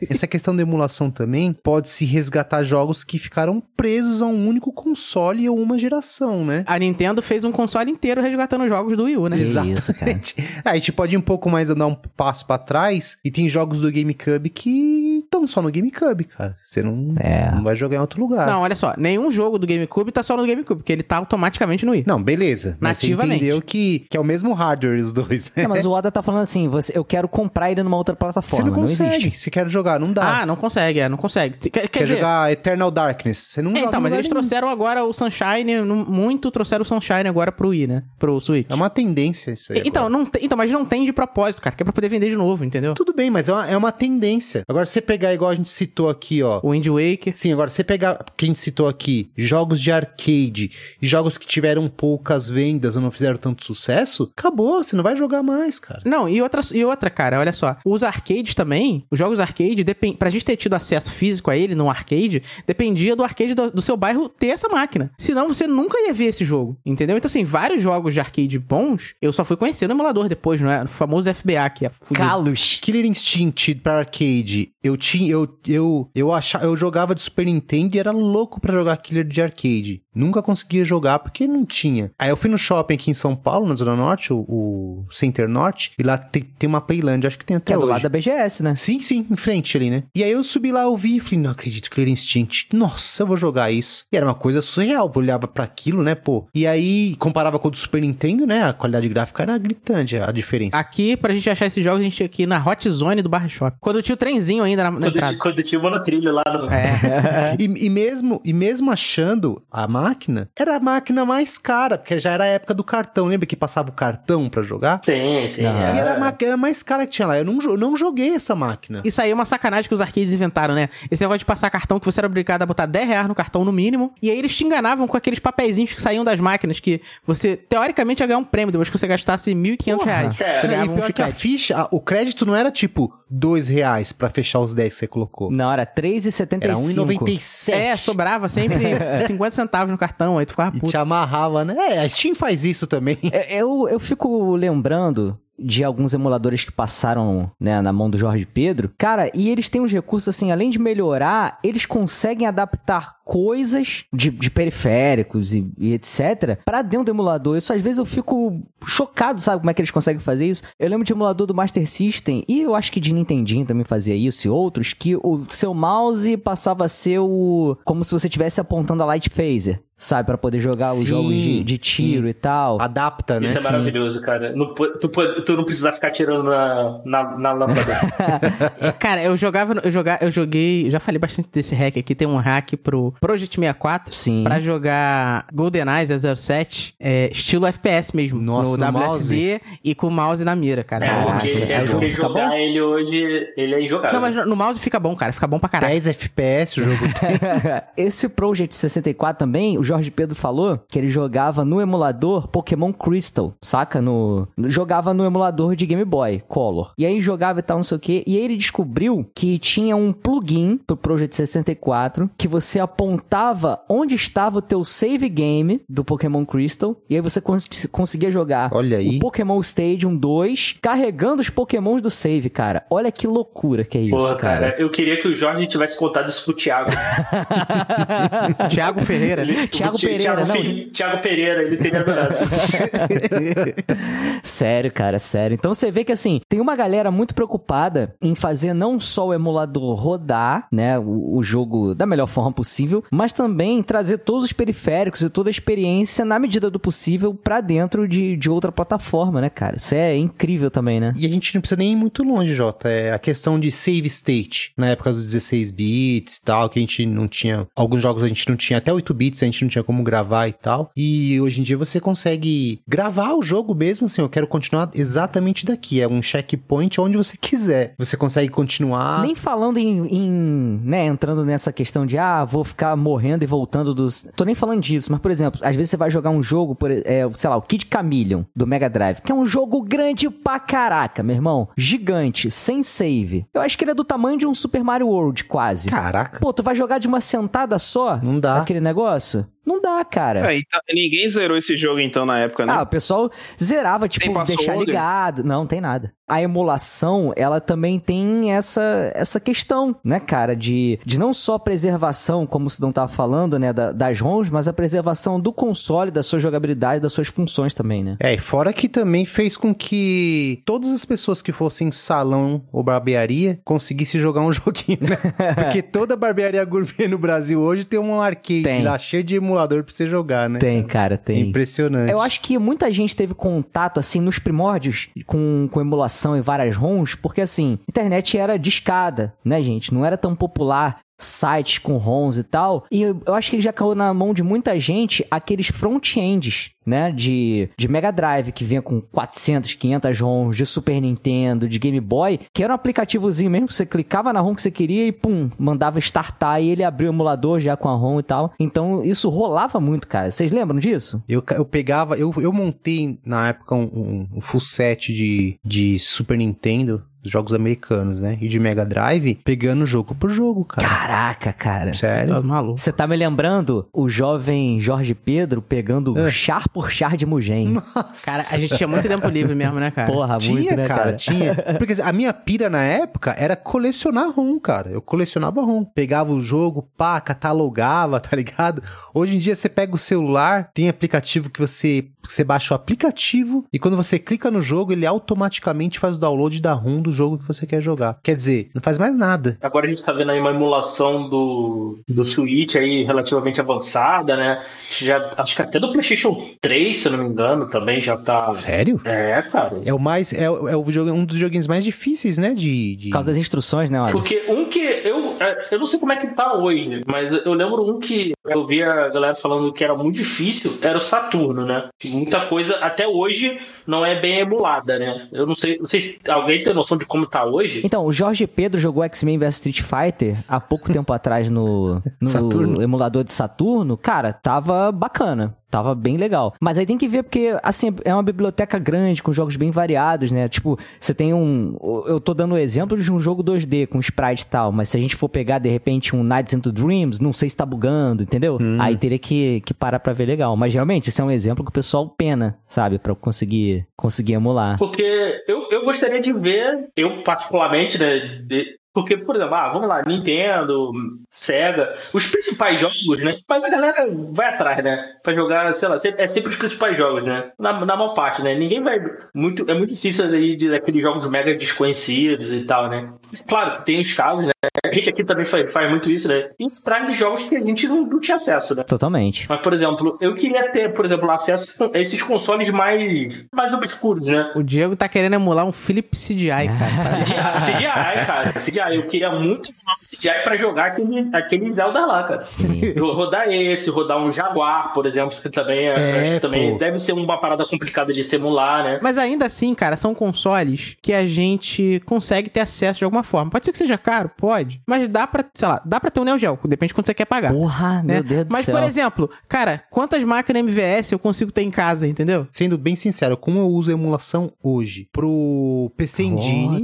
Essa 0.09 0.27
questão 0.27 0.55
da 0.55 0.61
emulação 0.61 1.09
também 1.11 1.53
pode 1.53 1.89
se 1.89 2.05
resgatar 2.05 2.63
jogos 2.63 3.03
que 3.03 3.17
ficaram 3.19 3.61
presos 3.75 4.21
a 4.21 4.25
um 4.25 4.47
único 4.47 4.71
console 4.71 5.47
ou 5.49 5.59
uma 5.59 5.77
geração, 5.77 6.45
né? 6.45 6.63
A 6.67 6.77
Nintendo 6.79 7.21
fez 7.21 7.43
um 7.43 7.51
console 7.51 7.91
inteiro 7.91 8.21
resgatando 8.21 8.67
jogos 8.67 8.95
do 8.97 9.03
Wii 9.05 9.17
U, 9.17 9.27
né? 9.27 9.37
Que 9.37 9.43
isso, 9.43 9.93
cara. 9.93 10.11
Aí 10.11 10.19
a 10.65 10.75
gente 10.75 10.91
pode 10.91 11.15
ir 11.15 11.17
um 11.17 11.21
pouco 11.21 11.49
mais 11.49 11.69
dar 11.73 11.85
um 11.87 11.95
passo 11.95 12.45
pra 12.45 12.57
trás 12.57 13.17
e 13.23 13.31
tem 13.31 13.47
jogos 13.49 13.81
do 13.81 13.91
GameCube 13.91 14.49
que 14.49 15.19
estão 15.23 15.45
só 15.47 15.61
no 15.61 15.71
GameCube, 15.71 16.25
cara. 16.25 16.55
Você 16.63 16.81
não, 16.83 17.13
É. 17.19 17.51
não 17.51 17.63
vai 17.63 17.75
jogar 17.75 17.97
em 17.97 17.99
outro 17.99 18.21
lugar. 18.21 18.45
Não, 18.47 18.61
olha 18.61 18.75
só, 18.75 18.93
nenhum 18.97 19.31
jogo 19.31 19.57
do 19.57 19.65
GameCube 19.67 20.11
tá 20.11 20.21
só 20.23 20.35
no 20.37 20.45
GameCube, 20.45 20.81
porque 20.81 20.91
ele 20.93 21.03
tá 21.03 21.17
automaticamente 21.17 21.85
no 21.85 21.91
Wii. 21.93 22.03
Não, 22.07 22.21
beleza. 22.21 22.77
Mas 22.79 22.97
você 22.99 23.11
entendeu 23.13 23.61
que, 23.61 24.05
que 24.09 24.17
é 24.17 24.19
o 24.19 24.23
mesmo 24.23 24.53
hardware 24.53 24.99
os 24.99 25.11
dois, 25.13 25.51
né? 25.55 25.63
Não, 25.67 25.72
mas 25.73 25.86
o 25.86 25.91
Oda 25.91 26.12
tá 26.12 26.21
falando 26.21 26.41
assim, 26.41 26.67
você, 26.67 26.91
eu 26.95 27.03
quero 27.03 27.27
comprar 27.27 27.71
ele 27.71 27.83
numa 27.83 27.97
outra 27.97 28.13
Você 28.13 28.19
plataforma. 28.19 28.65
não 28.69 28.73
consegue. 28.73 29.15
existe. 29.15 29.39
Você 29.39 29.51
quer 29.51 29.67
jogar, 29.67 29.99
não 29.99 30.12
dá. 30.12 30.41
Ah, 30.41 30.45
não 30.45 30.55
consegue, 30.55 30.99
é, 30.99 31.09
não 31.09 31.17
consegue. 31.17 31.57
Quer, 31.57 31.69
quer 31.69 31.88
quer 31.88 32.03
dizer, 32.03 32.15
jogar 32.15 32.51
Eternal 32.51 32.91
Darkness. 32.91 33.47
Você 33.49 33.62
não 33.62 33.71
é, 33.71 33.75
joga 33.75 33.88
então, 33.88 34.01
mas 34.01 34.13
eles 34.13 34.25
nenhum. 34.25 34.33
trouxeram 34.33 34.69
agora 34.69 35.03
o 35.03 35.13
Sunshine, 35.13 35.81
muito 36.07 36.49
trouxeram 36.51 36.83
o 36.83 36.86
Sunshine 36.86 37.27
agora 37.27 37.51
pro 37.51 37.69
Wii, 37.69 37.88
né? 37.88 38.03
Pro 38.17 38.39
Switch. 38.39 38.67
É 38.69 38.75
uma 38.75 38.89
tendência 38.89 39.51
isso 39.51 39.73
aí. 39.73 39.83
Então, 39.86 40.05
agora. 40.05 40.23
não 40.23 40.31
então, 40.41 40.57
mas 40.57 40.71
não 40.71 40.86
tem 40.86 41.05
de 41.05 41.13
propósito, 41.13 41.62
cara, 41.62 41.75
que 41.75 41.83
é 41.83 41.86
pra 41.86 41.93
poder 41.93 42.09
vender 42.09 42.29
de 42.29 42.36
novo, 42.36 42.63
entendeu? 42.63 42.93
Tudo 42.93 43.13
bem, 43.13 43.29
mas 43.29 43.49
é 43.49 43.53
uma, 43.53 43.67
é 43.67 43.77
uma 43.77 43.91
tendência. 43.91 44.63
Agora, 44.67 44.86
você 44.86 45.01
pegar, 45.01 45.33
igual 45.33 45.51
a 45.51 45.55
gente 45.55 45.69
citou 45.69 46.09
aqui, 46.09 46.41
ó. 46.43 46.59
O 46.63 46.71
Wind 46.71 46.88
Waker. 46.88 47.36
Sim, 47.36 47.53
agora 47.53 47.69
você 47.69 47.83
pegar, 47.83 48.23
quem 48.36 48.53
citou 48.53 48.88
aqui, 48.88 49.31
jogos 49.38 49.79
de 49.79 49.91
arcade 49.91 50.71
e 51.01 51.07
jogos 51.07 51.38
que 51.38 51.45
tiveram 51.45 51.88
poucas 51.88 52.49
vendas 52.49 52.95
ou 52.95 53.01
não 53.01 53.12
fizeram 53.12 53.38
tanto 53.38 53.63
sucesso, 53.63 54.31
acabou, 54.38 54.83
você 54.83 54.95
não 54.95 55.03
vai 55.03 55.15
jogar 55.15 55.43
mais, 55.43 55.62
cara. 55.80 56.02
Não, 56.06 56.28
e 56.28 56.41
outra, 56.41 56.62
e 56.73 56.84
outra, 56.86 57.10
cara, 57.10 57.39
olha 57.39 57.54
só. 57.54 57.78
Os 57.86 58.04
arcades 58.04 58.56
também, 58.56 59.06
os 59.12 59.19
jogos 59.19 59.39
arcade, 59.39 59.84
depend, 59.84 60.17
pra 60.17 60.30
gente 60.30 60.45
ter 60.45 60.56
tido 60.56 60.73
acesso 60.73 61.12
físico 61.12 61.49
a 61.49 61.58
ele 61.58 61.76
no 61.76 61.89
arcade, 61.89 62.41
dependia 62.65 63.15
do 63.15 63.23
arcade 63.23 63.54
do, 63.54 63.71
do 63.71 63.82
seu 63.82 63.97
bairro 63.97 64.30
ter 64.30 64.47
essa 64.47 64.67
máquina. 64.69 65.12
Senão 65.17 65.47
você 65.47 65.67
nunca 65.67 65.97
ia 65.99 66.13
ver 66.13 66.26
esse 66.26 66.43
jogo, 66.43 66.78
entendeu? 66.86 67.17
Então, 67.17 67.28
assim, 67.28 67.43
vários 67.43 67.82
jogos 67.82 68.13
de 68.13 68.19
arcade 68.19 68.60
bons, 68.60 69.15
eu 69.21 69.34
só 69.34 69.43
fui 69.43 69.58
conhecer 69.58 69.88
no 69.88 69.93
emulador 69.93 70.28
depois, 70.28 70.60
não 70.62 70.69
é? 70.69 70.84
O 70.84 70.88
famoso 70.88 71.34
FBA, 71.34 71.69
que 71.69 71.86
é 71.86 71.89
fudido. 71.89 72.28
Kalos. 72.28 72.80
Killer 72.82 73.06
Instinct 73.06 73.76
pra 73.76 73.99
arcade, 73.99 74.71
eu 74.84 74.97
tinha, 74.97 75.32
eu, 75.32 75.47
eu, 75.67 76.10
eu 76.13 76.32
achava, 76.32 76.65
eu 76.65 76.76
jogava 76.76 77.15
de 77.15 77.21
Super 77.21 77.45
Nintendo 77.45 77.95
e 77.95 77.99
era 77.99 78.12
louco 78.12 78.60
pra 78.60 78.73
jogar 78.73 78.97
Killer 78.97 79.26
de 79.26 79.41
arcade. 79.41 80.02
Nunca 80.15 80.41
conseguia 80.41 80.84
jogar 80.86 81.19
porque 81.19 81.47
não 81.47 81.65
tinha. 81.65 82.12
Aí 82.19 82.30
eu 82.30 82.38
fui 82.38 82.49
no 82.49 82.58
shopping 82.58 82.95
aqui 82.95 83.12
em 83.12 83.13
São 83.13 83.36
Paulo, 83.36 83.67
na 83.67 83.76
Zona 83.76 83.95
Norte, 83.95 84.32
o, 84.34 84.38
o 84.47 85.06
Center 85.12 85.47
Norte, 85.47 85.91
e 85.97 86.04
lá 86.04 86.17
tem, 86.17 86.43
tem 86.58 86.67
uma 86.67 86.82
Playland, 86.82 87.26
acho 87.26 87.38
que 87.38 87.45
tem 87.45 87.58
até 87.58 87.67
Que 87.67 87.73
é 87.73 87.76
do 87.78 87.84
hoje. 87.84 87.91
lado 87.91 88.02
da 88.04 88.10
BGS, 88.10 88.63
né? 88.63 88.76
Sim, 88.76 88.99
sim, 88.99 89.26
em 89.30 89.36
frente 89.36 89.76
ali, 89.78 89.89
né? 89.89 90.04
E 90.15 90.23
aí 90.23 90.32
eu 90.32 90.43
subi 90.43 90.71
lá, 90.71 90.82
eu 90.84 90.95
vi 90.95 91.17
e 91.17 91.19
falei, 91.19 91.39
não 91.39 91.52
acredito, 91.52 91.89
Clear 91.89 92.10
Instinct. 92.10 92.67
Nossa, 92.73 93.23
eu 93.23 93.28
vou 93.28 93.38
jogar 93.38 93.71
isso. 93.71 94.06
E 94.12 94.17
era 94.17 94.26
uma 94.26 94.36
coisa 94.36 94.62
surreal, 94.62 95.12
eu 95.13 95.19
olhava 95.21 95.47
pra 95.47 95.63
aquilo, 95.63 96.04
né, 96.04 96.15
pô. 96.15 96.47
E 96.54 96.65
aí, 96.67 97.15
comparava 97.17 97.58
com 97.60 97.67
o 97.67 97.71
do 97.71 97.78
Super 97.78 98.02
Nintendo, 98.02 98.45
né? 98.45 98.63
A 98.63 98.73
qualidade 98.73 99.08
gráfica 99.10 99.43
era 99.43 99.58
gritante, 99.58 100.17
a 100.17 100.32
diferença. 100.32 100.78
Aqui, 100.78 101.15
pra 101.17 101.34
gente 101.34 101.49
achar 101.49 101.65
esses 101.65 101.84
jogos, 101.84 102.02
a 102.02 102.04
gente 102.04 102.15
tinha 102.17 102.30
que 102.30 102.43
ir 102.43 102.47
na 102.47 102.63
Hot 102.65 102.89
Zone 102.89 103.21
do 103.21 103.30
Barra 103.30 103.47
Shop. 103.47 103.76
Quando 103.80 104.02
tinha 104.02 104.13
o 104.13 104.17
trenzinho 104.17 104.63
ainda 104.63 104.84
na, 104.84 104.91
na 104.91 104.97
Quando, 104.99 105.08
entrada. 105.15 105.34
ti- 105.34 105.39
quando 105.39 105.63
tinha 105.63 105.80
o 105.80 105.84
monotrilho 105.84 106.32
lá 106.34 106.43
no. 106.47 106.69
É. 106.69 107.56
E, 107.60 107.86
e 107.86 107.89
mesmo, 107.89 108.41
e 108.43 108.52
mesmo 108.54 108.89
achando 108.91 109.62
a 109.71 109.88
máquina, 110.03 110.49
era 110.59 110.75
a 110.75 110.79
máquina 110.79 111.25
mais 111.25 111.57
cara, 111.57 111.97
porque 111.97 112.17
já 112.17 112.31
era 112.31 112.43
a 112.43 112.47
época 112.47 112.73
do 112.73 112.83
cartão. 112.83 113.27
Lembra 113.27 113.45
que 113.45 113.55
passava 113.55 113.89
o 113.89 113.93
cartão 113.93 114.49
pra 114.49 114.63
jogar? 114.63 115.01
Sim, 115.03 115.47
sim. 115.47 115.65
Ah. 115.65 115.91
E 115.93 115.97
era 115.99 116.15
a 116.15 116.19
máquina 116.19 116.57
mais 116.57 116.83
cara 116.83 117.05
que 117.05 117.11
tinha 117.11 117.27
lá. 117.27 117.37
Eu 117.37 117.45
não, 117.45 117.57
jo- 117.59 117.77
não 117.77 117.95
joguei 117.95 118.33
essa 118.35 118.55
máquina. 118.55 119.01
Isso 119.05 119.21
aí 119.21 119.31
é 119.31 119.33
uma 119.33 119.45
sacanagem 119.45 119.87
que 119.87 119.93
os 119.93 120.01
arcades 120.01 120.33
inventaram, 120.33 120.73
né? 120.75 120.89
Esse 121.09 121.21
negócio 121.21 121.39
de 121.39 121.45
passar 121.45 121.69
cartão 121.69 121.99
que 121.99 122.05
você 122.05 122.19
era 122.19 122.27
obrigado 122.27 122.61
a 122.61 122.65
botar 122.65 122.85
10 122.85 123.07
reais 123.07 123.27
no 123.27 123.35
cartão 123.35 123.63
no 123.65 123.71
mínimo. 123.71 124.13
E 124.21 124.29
aí 124.29 124.37
eles 124.37 124.55
te 124.55 124.63
enganavam 124.63 125.07
com 125.07 125.15
aqueles 125.17 125.39
papeizinhos 125.39 125.93
que 125.93 126.01
saíam 126.01 126.23
das 126.23 126.39
máquinas 126.39 126.79
que 126.79 127.01
você, 127.25 127.55
teoricamente, 127.55 128.21
ia 128.21 128.27
ganhar 128.27 128.39
um 128.39 128.43
prêmio 128.43 128.71
depois 128.71 128.89
que 128.89 128.97
você 128.97 129.07
gastasse 129.07 129.51
1.500 129.53 130.03
reais. 130.05 130.41
É, 130.41 130.59
Você 130.59 130.65
e 130.65 130.69
ganhava 130.69 130.91
um 130.91 130.95
pior 130.95 131.13
que 131.13 131.21
a 131.21 131.31
ficha, 131.31 131.77
a- 131.77 131.87
o 131.91 131.99
crédito 132.01 132.45
não 132.45 132.55
era 132.55 132.69
tipo 132.71 133.13
dois 133.29 133.67
reais 133.67 134.11
pra 134.11 134.29
fechar 134.29 134.59
os 134.59 134.73
10 134.73 134.93
que 134.93 134.99
você 134.99 135.07
colocou. 135.07 135.51
Não, 135.51 135.71
era 135.71 135.85
3,75. 135.85 136.63
Era 136.63 136.73
1,97. 136.75 137.73
É, 137.73 137.95
sobrava 137.95 138.49
sempre 138.49 138.77
50 139.27 139.55
centavos 139.55 139.89
no 139.93 139.97
cartão, 139.97 140.38
aí 140.38 140.45
tu 140.45 140.49
ficava 140.51 140.75
E 140.75 140.79
puto. 140.79 140.91
te 140.91 140.97
amarrava, 140.97 141.63
né? 141.63 141.73
É, 141.77 141.99
a 142.01 142.10
Steam 142.10 142.36
faz 142.36 142.65
isso 142.65 142.86
também. 142.88 143.17
É, 143.32 143.56
Eu, 143.56 143.88
eu 143.88 143.99
fico 143.99 144.56
lembrando 144.56 145.39
de 145.57 145.83
alguns 145.83 146.13
emuladores 146.13 146.65
que 146.65 146.71
passaram 146.71 147.51
né, 147.59 147.81
na 147.81 147.93
mão 147.93 148.09
do 148.09 148.17
Jorge 148.17 148.45
Pedro. 148.45 148.91
Cara, 148.97 149.29
e 149.33 149.49
eles 149.49 149.69
têm 149.69 149.81
uns 149.81 149.91
recursos 149.91 150.29
assim, 150.29 150.51
além 150.51 150.69
de 150.69 150.79
melhorar, 150.79 151.59
eles 151.63 151.85
conseguem 151.85 152.47
adaptar 152.47 153.17
coisas 153.23 154.03
de, 154.11 154.29
de 154.29 154.49
periféricos 154.49 155.53
e, 155.53 155.71
e 155.77 155.93
etc. 155.93 156.59
pra 156.65 156.81
dentro 156.81 157.05
do 157.05 157.11
emulador. 157.11 157.57
Isso 157.57 157.71
às 157.71 157.81
vezes 157.81 157.99
eu 157.99 158.05
fico 158.05 158.61
chocado, 158.85 159.39
sabe 159.41 159.59
como 159.59 159.69
é 159.69 159.73
que 159.73 159.81
eles 159.81 159.91
conseguem 159.91 160.19
fazer 160.19 160.45
isso? 160.45 160.63
Eu 160.77 160.89
lembro 160.89 161.05
de 161.05 161.13
emulador 161.13 161.47
do 161.47 161.53
Master 161.53 161.87
System 161.87 162.43
e 162.47 162.61
eu 162.61 162.75
acho 162.75 162.91
que 162.91 162.99
de 162.99 163.13
Nintendinho 163.13 163.65
também 163.65 163.85
fazia 163.85 164.15
isso 164.15 164.47
e 164.47 164.49
outros 164.49 164.93
que 164.93 165.15
o 165.15 165.45
seu 165.49 165.73
mouse 165.73 166.35
passava 166.37 166.85
a 166.85 166.89
ser 166.89 167.19
o 167.19 167.77
como 167.85 168.03
se 168.03 168.11
você 168.11 168.27
estivesse 168.27 168.59
apontando 168.59 169.03
a 169.03 169.05
light 169.05 169.29
phaser. 169.29 169.81
Sabe, 170.03 170.25
Pra 170.27 170.37
poder 170.37 170.59
jogar 170.59 170.91
os 170.93 170.99
Sim, 171.03 171.07
jogos 171.07 171.33
de, 171.33 171.63
de 171.63 171.73
sim. 171.77 171.79
tiro 171.83 172.27
e 172.27 172.33
tal. 172.33 172.81
Adapta, 172.81 173.39
né? 173.39 173.45
Isso 173.45 173.57
é 173.57 173.61
maravilhoso, 173.61 174.21
cara. 174.21 174.53
Po- 174.75 174.87
tu, 174.97 175.07
tu 175.07 175.55
não 175.55 175.63
precisa 175.63 175.93
ficar 175.93 176.11
tirando 176.11 176.43
na, 176.43 176.99
na, 177.05 177.37
na 177.37 177.51
lâmpada. 177.53 177.99
Cara, 178.99 179.23
eu 179.23 179.37
jogava, 179.37 179.75
eu 179.83 179.89
jogar, 179.91 180.21
eu 180.21 180.29
joguei, 180.29 180.89
já 180.91 180.99
falei 180.99 181.19
bastante 181.19 181.47
desse 181.51 181.73
hack 181.73 181.97
aqui, 181.97 182.13
tem 182.13 182.27
um 182.27 182.35
hack 182.35 182.73
pro 182.77 183.13
Project 183.21 183.55
64 183.55 184.13
Sim. 184.13 184.43
pra 184.43 184.59
jogar 184.59 185.45
GoldenEye 185.53 186.05
007, 186.35 186.95
é, 186.99 187.29
estilo 187.31 187.65
FPS 187.65 188.13
mesmo, 188.15 188.41
Nossa, 188.41 188.75
no, 188.75 188.91
no 188.91 188.99
WSD 188.99 189.61
e 189.83 189.95
com 189.95 190.07
o 190.07 190.11
mouse 190.11 190.43
na 190.43 190.55
mira, 190.55 190.83
cara. 190.83 191.05
É, 191.05 191.09
Caraca, 191.09 191.31
porque, 191.33 191.49
é 191.57 191.85
jogo 191.85 191.91
porque 191.91 192.07
fica 192.07 192.21
jogar 192.27 192.49
bom? 192.49 192.55
ele 192.55 192.81
hoje, 192.81 193.47
ele 193.55 193.75
é 193.75 193.81
injogável. 193.81 194.19
Não, 194.19 194.21
mas 194.21 194.45
no 194.47 194.55
mouse 194.55 194.79
fica 194.79 194.99
bom, 194.99 195.15
cara, 195.15 195.31
fica 195.31 195.47
bom 195.47 195.59
pra 195.59 195.69
caralho. 195.69 195.91
10 195.93 196.07
FPS 196.07 196.81
o 196.81 196.83
jogo 196.83 197.05
tem. 197.19 198.05
Esse 198.05 198.27
Project 198.27 198.73
64 198.75 199.39
também, 199.39 199.77
o 199.77 199.83
Jorge 199.93 200.10
Pedro 200.12 200.36
falou 200.36 200.79
que 200.89 200.97
ele 200.97 201.08
jogava 201.08 201.63
no 201.63 201.79
emulador 201.79 202.47
Pokémon 202.47 202.91
Crystal, 202.91 203.53
saca? 203.62 204.01
No, 204.01 204.47
jogava 204.65 205.13
no 205.13 205.23
emulador 205.23 205.75
de 205.75 205.86
Game 205.86 206.03
Boy 206.03 206.41
Color. 206.47 206.93
E 206.97 207.06
aí 207.06 207.21
jogava 207.21 207.60
e 207.60 207.62
tal, 207.62 207.77
não 207.77 207.84
sei 207.84 207.97
o 207.97 207.99
que. 207.99 208.23
E 208.25 208.36
aí 208.38 208.43
ele 208.43 208.58
descobriu 208.58 209.23
que 209.36 209.60
tinha 209.60 209.95
um 209.95 210.12
plugin 210.12 210.79
pro 210.88 210.97
Project 210.97 211.36
64 211.36 212.27
que 212.36 212.47
você 212.47 212.79
apontava 212.79 213.79
onde 213.88 214.15
estava 214.15 214.58
o 214.58 214.62
teu 214.62 214.84
save 214.84 215.29
game 215.29 215.82
do 215.88 216.03
Pokémon 216.03 216.43
Crystal. 216.43 216.95
E 217.08 217.15
aí 217.15 217.21
você 217.21 217.39
cons- 217.39 217.86
conseguia 217.91 218.32
jogar 218.32 218.69
Olha 218.73 218.97
aí. 218.97 219.17
o 219.17 219.19
Pokémon 219.19 219.60
Stadium 219.60 220.15
2 220.15 220.77
carregando 220.82 221.39
os 221.41 221.49
Pokémons 221.51 222.01
do 222.01 222.10
save, 222.10 222.49
cara. 222.49 222.84
Olha 222.89 223.12
que 223.12 223.27
loucura 223.27 223.84
que 223.84 223.97
é 223.97 224.01
isso, 224.01 224.15
Porra, 224.15 224.36
cara. 224.36 224.71
cara, 224.71 224.82
eu 224.82 224.89
queria 224.89 225.21
que 225.21 225.27
o 225.27 225.34
Jorge 225.36 225.67
tivesse 225.67 225.97
contado 225.99 226.29
isso 226.29 226.45
pro 226.45 226.56
Thiago. 226.56 226.89
Thiago 228.69 229.01
Ferreira. 229.01 229.41
Ele- 229.43 229.67
Thiago 229.83 229.95
o 229.95 229.99
Thi- 229.99 230.07
Pereira, 230.07 230.45
Thiago, 230.45 230.63
não. 230.63 230.89
Thiago 230.91 231.21
Pereira, 231.21 231.63
ele 231.63 231.77
teria 231.77 231.99
adorado. 232.01 232.35
Sério, 234.43 234.91
cara, 234.91 235.19
sério. 235.19 235.55
Então 235.55 235.73
você 235.73 235.91
vê 235.91 236.03
que 236.03 236.11
assim, 236.11 236.41
tem 236.49 236.59
uma 236.59 236.75
galera 236.75 237.11
muito 237.11 237.33
preocupada 237.35 238.15
em 238.21 238.35
fazer 238.35 238.73
não 238.73 238.99
só 238.99 239.27
o 239.27 239.33
emulador 239.33 239.95
rodar, 239.95 240.67
né, 240.71 240.97
o, 240.99 241.37
o 241.37 241.43
jogo 241.43 241.93
da 241.95 242.05
melhor 242.05 242.27
forma 242.27 242.51
possível, 242.51 243.03
mas 243.11 243.33
também 243.33 243.81
trazer 243.81 244.19
todos 244.19 244.43
os 244.45 244.53
periféricos 244.53 245.21
e 245.21 245.29
toda 245.29 245.49
a 245.49 245.51
experiência 245.51 246.25
na 246.25 246.37
medida 246.39 246.69
do 246.69 246.79
possível 246.79 247.33
pra 247.33 247.61
dentro 247.61 248.07
de, 248.07 248.35
de 248.35 248.49
outra 248.49 248.71
plataforma, 248.71 249.41
né, 249.41 249.49
cara? 249.49 249.77
Isso 249.77 249.95
é 249.95 250.15
incrível 250.15 250.69
também, 250.69 250.99
né? 250.99 251.13
E 251.15 251.25
a 251.25 251.29
gente 251.29 251.53
não 251.55 251.61
precisa 251.61 251.79
nem 251.79 251.93
ir 251.93 251.95
muito 251.95 252.23
longe, 252.23 252.53
Jota. 252.53 252.89
É 252.89 253.13
a 253.13 253.19
questão 253.19 253.59
de 253.59 253.71
save 253.71 254.07
state. 254.07 254.71
Na 254.77 254.87
época 254.89 255.11
dos 255.11 255.23
16 255.31 255.71
bits 255.71 256.37
e 256.37 256.43
tal, 256.43 256.69
que 256.69 256.79
a 256.79 256.81
gente 256.81 257.05
não 257.05 257.27
tinha. 257.27 257.67
Alguns 257.75 258.01
jogos 258.01 258.23
a 258.23 258.27
gente 258.27 258.47
não 258.49 258.55
tinha, 258.55 258.77
até 258.77 258.91
8 258.91 259.13
bits 259.13 259.43
a 259.43 259.45
gente 259.45 259.62
não 259.63 259.69
tinha 259.69 259.84
como 259.84 260.04
gravar 260.04 260.47
e 260.47 260.54
tal. 260.54 260.91
E 260.95 261.39
hoje 261.41 261.60
em 261.60 261.63
dia 261.63 261.78
você 261.78 261.99
consegue 261.99 262.82
gravar 262.88 263.34
o 263.34 263.41
jogo 263.41 263.73
mesmo 263.73 264.06
assim. 264.06 264.21
Eu 264.21 264.30
quero 264.30 264.47
continuar 264.47 264.89
exatamente 264.93 265.65
daqui. 265.65 266.02
É 266.02 266.08
um 266.08 266.21
checkpoint 266.21 266.99
onde 266.99 267.17
você 267.17 267.36
quiser. 267.39 267.93
Você 267.97 268.15
consegue 268.17 268.49
continuar. 268.49 269.21
Nem 269.21 269.36
falando 269.36 269.78
em, 269.78 270.06
em, 270.08 270.82
né, 270.84 271.06
entrando 271.06 271.45
nessa 271.45 271.71
questão 271.71 272.06
de, 272.06 272.17
ah, 272.17 272.45
vou 272.45 272.63
ficar 272.63 272.95
morrendo 272.95 273.43
e 273.43 273.47
voltando 273.47 273.93
dos... 273.93 274.28
Tô 274.36 274.43
nem 274.43 274.56
falando 274.56 274.82
disso, 274.82 275.12
mas, 275.12 275.21
por 275.21 275.32
exemplo, 275.32 275.60
às 275.63 275.76
vezes 275.76 275.89
você 275.89 275.97
vai 275.97 276.10
jogar 276.10 276.30
um 276.30 276.41
jogo, 276.41 276.76
por, 276.76 276.91
é, 276.91 277.30
sei 277.34 277.49
lá, 277.49 277.58
o 277.58 277.62
Kid 277.62 277.88
Chameleon, 277.91 278.43
do 278.56 278.67
Mega 278.67 278.89
Drive, 278.89 279.21
que 279.21 279.32
é 279.32 279.36
um 279.36 279.45
jogo 279.45 279.82
grande 279.82 280.30
pra 280.30 280.60
caraca, 280.60 281.23
meu 281.23 281.36
irmão. 281.36 281.67
Gigante, 281.78 282.49
sem 282.52 282.84
save. 282.84 283.45
Eu 283.54 283.62
acho 283.62 283.78
que 283.78 283.84
ele 283.84 283.91
é 283.91 283.95
do 283.95 284.04
tamanho 284.04 284.38
de 284.38 284.47
um 284.47 284.54
Super 284.54 284.84
Mario 284.84 285.08
World, 285.08 285.43
quase. 285.45 285.89
Caraca. 285.89 286.39
Pô, 286.39 286.52
tu 286.54 286.63
vai 286.63 286.76
jogar 286.76 286.99
de 286.99 287.08
uma 287.08 287.21
sentada 287.21 287.78
só? 287.80 288.17
Não 288.17 288.39
dá. 288.39 288.62
Aquele 288.62 288.82
negócio? 288.82 289.45
Não 289.65 289.82
dá, 289.82 290.04
cara. 290.04 290.54
É, 290.54 290.58
então, 290.58 290.80
ninguém 290.93 291.30
zerou 291.30 291.58
esse 291.58 291.76
jogo 291.78 291.99
então 291.99 292.26
na 292.26 292.39
época, 292.39 292.65
né? 292.65 292.73
Ah, 292.73 292.82
o 292.82 292.88
pessoal 292.88 293.30
zerava, 293.62 294.08
tipo, 294.08 294.43
deixar 294.43 294.76
ligado. 294.78 295.43
Não, 295.43 295.65
tem 295.65 295.80
nada. 295.82 296.12
A 296.28 296.41
emulação, 296.41 297.34
ela 297.36 297.60
também 297.60 297.99
tem 297.99 298.52
essa, 298.54 299.12
essa 299.13 299.39
questão, 299.41 299.95
né, 300.04 300.19
cara, 300.21 300.56
de, 300.56 300.97
de 301.06 301.19
não 301.19 301.34
só 301.34 301.60
preservação, 301.60 302.45
como 302.47 302.65
o 302.67 302.69
Sidão 302.69 302.91
tava 302.93 303.10
falando, 303.10 303.60
né, 303.60 303.73
da- 303.73 303.91
das 303.91 304.19
ROMs, 304.21 304.49
mas 304.52 304.67
a 304.67 304.73
preservação 304.73 305.39
do 305.39 305.52
console, 305.52 306.10
da 306.10 306.23
sua 306.23 306.39
jogabilidade, 306.39 307.02
das 307.02 307.12
suas 307.13 307.28
funções 307.28 307.73
também, 307.73 308.04
né? 308.04 308.15
É, 308.21 308.34
e 308.34 308.38
fora 308.38 308.71
que 308.71 308.88
também 308.88 309.26
fez 309.26 309.58
com 309.58 309.76
que 309.76 310.62
todas 310.65 310.91
as 310.93 311.04
pessoas 311.06 311.41
que 311.41 311.52
fossem 311.52 311.91
salão 311.91 312.63
ou 312.71 312.82
barbearia 312.82 313.60
conseguissem 313.63 314.19
jogar 314.19 314.41
um 314.41 314.52
joguinho, 314.54 314.99
né? 315.02 315.17
Porque 315.56 315.82
toda 315.82 316.15
barbearia 316.15 316.63
gourmet 316.63 317.08
no 317.08 317.17
Brasil 317.17 317.60
hoje 317.60 317.84
tem 317.86 317.99
um 317.99 318.21
arcade 318.21 318.63
Tem. 318.63 318.82
lá 318.84 318.97
cheio 318.97 319.23
de 319.23 319.39
emulador 319.53 319.83
pra 319.83 319.93
você 319.93 320.05
jogar, 320.07 320.49
né? 320.49 320.59
Tem, 320.59 320.83
cara, 320.83 321.15
É 321.15 321.17
tem. 321.17 321.41
Impressionante. 321.41 322.11
Eu 322.11 322.21
acho 322.21 322.41
que 322.41 322.57
muita 322.57 322.91
gente 322.91 323.15
teve 323.15 323.33
contato, 323.33 323.99
assim, 323.99 324.19
nos 324.19 324.39
primórdios 324.39 325.09
com, 325.25 325.67
com 325.71 325.79
emulação 325.81 326.37
e 326.37 326.41
várias 326.41 326.75
ROMs, 326.75 327.15
porque, 327.15 327.41
assim, 327.41 327.79
a 327.81 327.85
internet 327.89 328.37
era 328.37 328.57
discada, 328.57 329.33
né, 329.43 329.61
gente? 329.61 329.93
Não 329.93 330.05
era 330.05 330.17
tão 330.17 330.35
popular 330.35 330.99
sites 331.17 331.80
com 331.80 331.97
ROMs 331.97 332.38
e 332.38 332.43
tal. 332.43 332.86
E 332.91 333.02
eu, 333.02 333.21
acho 333.34 333.52
que 333.52 333.62
já 333.62 333.71
caiu 333.73 333.95
na 333.95 334.13
mão 334.13 334.34
de 334.34 334.43
muita 334.43 334.80
gente 334.80 335.26
aqueles 335.30 335.67
front-ends, 335.67 336.71
né, 336.86 337.12
de, 337.12 337.69
de 337.78 337.88
Mega 337.88 338.12
Drive, 338.12 338.52
que 338.52 338.63
vinha 338.65 338.82
com 338.82 338.99
400, 338.99 339.73
500 339.73 340.19
ROMs, 340.19 340.58
de 340.58 340.65
Super 340.65 340.99
Nintendo, 340.99 341.67
de 341.69 341.80
Game 341.80 341.99
Boy, 341.99 342.39
que 342.54 342.63
era 342.63 342.73
um 342.73 342.76
aplicativozinho 342.76 343.49
mesmo, 343.49 343.69
você 343.69 343.86
clicava 343.86 344.34
na 344.34 344.41
ROM 344.41 344.54
que 344.54 344.62
você 344.62 344.71
queria 344.71 345.08
e 345.08 345.12
pum, 345.12 345.49
mandava 345.58 345.99
startar 345.99 346.62
e 346.62 346.69
ele 346.69 346.84
abriu 346.84 347.10
o 347.10 347.13
emulador 347.13 347.60
já 347.60 347.78
com 347.78 347.88
a 347.88 347.95
ROM 347.95 348.19
e 348.19 348.23
tal. 348.23 348.54
Então 348.60 349.04
isso 349.04 349.30
rolava 349.30 349.80
muito, 349.80 350.08
cara. 350.08 350.30
Vocês 350.30 350.52
lembram 350.52 350.80
disso? 350.80 351.23
Eu, 351.28 351.43
eu 351.56 351.65
pegava, 351.65 352.17
eu, 352.17 352.34
eu 352.38 352.52
montei 352.52 353.17
na 353.26 353.49
época 353.49 353.76
um, 353.76 353.84
um, 353.84 354.28
um 354.36 354.41
full 354.41 354.60
set 354.60 355.13
de, 355.13 355.58
de 355.63 355.97
Super 355.99 356.38
Nintendo. 356.38 357.04
Jogos 357.23 357.53
americanos, 357.53 358.21
né? 358.21 358.38
E 358.41 358.47
de 358.47 358.59
Mega 358.59 358.86
Drive, 358.86 359.36
pegando 359.43 359.86
jogo 359.86 360.13
por 360.15 360.29
jogo, 360.29 360.65
cara. 360.65 360.88
Caraca, 360.88 361.53
cara. 361.53 361.93
Sério? 361.93 362.33
Tá 362.36 362.41
maluco. 362.41 362.79
Você 362.79 362.91
tá 362.91 363.07
me 363.07 363.15
lembrando 363.15 363.88
o 363.93 364.07
jovem 364.09 364.79
Jorge 364.79 365.13
Pedro 365.13 365.62
pegando 365.62 366.17
É. 366.17 366.29
char 366.31 366.67
por 366.69 366.91
char 366.91 367.15
de 367.17 367.25
Mugen. 367.25 367.69
Nossa. 367.95 368.25
Cara, 368.25 368.43
a 368.51 368.57
gente 368.59 368.75
tinha 368.75 368.88
muito 368.88 369.07
tempo 369.07 369.27
livre 369.27 369.55
mesmo, 369.55 369.79
né, 369.79 369.91
cara? 369.91 370.12
Porra, 370.12 370.38
Tinha, 370.38 370.53
muito, 370.53 370.75
né, 370.75 370.88
cara, 370.88 371.03
cara? 371.03 371.13
tinha. 371.13 371.55
Porque 371.77 372.01
a 372.01 372.12
minha 372.12 372.33
pira 372.33 372.69
na 372.69 372.81
época 372.83 373.36
era 373.38 373.55
colecionar 373.55 374.29
ROM, 374.31 374.59
cara. 374.59 374.89
Eu 374.89 375.01
colecionava 375.01 375.62
ROM. 375.62 375.83
Pegava 375.83 376.31
o 376.33 376.41
jogo, 376.41 376.88
pá, 376.97 377.19
catalogava, 377.21 378.19
tá 378.19 378.36
ligado? 378.36 378.81
Hoje 379.13 379.36
em 379.36 379.39
dia 379.39 379.55
você 379.55 379.69
pega 379.69 379.95
o 379.95 379.97
celular, 379.97 380.69
tem 380.73 380.89
aplicativo 380.89 381.49
que 381.49 381.59
você, 381.59 382.07
você 382.27 382.43
baixa 382.43 382.73
o 382.73 382.75
aplicativo 382.75 383.65
e 383.71 383.79
quando 383.79 383.95
você 383.95 384.17
clica 384.19 384.49
no 384.49 384.62
jogo, 384.62 384.91
ele 384.91 385.05
automaticamente 385.05 385.99
faz 385.99 386.15
o 386.17 386.19
download 386.19 386.62
da 386.62 386.73
ROM 386.73 387.01
do 387.01 387.12
jogo 387.13 387.38
que 387.38 387.47
você 387.47 387.65
quer 387.65 387.82
jogar. 387.82 388.19
Quer 388.23 388.36
dizer, 388.36 388.69
não 388.73 388.82
faz 388.82 388.97
mais 388.97 389.15
nada. 389.17 389.58
Agora 389.62 389.86
a 389.86 389.89
gente 389.89 390.04
tá 390.04 390.12
vendo 390.12 390.32
aí 390.32 390.39
uma 390.39 390.49
emulação 390.52 391.30
do, 391.30 391.99
do 392.08 392.23
Switch 392.23 392.76
aí 392.76 393.04
relativamente 393.04 393.60
avançada, 393.62 394.36
né? 394.36 394.62
Já, 394.91 395.32
acho 395.38 395.56
que 395.56 395.62
até 395.62 395.80
do 395.80 395.91
PlayStation 395.91 396.49
3, 396.62 396.97
se 396.97 397.08
eu 397.08 397.13
não 397.13 397.23
me 397.23 397.30
engano, 397.30 397.69
também 397.69 397.99
já 398.02 398.15
tá. 398.17 398.54
Sério? 398.56 399.02
É, 399.06 399.41
cara. 399.43 399.78
É 399.86 399.93
o 399.93 399.99
mais. 399.99 400.34
É, 400.34 400.49
o- 400.49 400.67
é 400.67 400.76
o 400.76 400.91
jogo, 400.91 401.12
um 401.12 401.26
dos 401.26 401.38
joguinhos 401.38 401.67
mais 401.67 401.84
difíceis, 401.84 402.38
né? 402.38 402.54
De. 402.54 402.95
de... 402.95 403.08
Por 403.10 403.13
causa 403.13 403.28
das 403.28 403.38
instruções, 403.38 403.89
né, 403.89 403.99
olha? 403.99 404.12
Porque 404.12 404.43
um 404.49 404.65
que 404.65 404.80
eu, 404.80 405.36
é, 405.39 405.67
eu 405.71 405.80
não 405.80 405.86
sei 405.86 405.99
como 405.99 406.12
é 406.12 406.15
que 406.17 406.28
tá 406.28 406.54
hoje, 406.56 407.02
mas 407.08 407.32
eu 407.32 407.54
lembro 407.54 407.84
um 407.89 407.99
que 407.99 408.34
eu 408.45 408.65
vi 408.65 408.84
a 408.84 409.08
galera 409.10 409.36
falando 409.36 409.71
que 409.71 409.84
era 409.84 409.95
muito 409.95 410.15
difícil, 410.15 410.77
era 410.82 410.97
o 410.97 411.01
Saturno, 411.01 411.65
né? 411.65 411.89
Muita 412.06 412.41
coisa 412.41 412.75
até 412.77 413.08
hoje 413.08 413.60
não 413.88 414.06
é 414.06 414.19
bem 414.19 414.39
emulada, 414.39 414.99
né? 414.99 415.27
Eu 415.32 415.45
não 415.45 415.56
sei, 415.56 415.77
vocês, 415.77 416.15
alguém 416.27 416.62
tem 416.62 416.73
noção 416.73 416.97
de 416.97 417.06
como 417.06 417.25
tá 417.25 417.45
hoje? 417.45 417.82
Então, 417.84 418.06
o 418.06 418.12
Jorge 418.12 418.45
Pedro 418.45 418.79
jogou 418.79 419.03
X-Men 419.03 419.38
vs 419.38 419.56
Street 419.56 419.82
Fighter 419.82 420.38
há 420.47 420.60
pouco 420.60 420.91
tempo 420.91 421.13
atrás 421.13 421.49
no, 421.49 422.01
no 422.19 422.82
emulador 422.82 423.23
de 423.23 423.32
Saturno. 423.32 423.95
Cara, 423.97 424.34
tava 424.34 424.91
bacana. 424.91 425.56
Tava 425.73 425.95
bem 425.95 426.17
legal. 426.17 426.53
Mas 426.62 426.77
aí 426.77 426.86
tem 426.86 426.99
que 426.99 427.07
ver, 427.07 427.23
porque, 427.23 427.57
assim, 427.63 427.88
é 428.05 428.13
uma 428.13 428.21
biblioteca 428.21 428.77
grande, 428.77 429.23
com 429.23 429.33
jogos 429.33 429.55
bem 429.55 429.71
variados, 429.71 430.29
né? 430.31 430.47
Tipo, 430.47 430.77
você 430.99 431.15
tem 431.15 431.33
um. 431.33 431.75
Eu 432.05 432.19
tô 432.21 432.36
dando 432.36 432.53
o 432.53 432.57
exemplo 432.59 432.95
de 432.95 433.12
um 433.12 433.19
jogo 433.19 433.43
2D 433.43 433.88
com 433.88 433.99
sprite 433.99 434.43
e 434.43 434.45
tal, 434.45 434.71
mas 434.71 434.89
se 434.89 434.97
a 434.97 434.99
gente 434.99 435.15
for 435.15 435.27
pegar, 435.27 435.57
de 435.57 435.69
repente, 435.69 436.15
um 436.15 436.23
Nights 436.23 436.53
into 436.53 436.71
Dreams, 436.71 437.19
não 437.19 437.33
sei 437.33 437.49
se 437.49 437.57
tá 437.57 437.65
bugando, 437.65 438.21
entendeu? 438.21 438.59
Aí 438.79 438.95
teria 438.95 439.17
que, 439.17 439.62
que 439.62 439.73
parar 439.73 439.99
pra 439.99 440.13
ver 440.13 440.27
legal. 440.27 440.55
Mas 440.55 440.71
realmente, 440.75 441.07
isso 441.09 441.19
é 441.23 441.25
um 441.25 441.31
exemplo 441.31 441.65
que 441.65 441.69
o 441.69 441.73
pessoal 441.73 442.07
pena, 442.07 442.55
sabe? 442.67 442.99
Pra 442.99 443.15
conseguir, 443.15 443.88
conseguir 443.97 444.33
emular. 444.33 444.77
Porque 444.77 445.43
eu, 445.47 445.67
eu 445.71 445.83
gostaria 445.83 446.21
de 446.21 446.31
ver, 446.33 446.88
eu 446.95 447.23
particularmente, 447.23 447.97
né? 447.97 448.19
de- 448.45 448.75
porque, 448.93 449.17
por 449.17 449.36
exemplo, 449.36 449.56
ah, 449.56 449.69
vamos 449.69 449.88
lá, 449.88 450.03
Nintendo, 450.06 450.91
Sega, 451.29 451.95
os 452.13 452.27
principais 452.27 452.79
jogos, 452.79 453.23
né? 453.23 453.38
Mas 453.47 453.63
a 453.63 453.69
galera 453.69 454.08
vai 454.32 454.49
atrás, 454.49 454.84
né? 454.84 455.15
Pra 455.23 455.34
jogar, 455.34 455.73
sei 455.73 455.89
lá, 455.89 455.95
é 456.17 456.27
sempre 456.27 456.51
os 456.51 456.58
principais 456.58 456.95
jogos, 456.95 457.23
né? 457.23 457.51
Na, 457.58 457.86
na 457.86 457.97
maior 457.97 458.13
parte, 458.13 458.43
né? 458.43 458.53
Ninguém 458.53 458.84
vai. 458.84 459.01
Muito, 459.34 459.69
é 459.69 459.73
muito 459.73 459.93
difícil 459.93 460.25
aí 460.25 460.56
de 460.56 460.75
aqueles 460.75 461.01
jogos 461.01 461.27
mega 461.27 461.56
desconhecidos 461.56 462.53
e 462.53 462.65
tal, 462.65 462.88
né? 462.88 463.10
Claro 463.47 463.77
que 463.77 463.86
tem 463.86 463.99
os 463.99 464.13
casos, 464.13 464.45
né? 464.45 464.51
A 464.86 464.93
gente 464.93 465.10
aqui 465.10 465.23
também 465.23 465.43
faz, 465.43 465.71
faz 465.71 465.89
muito 465.89 466.10
isso, 466.12 466.27
né? 466.27 466.49
E 466.60 466.69
traz 466.69 467.08
de 467.08 467.13
jogos 467.13 467.43
que 467.43 467.56
a 467.56 467.62
gente 467.62 467.88
não, 467.88 468.06
não 468.06 468.19
tinha 468.19 468.36
acesso, 468.36 468.75
né? 468.75 468.84
Totalmente. 468.84 469.45
Mas, 469.49 469.60
por 469.60 469.73
exemplo, 469.73 470.17
eu 470.21 470.36
queria 470.36 470.69
ter, 470.69 470.93
por 470.93 471.03
exemplo, 471.03 471.29
acesso 471.32 471.89
a 471.93 471.99
esses 471.99 472.21
consoles 472.21 472.69
mais, 472.69 473.45
mais 473.53 473.73
obscuros, 473.73 474.27
né? 474.27 474.51
O 474.56 474.62
Diego 474.62 474.95
tá 474.95 475.10
querendo 475.10 475.34
emular 475.34 475.65
um 475.65 475.71
Philip 475.71 476.15
CGI, 476.15 476.47
cara. 476.47 477.10
CGI, 477.10 477.73
CGI, 477.73 478.25
cara. 478.25 478.53
CGI. 478.85 478.95
Eu 478.95 479.07
queria 479.07 479.31
muito 479.31 479.69
um 479.69 479.73
CGI 480.01 480.43
pra 480.43 480.57
jogar 480.57 480.85
aquele, 480.87 481.29
aquele 481.33 481.71
Zelda 481.71 482.05
lá, 482.05 482.23
cara. 482.23 482.39
Sim. 482.39 482.93
Rodar 482.97 483.47
esse, 483.49 483.89
rodar 483.89 484.17
um 484.17 484.31
Jaguar, 484.31 484.93
por 484.93 485.05
exemplo, 485.05 485.35
que 485.39 485.49
também, 485.49 485.87
é, 485.89 485.93
É, 485.93 486.21
acho 486.21 486.33
que 486.35 486.39
também 486.39 486.71
pô. 486.73 486.77
deve 486.77 486.97
ser 486.99 487.13
uma 487.13 487.39
parada 487.39 487.65
complicada 487.65 488.13
de 488.13 488.23
simular, 488.23 488.83
né? 488.83 488.99
Mas 489.01 489.17
ainda 489.17 489.45
assim, 489.45 489.73
cara, 489.75 489.95
são 489.97 490.13
consoles 490.13 490.95
que 491.01 491.13
a 491.13 491.25
gente 491.25 492.01
consegue 492.05 492.49
ter 492.49 492.59
acesso 492.61 492.99
de 492.99 493.05
alguma 493.05 493.23
forma. 493.23 493.51
Pode 493.51 493.65
ser 493.65 493.71
que 493.71 493.77
seja 493.77 493.97
caro, 493.97 494.29
pode. 494.37 494.81
Mas 494.87 495.07
dá 495.07 495.25
pra, 495.27 495.43
sei 495.53 495.67
lá, 495.67 495.81
dá 495.85 495.99
pra 495.99 496.09
ter 496.09 496.19
um 496.19 496.23
Neo 496.23 496.37
Geo, 496.37 496.57
depende 496.65 496.89
de 496.89 496.93
quanto 496.93 497.05
você 497.07 497.13
quer 497.13 497.25
pagar. 497.25 497.51
Porra, 497.53 498.01
né? 498.03 498.15
meu 498.15 498.23
Deus 498.23 498.45
do 498.45 498.51
Mas, 498.53 498.65
céu. 498.65 498.75
por 498.75 498.83
exemplo, 498.83 499.29
cara, 499.47 499.81
quantas 499.89 500.23
máquinas 500.23 500.61
MVS 500.63 501.11
eu 501.11 501.19
consigo 501.19 501.51
ter 501.51 501.61
em 501.63 501.71
casa, 501.71 502.07
entendeu? 502.07 502.47
Sendo 502.51 502.77
bem 502.77 502.95
sincero, 502.95 503.35
como 503.37 503.59
eu 503.59 503.67
uso 503.67 503.91
emulação 503.91 504.51
hoje 504.61 505.07
pro 505.11 505.91
PC 505.97 506.23
Engine. 506.23 506.83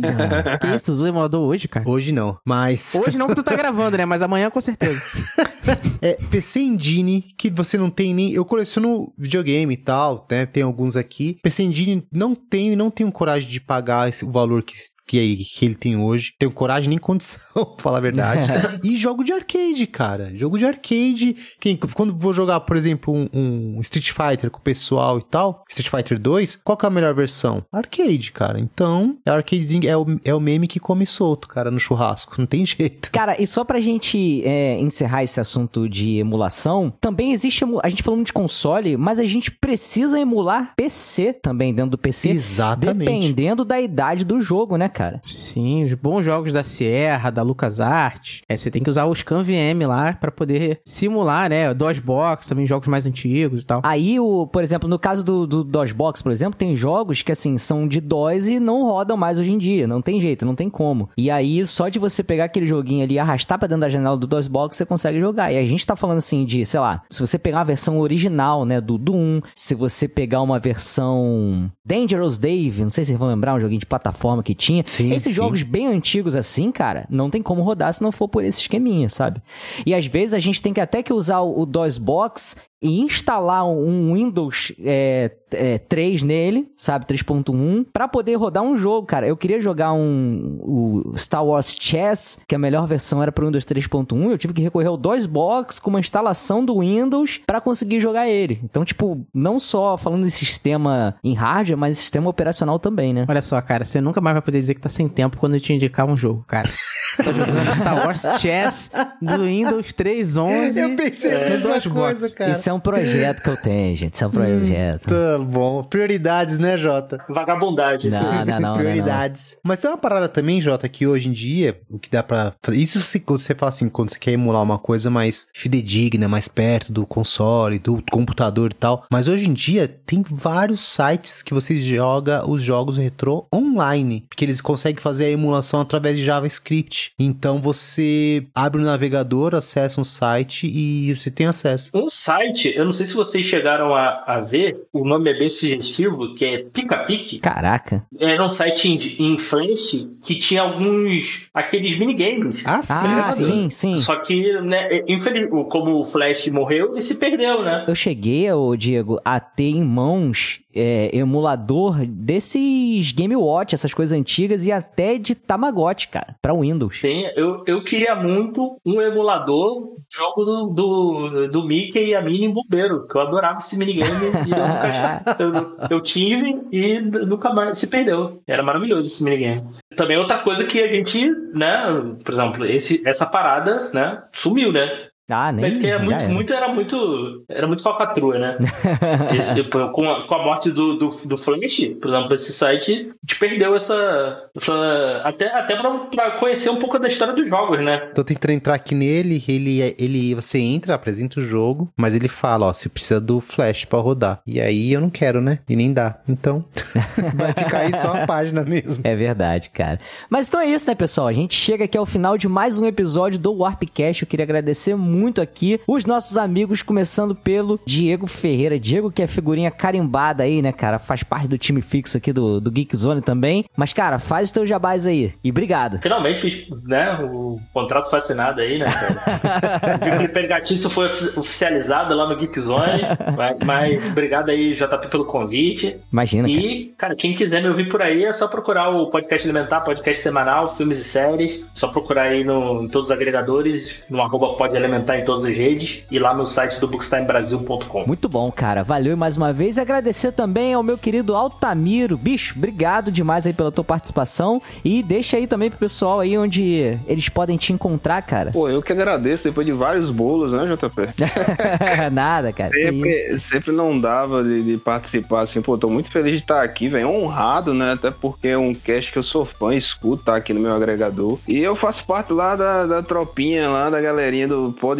Que 0.60 0.68
isso, 0.76 0.86
tu 0.86 0.92
usa 0.94 1.04
o 1.04 1.08
emulador 1.08 1.42
hoje, 1.48 1.68
cara? 1.68 1.89
Hoje 1.90 2.12
não, 2.12 2.38
mas. 2.46 2.94
Hoje 2.94 3.18
não 3.18 3.28
que 3.28 3.34
tu 3.34 3.42
tá 3.42 3.56
gravando, 3.56 3.98
né? 3.98 4.06
Mas 4.06 4.22
amanhã 4.22 4.52
com 4.52 4.62
certeza. 4.62 5.02
É, 6.02 6.14
PC 6.30 6.62
Engine, 6.62 7.22
que 7.38 7.50
você 7.50 7.78
não 7.78 7.90
tem 7.90 8.14
nem. 8.14 8.32
Eu 8.32 8.46
coleciono 8.46 9.12
videogame 9.18 9.74
e 9.74 9.78
tal, 9.78 10.26
né? 10.30 10.46
Tem 10.46 10.64
alguns 10.64 10.96
aqui. 10.96 11.38
PC 11.42 11.64
Engine 11.64 12.04
não 12.12 12.34
tenho 12.36 12.74
e 12.74 12.76
não 12.76 12.90
tenho 12.90 13.12
coragem 13.12 13.50
de 13.50 13.60
pagar 13.60 14.10
esse- 14.10 14.24
o 14.26 14.32
valor 14.32 14.64
que, 14.64 14.74
que, 15.08 15.36
que 15.46 15.66
ele 15.66 15.76
tem 15.76 15.98
hoje. 15.98 16.34
Tenho 16.40 16.52
coragem 16.52 16.90
nem 16.90 16.98
condição, 16.98 17.42
pra 17.54 17.66
falar 17.80 17.98
a 17.98 18.02
verdade. 18.02 18.48
e 18.84 18.96
jogo 18.98 19.24
de 19.24 19.34
arcade, 19.34 19.88
cara. 19.88 20.32
Jogo 20.36 20.58
de 20.58 20.66
arcade. 20.66 21.36
Quem, 21.60 21.76
quando 21.94 22.16
vou 22.16 22.34
jogar, 22.34 22.60
por 22.62 22.78
exemplo, 22.78 23.14
um, 23.14 23.28
um 23.34 23.80
Street 23.82 24.12
Fighter 24.12 24.50
com 24.52 24.60
o 24.60 24.64
pessoal 24.64 25.18
e 25.20 25.24
tal, 25.24 25.64
Street 25.70 25.90
Fighter 25.90 26.20
2, 26.20 26.58
qual 26.64 26.78
que 26.78 26.86
é 26.86 26.88
a 26.88 26.92
melhor 26.92 27.14
versão? 27.14 27.64
Arcade, 27.72 28.32
cara. 28.32 28.60
Então, 28.60 29.18
é 29.26 29.32
arcadezinho, 29.32 29.88
é 29.90 29.98
o, 29.98 30.06
é 30.26 30.34
o 30.34 30.40
meme 30.40 30.68
que 30.68 30.80
come 30.80 31.06
solto, 31.06 31.48
cara, 31.48 31.72
no 31.72 31.80
churrasco. 31.80 32.36
Não 32.38 32.46
tem 32.46 32.64
jeito. 32.66 33.12
Cara, 33.12 33.42
e 33.42 33.46
só 33.48 33.64
pra 33.64 33.80
gente 33.80 34.44
é, 34.46 34.80
encerrar 34.80 35.24
esse 35.24 35.40
assunto 35.40 35.89
de 35.90 36.18
emulação, 36.18 36.94
também 37.02 37.34
existe. 37.34 37.66
A 37.84 37.90
gente 37.90 38.04
falando 38.04 38.26
de 38.26 38.34
console, 38.34 38.96
mas 38.96 39.20
a 39.20 39.26
gente 39.26 39.52
precisa 39.52 40.20
emular 40.20 40.74
PC 40.76 41.34
também 41.34 41.74
dentro 41.74 41.92
do 41.92 41.98
PC. 41.98 42.30
Exatamente. 42.30 43.00
Dependendo 43.00 43.66
da 43.66 43.80
idade 43.80 44.24
do 44.24 44.40
jogo, 44.40 44.78
né, 44.78 44.88
cara? 44.88 45.20
Sim, 45.24 45.84
os 45.84 45.94
bons 45.94 46.24
jogos 46.24 46.54
da 46.54 46.64
Sierra, 46.64 47.30
da 47.30 47.42
LucasArts. 47.42 48.42
É, 48.48 48.56
você 48.56 48.70
tem 48.70 48.82
que 48.82 48.90
usar 48.90 49.06
o 49.06 49.14
ScanVM 49.14 49.88
lá 49.88 50.14
pra 50.14 50.32
poder 50.32 50.80
simular, 50.86 51.50
né? 51.50 51.74
DOSBox, 51.74 52.48
também 52.48 52.66
jogos 52.66 52.88
mais 52.88 53.06
antigos 53.06 53.64
e 53.64 53.66
tal. 53.66 53.82
Aí, 53.84 54.20
o, 54.20 54.48
por 54.48 54.64
exemplo, 54.64 54.88
no 54.88 55.00
caso 55.00 55.24
do, 55.24 55.48
do 55.48 55.64
DOSBox, 55.64 56.22
por 56.22 56.32
exemplo, 56.32 56.58
tem 56.58 56.76
jogos 56.76 57.22
que, 57.22 57.32
assim, 57.32 57.58
são 57.58 57.88
de 57.88 58.00
DOS 58.00 58.48
e 58.48 58.60
não 58.60 58.84
rodam 58.84 59.18
mais 59.18 59.40
hoje 59.40 59.52
em 59.52 59.58
dia. 59.58 59.88
Não 59.88 60.02
tem 60.02 60.20
jeito, 60.20 60.46
não 60.46 60.56
tem 60.56 60.70
como. 60.70 61.10
E 61.18 61.32
aí, 61.32 61.66
só 61.66 61.90
de 61.90 62.00
você 62.00 62.24
pegar 62.24 62.46
aquele 62.46 62.66
joguinho 62.66 63.04
ali 63.04 63.16
e 63.16 63.20
arrastar 63.20 63.58
pra 63.58 63.68
dentro 63.68 63.82
da 63.82 63.90
janela 63.90 64.18
do 64.18 64.28
DOSBox, 64.28 64.76
você 64.76 64.86
consegue 64.86 65.20
jogar. 65.20 65.52
E 65.52 65.58
a 65.58 65.66
gente 65.66 65.79
tá 65.88 65.96
falando, 65.96 66.18
assim, 66.18 66.46
de, 66.46 66.66
sei 66.66 66.80
lá, 66.80 67.04
se 67.10 67.20
você 67.20 67.38
pegar 67.38 67.62
a 67.62 67.64
versão 67.64 68.00
original, 68.00 68.66
né, 68.66 68.80
do 68.80 68.98
Doom, 68.98 69.42
se 69.56 69.76
você 69.76 70.08
pegar 70.08 70.42
uma 70.42 70.60
versão 70.60 71.72
Dangerous 71.86 72.38
Dave, 72.38 72.82
não 72.82 72.90
sei 72.90 73.04
se 73.04 73.10
vocês 73.10 73.20
vão 73.20 73.30
lembrar, 73.30 73.56
um 73.56 73.60
joguinho 73.60 73.80
de 73.80 73.86
plataforma 73.86 74.44
que 74.44 74.56
tinha. 74.56 74.84
Sim, 74.86 75.12
Esses 75.12 75.30
sim. 75.30 75.34
jogos 75.34 75.64
bem 75.64 75.88
antigos 75.88 76.36
assim, 76.36 76.72
cara, 76.72 77.06
não 77.10 77.30
tem 77.30 77.42
como 77.42 77.62
rodar 77.62 77.94
se 77.94 78.02
não 78.02 78.12
for 78.12 78.28
por 78.28 78.44
esse 78.44 78.60
esqueminha, 78.60 79.10
sabe? 79.10 79.42
E 79.86 79.94
às 79.94 80.06
vezes 80.06 80.34
a 80.34 80.40
gente 80.40 80.62
tem 80.62 80.74
que 80.74 80.82
até 80.82 81.02
que 81.02 81.14
usar 81.14 81.40
o, 81.40 81.62
o 81.62 81.66
DOSBox 81.66 82.56
e 82.82 83.00
instalar 83.02 83.68
um 83.68 84.14
Windows 84.14 84.72
é, 84.82 85.32
é, 85.52 85.78
3 85.78 86.24
nele, 86.24 86.72
sabe, 86.78 87.06
3.1, 87.06 87.86
pra 87.92 88.08
poder 88.08 88.36
rodar 88.36 88.64
um 88.64 88.78
jogo, 88.78 89.06
cara. 89.06 89.28
Eu 89.28 89.36
queria 89.36 89.60
jogar 89.60 89.94
um 89.94 90.60
o 90.62 91.18
Star 91.18 91.44
Wars 91.46 91.76
Chess, 91.78 92.40
que 92.48 92.56
a 92.56 92.60
melhor 92.60 92.88
versão 92.88 93.22
era 93.22 93.32
pro 93.32 93.46
Windows 93.46 93.66
3.1, 93.66 94.32
eu 94.32 94.38
tive 94.38 94.54
que 94.54 94.62
recorrer 94.62 94.88
ao 94.88 94.98
DOSBox 94.98 95.80
com 95.80 95.90
uma 95.90 96.00
instalação 96.00 96.64
do 96.64 96.80
Windows 96.80 97.42
pra 97.46 97.62
conseguir 97.62 98.00
jogar 98.00 98.28
ele. 98.28 98.60
Então, 98.64 98.86
tipo, 98.86 99.26
não 99.34 99.60
só 99.60 99.98
falando 99.98 100.24
de 100.26 100.32
sistema 100.32 101.16
em 101.24 101.34
hardware, 101.34 101.78
mas 101.78 101.98
sistema 101.98 102.30
operacional 102.30 102.80
também, 102.80 103.14
né? 103.14 103.26
Olha 103.28 103.42
só, 103.42 103.60
cara, 103.62 103.84
você 103.84 104.00
nunca 104.00 104.22
mais 104.22 104.36
vai 104.36 104.42
poder 104.42 104.60
dizer 104.60 104.76
que 104.76 104.82
tá 104.82 104.90
sem 104.90 105.08
tempo 105.08 105.38
quando 105.38 105.56
eu 105.56 105.60
te 105.60 105.74
indicar 105.74 106.06
um 106.06 106.16
jogo, 106.16 106.44
cara. 106.48 106.70
Tá 107.24 107.34
jogando 107.34 107.76
Star 107.76 108.06
Wars 108.06 108.22
Chess 108.40 108.92
do 109.22 109.44
Windows 109.44 109.88
3.11. 109.88 110.78
Eu 110.78 110.96
pensei 110.96 111.36
a 111.36 111.44
no 111.46 111.50
mesma 111.50 111.82
coisa, 111.82 112.30
cara. 112.30 112.52
Isso 112.52 112.70
é 112.70 112.74
um 112.74 112.80
projeto 112.80 113.42
que 113.42 113.50
eu 113.50 113.58
tenho, 113.58 113.96
gente. 113.96 114.14
Isso 114.14 114.24
é 114.24 114.28
um 114.28 114.32
projeto. 114.32 115.08
Tá 115.08 115.38
bom. 115.40 115.84
Prioridades, 115.84 116.58
né, 116.58 116.78
Jota? 116.78 117.24
Vagabundagem, 117.28 118.12
assim. 118.12 118.24
Não, 118.24 118.34
não, 118.34 118.46
não, 118.46 118.46
não, 118.46 118.60
não. 118.70 118.74
Prioridades. 118.74 119.58
Mas 119.64 119.80
tem 119.80 119.90
uma 119.90 119.98
parada 119.98 120.30
também, 120.30 120.62
Jota, 120.62 120.88
que 120.88 121.06
hoje 121.06 121.30
em 121.30 121.34
dia, 121.34 121.80
o 121.90 122.00
que 122.00 122.10
dá 122.10 122.24
pra 122.24 122.54
fazer. 122.64 122.80
Isso 122.80 123.00
se, 123.02 123.22
você 123.26 123.54
fala 123.54 123.70
assim, 123.70 123.90
quando 123.90 124.12
você 124.12 124.20
quer 124.20 124.32
emular 124.32 124.64
uma 124.64 124.80
coisa 124.80 125.10
mais 125.10 125.48
fidedigna, 125.54 126.28
mais 126.28 126.48
perto 126.48 126.92
do 126.92 127.06
console, 127.06 127.80
do 127.80 128.04
computador 128.12 128.72
e 128.72 128.76
tal. 128.76 129.06
Mas 129.12 129.28
hoje 129.28 129.50
em 129.50 129.54
dia, 129.54 129.88
tem 130.06 130.24
vários 130.30 130.82
sites 130.82 131.44
que 131.44 131.54
você 131.54 131.78
joga 131.80 132.50
os 132.50 132.62
jogos 132.62 132.98
retrô 132.98 133.44
online. 133.54 134.26
Porque 134.30 134.46
eles 134.46 134.62
conseguem 134.62 135.02
fazer 135.02 135.26
a 135.26 135.30
emulação 135.30 135.82
através 135.82 136.18
de 136.18 136.24
JavaScript. 136.24 137.09
Então 137.18 137.62
você 137.62 138.46
abre 138.54 138.82
o 138.82 138.86
navegador, 138.86 139.56
acessa 139.56 140.00
um 140.00 140.04
site 140.04 140.68
e 140.68 141.14
você 141.14 141.32
tem 141.32 141.48
acesso. 141.48 141.92
Um 141.94 142.10
site 142.10 142.74
eu 142.76 142.86
não 142.86 142.94
sei 142.94 143.06
se 143.06 143.14
vocês 143.14 143.46
chegaram 143.46 143.96
a, 143.96 144.24
a 144.26 144.40
ver, 144.40 144.88
o 144.94 145.06
nome 145.06 145.32
é 145.32 145.38
bem 145.38 145.50
sugestivo, 145.50 146.34
que 146.36 146.46
é 146.46 146.58
Pica 146.60 146.98
Pique. 147.00 147.40
Caraca. 147.40 148.06
Era 148.20 148.46
um 148.46 148.50
site 148.50 148.90
em, 148.90 149.34
em 149.34 149.38
Flash 149.38 150.08
que 150.24 150.36
tinha 150.36 150.62
alguns, 150.62 151.50
aqueles 151.54 151.98
minigames. 151.98 152.66
Ah, 152.66 152.82
sim. 152.82 152.94
Ah, 152.94 153.22
sim. 153.22 153.44
sim, 153.44 153.70
sim. 153.70 154.00
Só 154.00 154.16
que, 154.18 154.60
né, 154.62 155.04
infeliz, 155.08 155.48
como 155.50 156.00
o 156.00 156.04
Flash 156.04 156.48
morreu, 156.48 156.92
ele 156.94 157.02
se 157.02 157.16
perdeu, 157.16 157.64
né? 157.64 157.86
Eu 157.88 157.96
cheguei, 157.96 158.52
ô 158.52 158.76
Diego, 158.76 159.20
a 159.24 159.40
ter 159.40 159.70
em 159.70 159.84
mãos 159.84 160.62
é, 160.74 161.10
emulador 161.16 162.06
desses 162.06 163.12
Game 163.12 163.36
Watch, 163.36 163.74
essas 163.74 163.94
coisas 163.94 164.18
antigas, 164.18 164.66
e 164.66 164.72
até 164.72 165.18
de 165.18 165.36
Tamagotchi, 165.36 166.08
cara, 166.08 166.36
pra 166.42 166.54
Windows. 166.54 166.99
Tem, 167.02 167.32
eu, 167.36 167.64
eu 167.66 167.84
queria 167.84 168.16
muito 168.16 168.78
um 168.86 169.02
emulador 169.02 169.96
jogo 170.12 170.44
do, 170.44 170.66
do, 170.68 171.48
do 171.48 171.64
Mickey 171.64 172.08
e 172.08 172.16
a 172.16 172.22
Minnie 172.22 172.46
em 172.46 172.54
bombeiro, 172.54 173.08
que 173.08 173.16
eu 173.16 173.22
adorava 173.22 173.60
esse 173.60 173.78
minigame 173.78 174.26
e 174.48 174.52
eu 174.52 174.68
nunca 174.68 175.24
eu, 175.40 175.98
eu 175.98 176.02
tive 176.02 176.68
e 176.72 177.00
nunca 177.00 177.54
mais 177.54 177.78
se 177.78 177.88
perdeu. 177.88 178.42
Era 178.48 178.64
maravilhoso 178.64 179.08
esse 179.08 179.24
minigame. 179.24 179.64
Também 179.96 180.18
outra 180.18 180.40
coisa 180.40 180.66
que 180.66 180.82
a 180.82 180.88
gente, 180.88 181.30
né, 181.54 181.84
por 182.24 182.34
exemplo, 182.34 182.66
esse, 182.66 183.08
essa 183.08 183.26
parada, 183.26 183.90
né, 183.94 184.24
sumiu, 184.34 184.72
né? 184.72 185.09
Ah, 185.30 185.52
nem. 185.52 185.72
Porque 185.72 185.88
era 185.88 186.00
já 186.00 186.04
muito, 186.06 186.24
era. 186.24 186.34
muito, 186.34 186.54
era 186.54 186.68
muito, 186.74 187.46
era 187.48 187.68
muito 187.68 187.84
falcatrua, 187.84 188.38
né? 188.40 188.58
Esse, 189.38 189.56
tipo, 189.56 189.90
com, 189.92 190.10
a, 190.10 190.24
com 190.26 190.36
a 190.36 190.44
morte 190.44 190.72
do, 190.72 190.98
do, 190.98 191.08
do 191.26 191.38
Flash, 191.38 191.82
por 192.02 192.10
exemplo, 192.10 192.34
esse 192.34 192.52
site 192.52 193.12
te 193.26 193.38
perdeu 193.38 193.76
essa, 193.76 194.50
essa 194.56 195.22
até, 195.24 195.48
até 195.54 195.76
pra, 195.76 195.92
pra 195.92 196.32
conhecer 196.32 196.70
um 196.70 196.78
pouco 196.78 196.98
da 196.98 197.08
história 197.08 197.34
dos 197.34 197.48
jogos, 197.48 197.80
né? 197.80 197.98
Tô 198.16 198.24
tentando 198.24 198.52
entrar 198.52 198.74
aqui 198.74 198.96
nele, 198.96 199.44
ele, 199.48 199.82
é- 199.82 199.96
ele, 200.00 200.34
você 200.34 200.60
entra, 200.60 200.96
apresenta 200.96 201.40
o 201.40 201.44
jogo, 201.46 201.90
mas 201.96 202.16
ele 202.16 202.28
fala, 202.28 202.68
ó, 202.68 202.74
você 202.74 202.90
precisa 202.90 203.20
do 203.22 203.40
flash 203.40 203.86
pra 203.86 204.00
rodar. 204.00 204.42
E 204.48 204.60
aí 204.60 204.92
eu 204.92 205.02
não 205.02 205.10
quero, 205.10 205.42
né? 205.42 205.60
E 205.70 205.76
nem 205.76 205.94
dá. 205.94 206.16
Então, 206.28 206.66
vai 207.36 207.54
ficar 207.54 207.80
aí 207.80 207.94
só 207.96 208.14
a 208.14 208.26
página 208.26 208.64
mesmo. 208.64 209.02
É 209.04 209.16
verdade, 209.16 209.70
cara. 209.70 210.00
Mas 210.30 210.48
então 210.48 210.60
é 210.60 210.68
isso, 210.68 210.90
né, 210.90 210.96
pessoal? 210.96 211.28
A 211.28 211.34
gente 211.34 211.54
chega 211.54 211.86
aqui 211.86 211.98
ao 211.98 212.06
final 212.06 212.38
de 212.38 212.48
mais 212.48 212.80
um 212.80 212.86
episódio 212.86 213.38
do 213.40 213.54
Warpcast. 213.54 214.24
Eu 214.24 214.28
queria 214.28 214.44
agradecer 214.44 214.96
muito 214.96 215.19
aqui 215.42 215.80
os 215.88 216.06
nossos 216.06 216.38
amigos, 216.38 216.82
começando 216.82 217.36
pelo 217.36 217.80
Diego 217.86 218.28
Ferreira. 218.28 218.80
Diego, 218.80 219.12
que 219.12 219.22
é 219.22 219.28
figurinha 219.28 219.70
carimbada 219.70 220.44
aí, 220.44 220.62
né, 220.62 220.72
cara? 220.72 220.98
Faz 220.98 221.24
parte 221.24 221.48
do 221.48 221.58
time 221.58 221.82
fixo 221.82 222.18
aqui 222.18 222.32
do, 222.32 222.60
do 222.62 222.72
Geek 222.72 222.96
Zone 222.96 223.22
também. 223.22 223.66
Mas, 223.76 223.92
cara, 223.94 224.18
faz 224.20 224.46
os 224.50 224.52
teus 224.52 224.70
jabás 224.70 225.06
aí. 225.06 225.34
E 225.44 225.50
obrigado. 225.50 226.00
Finalmente 226.02 226.40
fiz, 226.40 226.68
né? 226.84 227.20
O 227.22 227.60
contrato 227.74 228.10
foi 228.10 228.20
assinado 228.20 228.62
aí, 228.62 228.80
né, 228.80 228.86
cara? 228.86 229.98
o 230.02 230.18
Felipe 230.18 230.34
Pergatício 230.34 230.90
foi 230.90 231.08
ofi- 231.08 231.40
oficializado 231.40 232.14
lá 232.16 232.28
no 232.28 232.36
Geek 232.38 232.60
Zone. 232.62 233.02
mas, 233.36 233.58
mas 233.66 234.08
obrigado 234.12 234.50
aí, 234.50 234.74
JP, 234.74 235.08
pelo 235.10 235.26
convite. 235.26 235.98
Imagina, 236.12 236.48
cara. 236.48 236.60
E, 236.62 236.86
cara, 236.98 237.16
quem 237.16 237.34
quiser 237.34 237.62
me 237.62 237.70
ouvir 237.70 237.90
por 237.90 238.02
aí 238.02 238.24
é 238.24 238.34
só 238.34 238.48
procurar 238.48 238.90
o 238.90 239.08
podcast 239.10 239.48
Elementar, 239.48 239.84
podcast 239.84 240.22
semanal, 240.22 240.76
filmes 240.76 241.00
e 241.00 241.04
séries. 241.04 241.66
Só 241.74 241.88
procurar 241.88 242.24
aí 242.24 242.44
no, 242.44 242.84
em 242.84 242.88
todos 242.88 243.10
os 243.10 243.12
agregadores, 243.16 244.02
no 244.10 244.22
arroba 244.22 244.50
elementar 244.76 245.09
em 245.18 245.24
todas 245.24 245.46
as 245.46 245.56
redes 245.56 246.06
e 246.12 246.20
lá 246.20 246.34
no 246.34 246.46
site 246.46 246.80
do 246.80 246.88
bookstimebrasil.com. 246.88 248.06
Muito 248.06 248.30
bom, 248.30 248.52
cara. 248.52 248.84
Valeu 248.84 249.16
mais 249.16 249.38
uma 249.38 249.54
vez. 249.54 249.78
E 249.78 249.82
agradecer 249.82 250.32
também 250.32 250.74
ao 250.74 250.84
meu 250.84 250.98
querido 250.98 251.36
Altamiro. 251.36 252.18
Bicho, 252.18 252.56
obrigado 252.58 253.12
demais 253.12 253.46
aí 253.46 253.54
pela 253.54 253.72
tua 253.72 253.84
participação. 253.84 254.62
E 254.84 255.02
deixa 255.02 255.38
aí 255.38 255.48
também 255.48 255.70
pro 255.70 255.80
pessoal 255.80 256.20
aí 256.20 256.38
onde 256.38 256.98
eles 257.08 257.30
podem 257.30 257.58
te 257.58 257.74
encontrar, 257.74 258.22
cara. 258.22 258.52
Pô, 258.52 258.70
eu 258.70 258.82
que 258.82 258.92
agradeço 258.92 259.44
depois 259.46 259.66
de 259.66 259.74
vários 259.74 260.10
bolos, 260.10 260.52
né, 260.52 260.76
JP? 260.76 261.10
Nada, 262.12 262.52
cara. 262.52 262.72
Sempre, 262.72 263.40
sempre 263.40 263.72
não 263.72 264.00
dava 264.00 264.44
de, 264.44 264.62
de 264.64 264.78
participar, 264.78 265.42
assim, 265.42 265.62
pô, 265.62 265.78
tô 265.78 265.90
muito 265.90 266.10
feliz 266.10 266.34
de 266.34 266.40
estar 266.40 266.64
aqui, 266.64 266.88
velho, 266.88 267.10
honrado, 267.10 267.74
né, 267.74 267.94
até 267.94 268.12
porque 268.12 268.50
é 268.50 268.58
um 268.58 268.74
cast 268.74 269.12
que 269.12 269.18
eu 269.18 269.24
sou 269.24 269.46
fã, 269.46 269.74
escuto, 269.74 270.24
tá 270.24 270.36
aqui 270.36 270.54
no 270.54 270.60
meu 270.60 270.74
agregador, 270.74 271.40
e 271.48 271.60
eu 271.60 271.76
faço 271.76 272.04
parte 272.06 272.34
lá 272.34 272.56
da, 272.56 272.86
da 272.86 273.04
tropinha, 273.04 273.70
lá 273.70 273.90
da 273.90 274.02
galerinha 274.02 274.48
do 274.48 274.76
podcast 274.80 274.99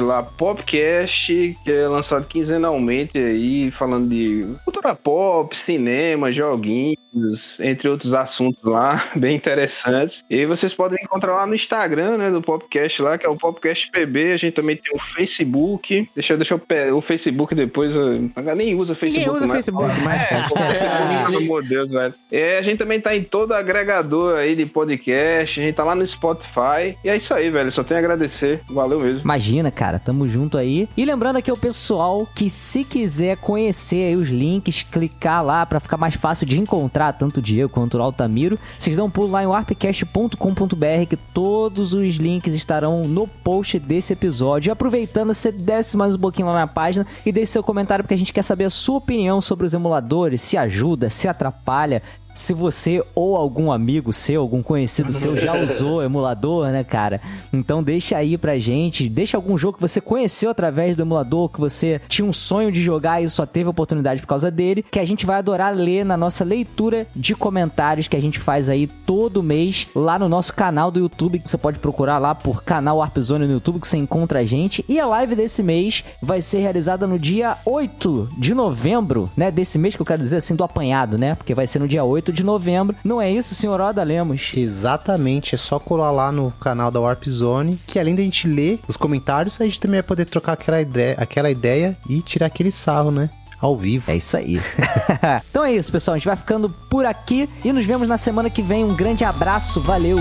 lá, 0.00 0.22
Popcast, 0.22 1.56
que 1.64 1.72
é 1.72 1.86
lançado 1.88 2.26
quinzenalmente 2.26 3.18
aí, 3.18 3.70
falando 3.70 4.08
de 4.08 4.46
cultura 4.64 4.94
pop, 4.94 5.56
cinema, 5.56 6.30
joguinhos, 6.32 7.58
entre 7.60 7.88
outros 7.88 8.14
assuntos 8.14 8.62
lá, 8.62 9.08
bem 9.16 9.36
interessantes, 9.36 10.24
e 10.30 10.46
vocês 10.46 10.72
podem 10.74 10.98
encontrar 11.02 11.34
lá 11.34 11.46
no 11.46 11.54
Instagram, 11.54 12.16
né, 12.18 12.30
do 12.30 12.40
Popcast 12.42 13.02
lá, 13.02 13.18
que 13.18 13.26
é 13.26 13.28
o 13.28 13.36
Popcast 13.36 13.90
PB, 13.90 14.32
a 14.32 14.36
gente 14.36 14.52
também 14.54 14.76
tem 14.76 14.92
o 14.94 14.98
Facebook, 14.98 16.08
deixa, 16.14 16.36
deixa 16.36 16.54
eu 16.54 16.58
pe- 16.58 16.90
o 16.90 17.00
Facebook 17.00 17.54
depois, 17.54 17.94
eu- 17.94 18.30
nem 18.56 18.74
usa 18.74 18.94
Facebook 18.94 19.28
Ninguém 19.28 19.36
usa 19.36 19.46
mais. 19.46 19.64
Facebook 19.66 20.00
mais, 20.04 20.28
cara. 20.28 20.46
É, 20.74 21.24
pelo 21.26 21.38
amor 21.38 21.62
de 21.62 21.68
Deus, 21.70 21.90
velho. 21.90 22.14
É, 22.30 22.58
a 22.58 22.60
gente 22.60 22.78
também 22.78 23.00
tá 23.00 23.14
em 23.16 23.22
todo 23.22 23.52
agregador 23.52 24.36
aí 24.36 24.54
de 24.54 24.66
podcast, 24.66 25.60
a 25.60 25.64
gente 25.64 25.74
tá 25.74 25.84
lá 25.84 25.94
no 25.94 26.06
Spotify. 26.06 26.96
E 27.04 27.08
é 27.08 27.16
isso 27.16 27.32
aí, 27.32 27.50
velho. 27.50 27.70
Só 27.70 27.82
tenho 27.84 27.98
a 27.98 28.02
agradecer. 28.02 28.60
Valeu 28.68 29.00
mesmo. 29.00 29.22
Imagina, 29.30 29.70
cara, 29.70 30.00
tamo 30.00 30.26
junto 30.26 30.58
aí. 30.58 30.88
E 30.96 31.04
lembrando 31.04 31.36
aqui 31.36 31.48
ao 31.48 31.56
pessoal 31.56 32.26
que 32.34 32.50
se 32.50 32.82
quiser 32.82 33.36
conhecer 33.36 34.16
os 34.16 34.28
links, 34.28 34.82
clicar 34.82 35.44
lá 35.44 35.64
pra 35.64 35.78
ficar 35.78 35.96
mais 35.96 36.16
fácil 36.16 36.44
de 36.44 36.58
encontrar 36.58 37.12
tanto 37.12 37.36
o 37.36 37.42
Diego 37.42 37.72
quanto 37.72 37.96
o 37.96 38.02
Altamiro, 38.02 38.58
vocês 38.76 38.96
dão 38.96 39.06
um 39.06 39.10
pulo 39.10 39.30
lá 39.30 39.44
em 39.44 39.46
warpcast.com.br 39.46 41.06
que 41.08 41.16
todos 41.16 41.92
os 41.92 42.16
links 42.16 42.52
estarão 42.52 43.02
no 43.02 43.28
post 43.28 43.78
desse 43.78 44.14
episódio. 44.14 44.68
E 44.68 44.72
aproveitando, 44.72 45.32
você 45.32 45.52
desce 45.52 45.96
mais 45.96 46.16
um 46.16 46.18
pouquinho 46.18 46.48
lá 46.48 46.54
na 46.54 46.66
página 46.66 47.06
e 47.24 47.30
deixe 47.30 47.52
seu 47.52 47.62
comentário 47.62 48.02
porque 48.02 48.14
a 48.14 48.18
gente 48.18 48.32
quer 48.32 48.42
saber 48.42 48.64
a 48.64 48.70
sua 48.70 48.96
opinião 48.96 49.40
sobre 49.40 49.64
os 49.64 49.72
emuladores, 49.72 50.42
se 50.42 50.56
ajuda, 50.56 51.08
se 51.08 51.28
atrapalha. 51.28 52.02
Se 52.34 52.54
você 52.54 53.02
ou 53.14 53.36
algum 53.36 53.72
amigo 53.72 54.12
seu, 54.12 54.40
algum 54.40 54.62
conhecido 54.62 55.12
seu 55.12 55.36
já 55.36 55.56
usou 55.60 56.02
emulador, 56.02 56.68
né, 56.68 56.84
cara? 56.84 57.20
Então 57.52 57.82
deixa 57.82 58.16
aí 58.16 58.38
pra 58.38 58.58
gente, 58.58 59.08
deixa 59.08 59.36
algum 59.36 59.56
jogo 59.56 59.76
que 59.76 59.82
você 59.82 60.00
conheceu 60.00 60.50
através 60.50 60.96
do 60.96 61.02
emulador, 61.02 61.48
que 61.48 61.60
você 61.60 62.00
tinha 62.08 62.26
um 62.26 62.32
sonho 62.32 62.70
de 62.72 62.80
jogar 62.80 63.22
e 63.22 63.28
só 63.28 63.44
teve 63.44 63.68
oportunidade 63.68 64.20
por 64.20 64.26
causa 64.26 64.50
dele, 64.50 64.84
que 64.90 64.98
a 64.98 65.04
gente 65.04 65.26
vai 65.26 65.38
adorar 65.38 65.74
ler 65.74 66.04
na 66.04 66.16
nossa 66.16 66.44
leitura 66.44 67.06
de 67.14 67.34
comentários 67.34 68.08
que 68.08 68.16
a 68.16 68.22
gente 68.22 68.38
faz 68.38 68.70
aí 68.70 68.86
todo 68.86 69.42
mês 69.42 69.88
lá 69.94 70.18
no 70.18 70.28
nosso 70.28 70.54
canal 70.54 70.90
do 70.90 71.00
YouTube, 71.00 71.38
que 71.38 71.50
você 71.50 71.58
pode 71.58 71.78
procurar 71.78 72.18
lá 72.18 72.34
por 72.34 72.62
canal 72.62 72.98
Warp 72.98 73.18
Zone 73.18 73.46
no 73.46 73.52
YouTube 73.52 73.80
que 73.80 73.88
você 73.88 73.98
encontra 73.98 74.40
a 74.40 74.44
gente. 74.44 74.84
E 74.88 74.98
a 74.98 75.06
live 75.06 75.34
desse 75.34 75.62
mês 75.62 76.04
vai 76.22 76.40
ser 76.40 76.58
realizada 76.58 77.06
no 77.06 77.18
dia 77.18 77.56
8 77.64 78.30
de 78.38 78.54
novembro, 78.54 79.30
né, 79.36 79.50
desse 79.50 79.78
mês 79.78 79.96
que 79.96 80.02
eu 80.02 80.06
quero 80.06 80.22
dizer 80.22 80.36
assim 80.36 80.54
do 80.54 80.64
apanhado, 80.64 81.18
né? 81.18 81.34
Porque 81.34 81.54
vai 81.54 81.66
ser 81.66 81.78
no 81.78 81.88
dia 81.88 82.04
8 82.20 82.32
de 82.34 82.44
novembro. 82.44 82.94
Não 83.02 83.20
é 83.20 83.30
isso, 83.30 83.54
senhor 83.54 83.80
Oda 83.80 84.02
Lemos? 84.02 84.52
Exatamente, 84.54 85.54
é 85.54 85.58
só 85.58 85.78
colar 85.78 86.10
lá 86.10 86.30
no 86.30 86.50
canal 86.60 86.90
da 86.90 87.00
Warp 87.00 87.24
Zone, 87.26 87.80
que 87.86 87.98
além 87.98 88.14
da 88.14 88.22
gente 88.22 88.46
ler 88.46 88.78
os 88.86 88.96
comentários, 88.96 89.58
a 89.60 89.64
gente 89.64 89.80
também 89.80 89.96
vai 89.96 90.02
poder 90.02 90.26
trocar 90.26 90.52
aquela 90.52 90.80
ideia, 90.80 91.16
aquela 91.18 91.50
ideia 91.50 91.96
e 92.08 92.20
tirar 92.20 92.46
aquele 92.46 92.70
sarro, 92.70 93.10
né? 93.10 93.30
Ao 93.58 93.76
vivo. 93.76 94.10
É 94.10 94.16
isso 94.16 94.36
aí. 94.36 94.60
então 95.50 95.64
é 95.64 95.72
isso, 95.72 95.90
pessoal. 95.90 96.14
A 96.14 96.18
gente 96.18 96.26
vai 96.26 96.36
ficando 96.36 96.70
por 96.90 97.04
aqui 97.06 97.48
e 97.64 97.72
nos 97.72 97.84
vemos 97.84 98.08
na 98.08 98.16
semana 98.16 98.48
que 98.50 98.62
vem. 98.62 98.84
Um 98.84 98.94
grande 98.94 99.24
abraço, 99.24 99.80
valeu! 99.80 100.18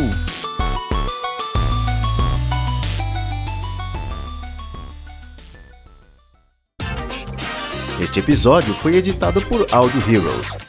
Este 8.01 8.19
episódio 8.19 8.73
foi 8.75 8.95
editado 8.95 9.41
por 9.41 9.67
Audio 9.71 10.01
Heroes. 10.09 10.68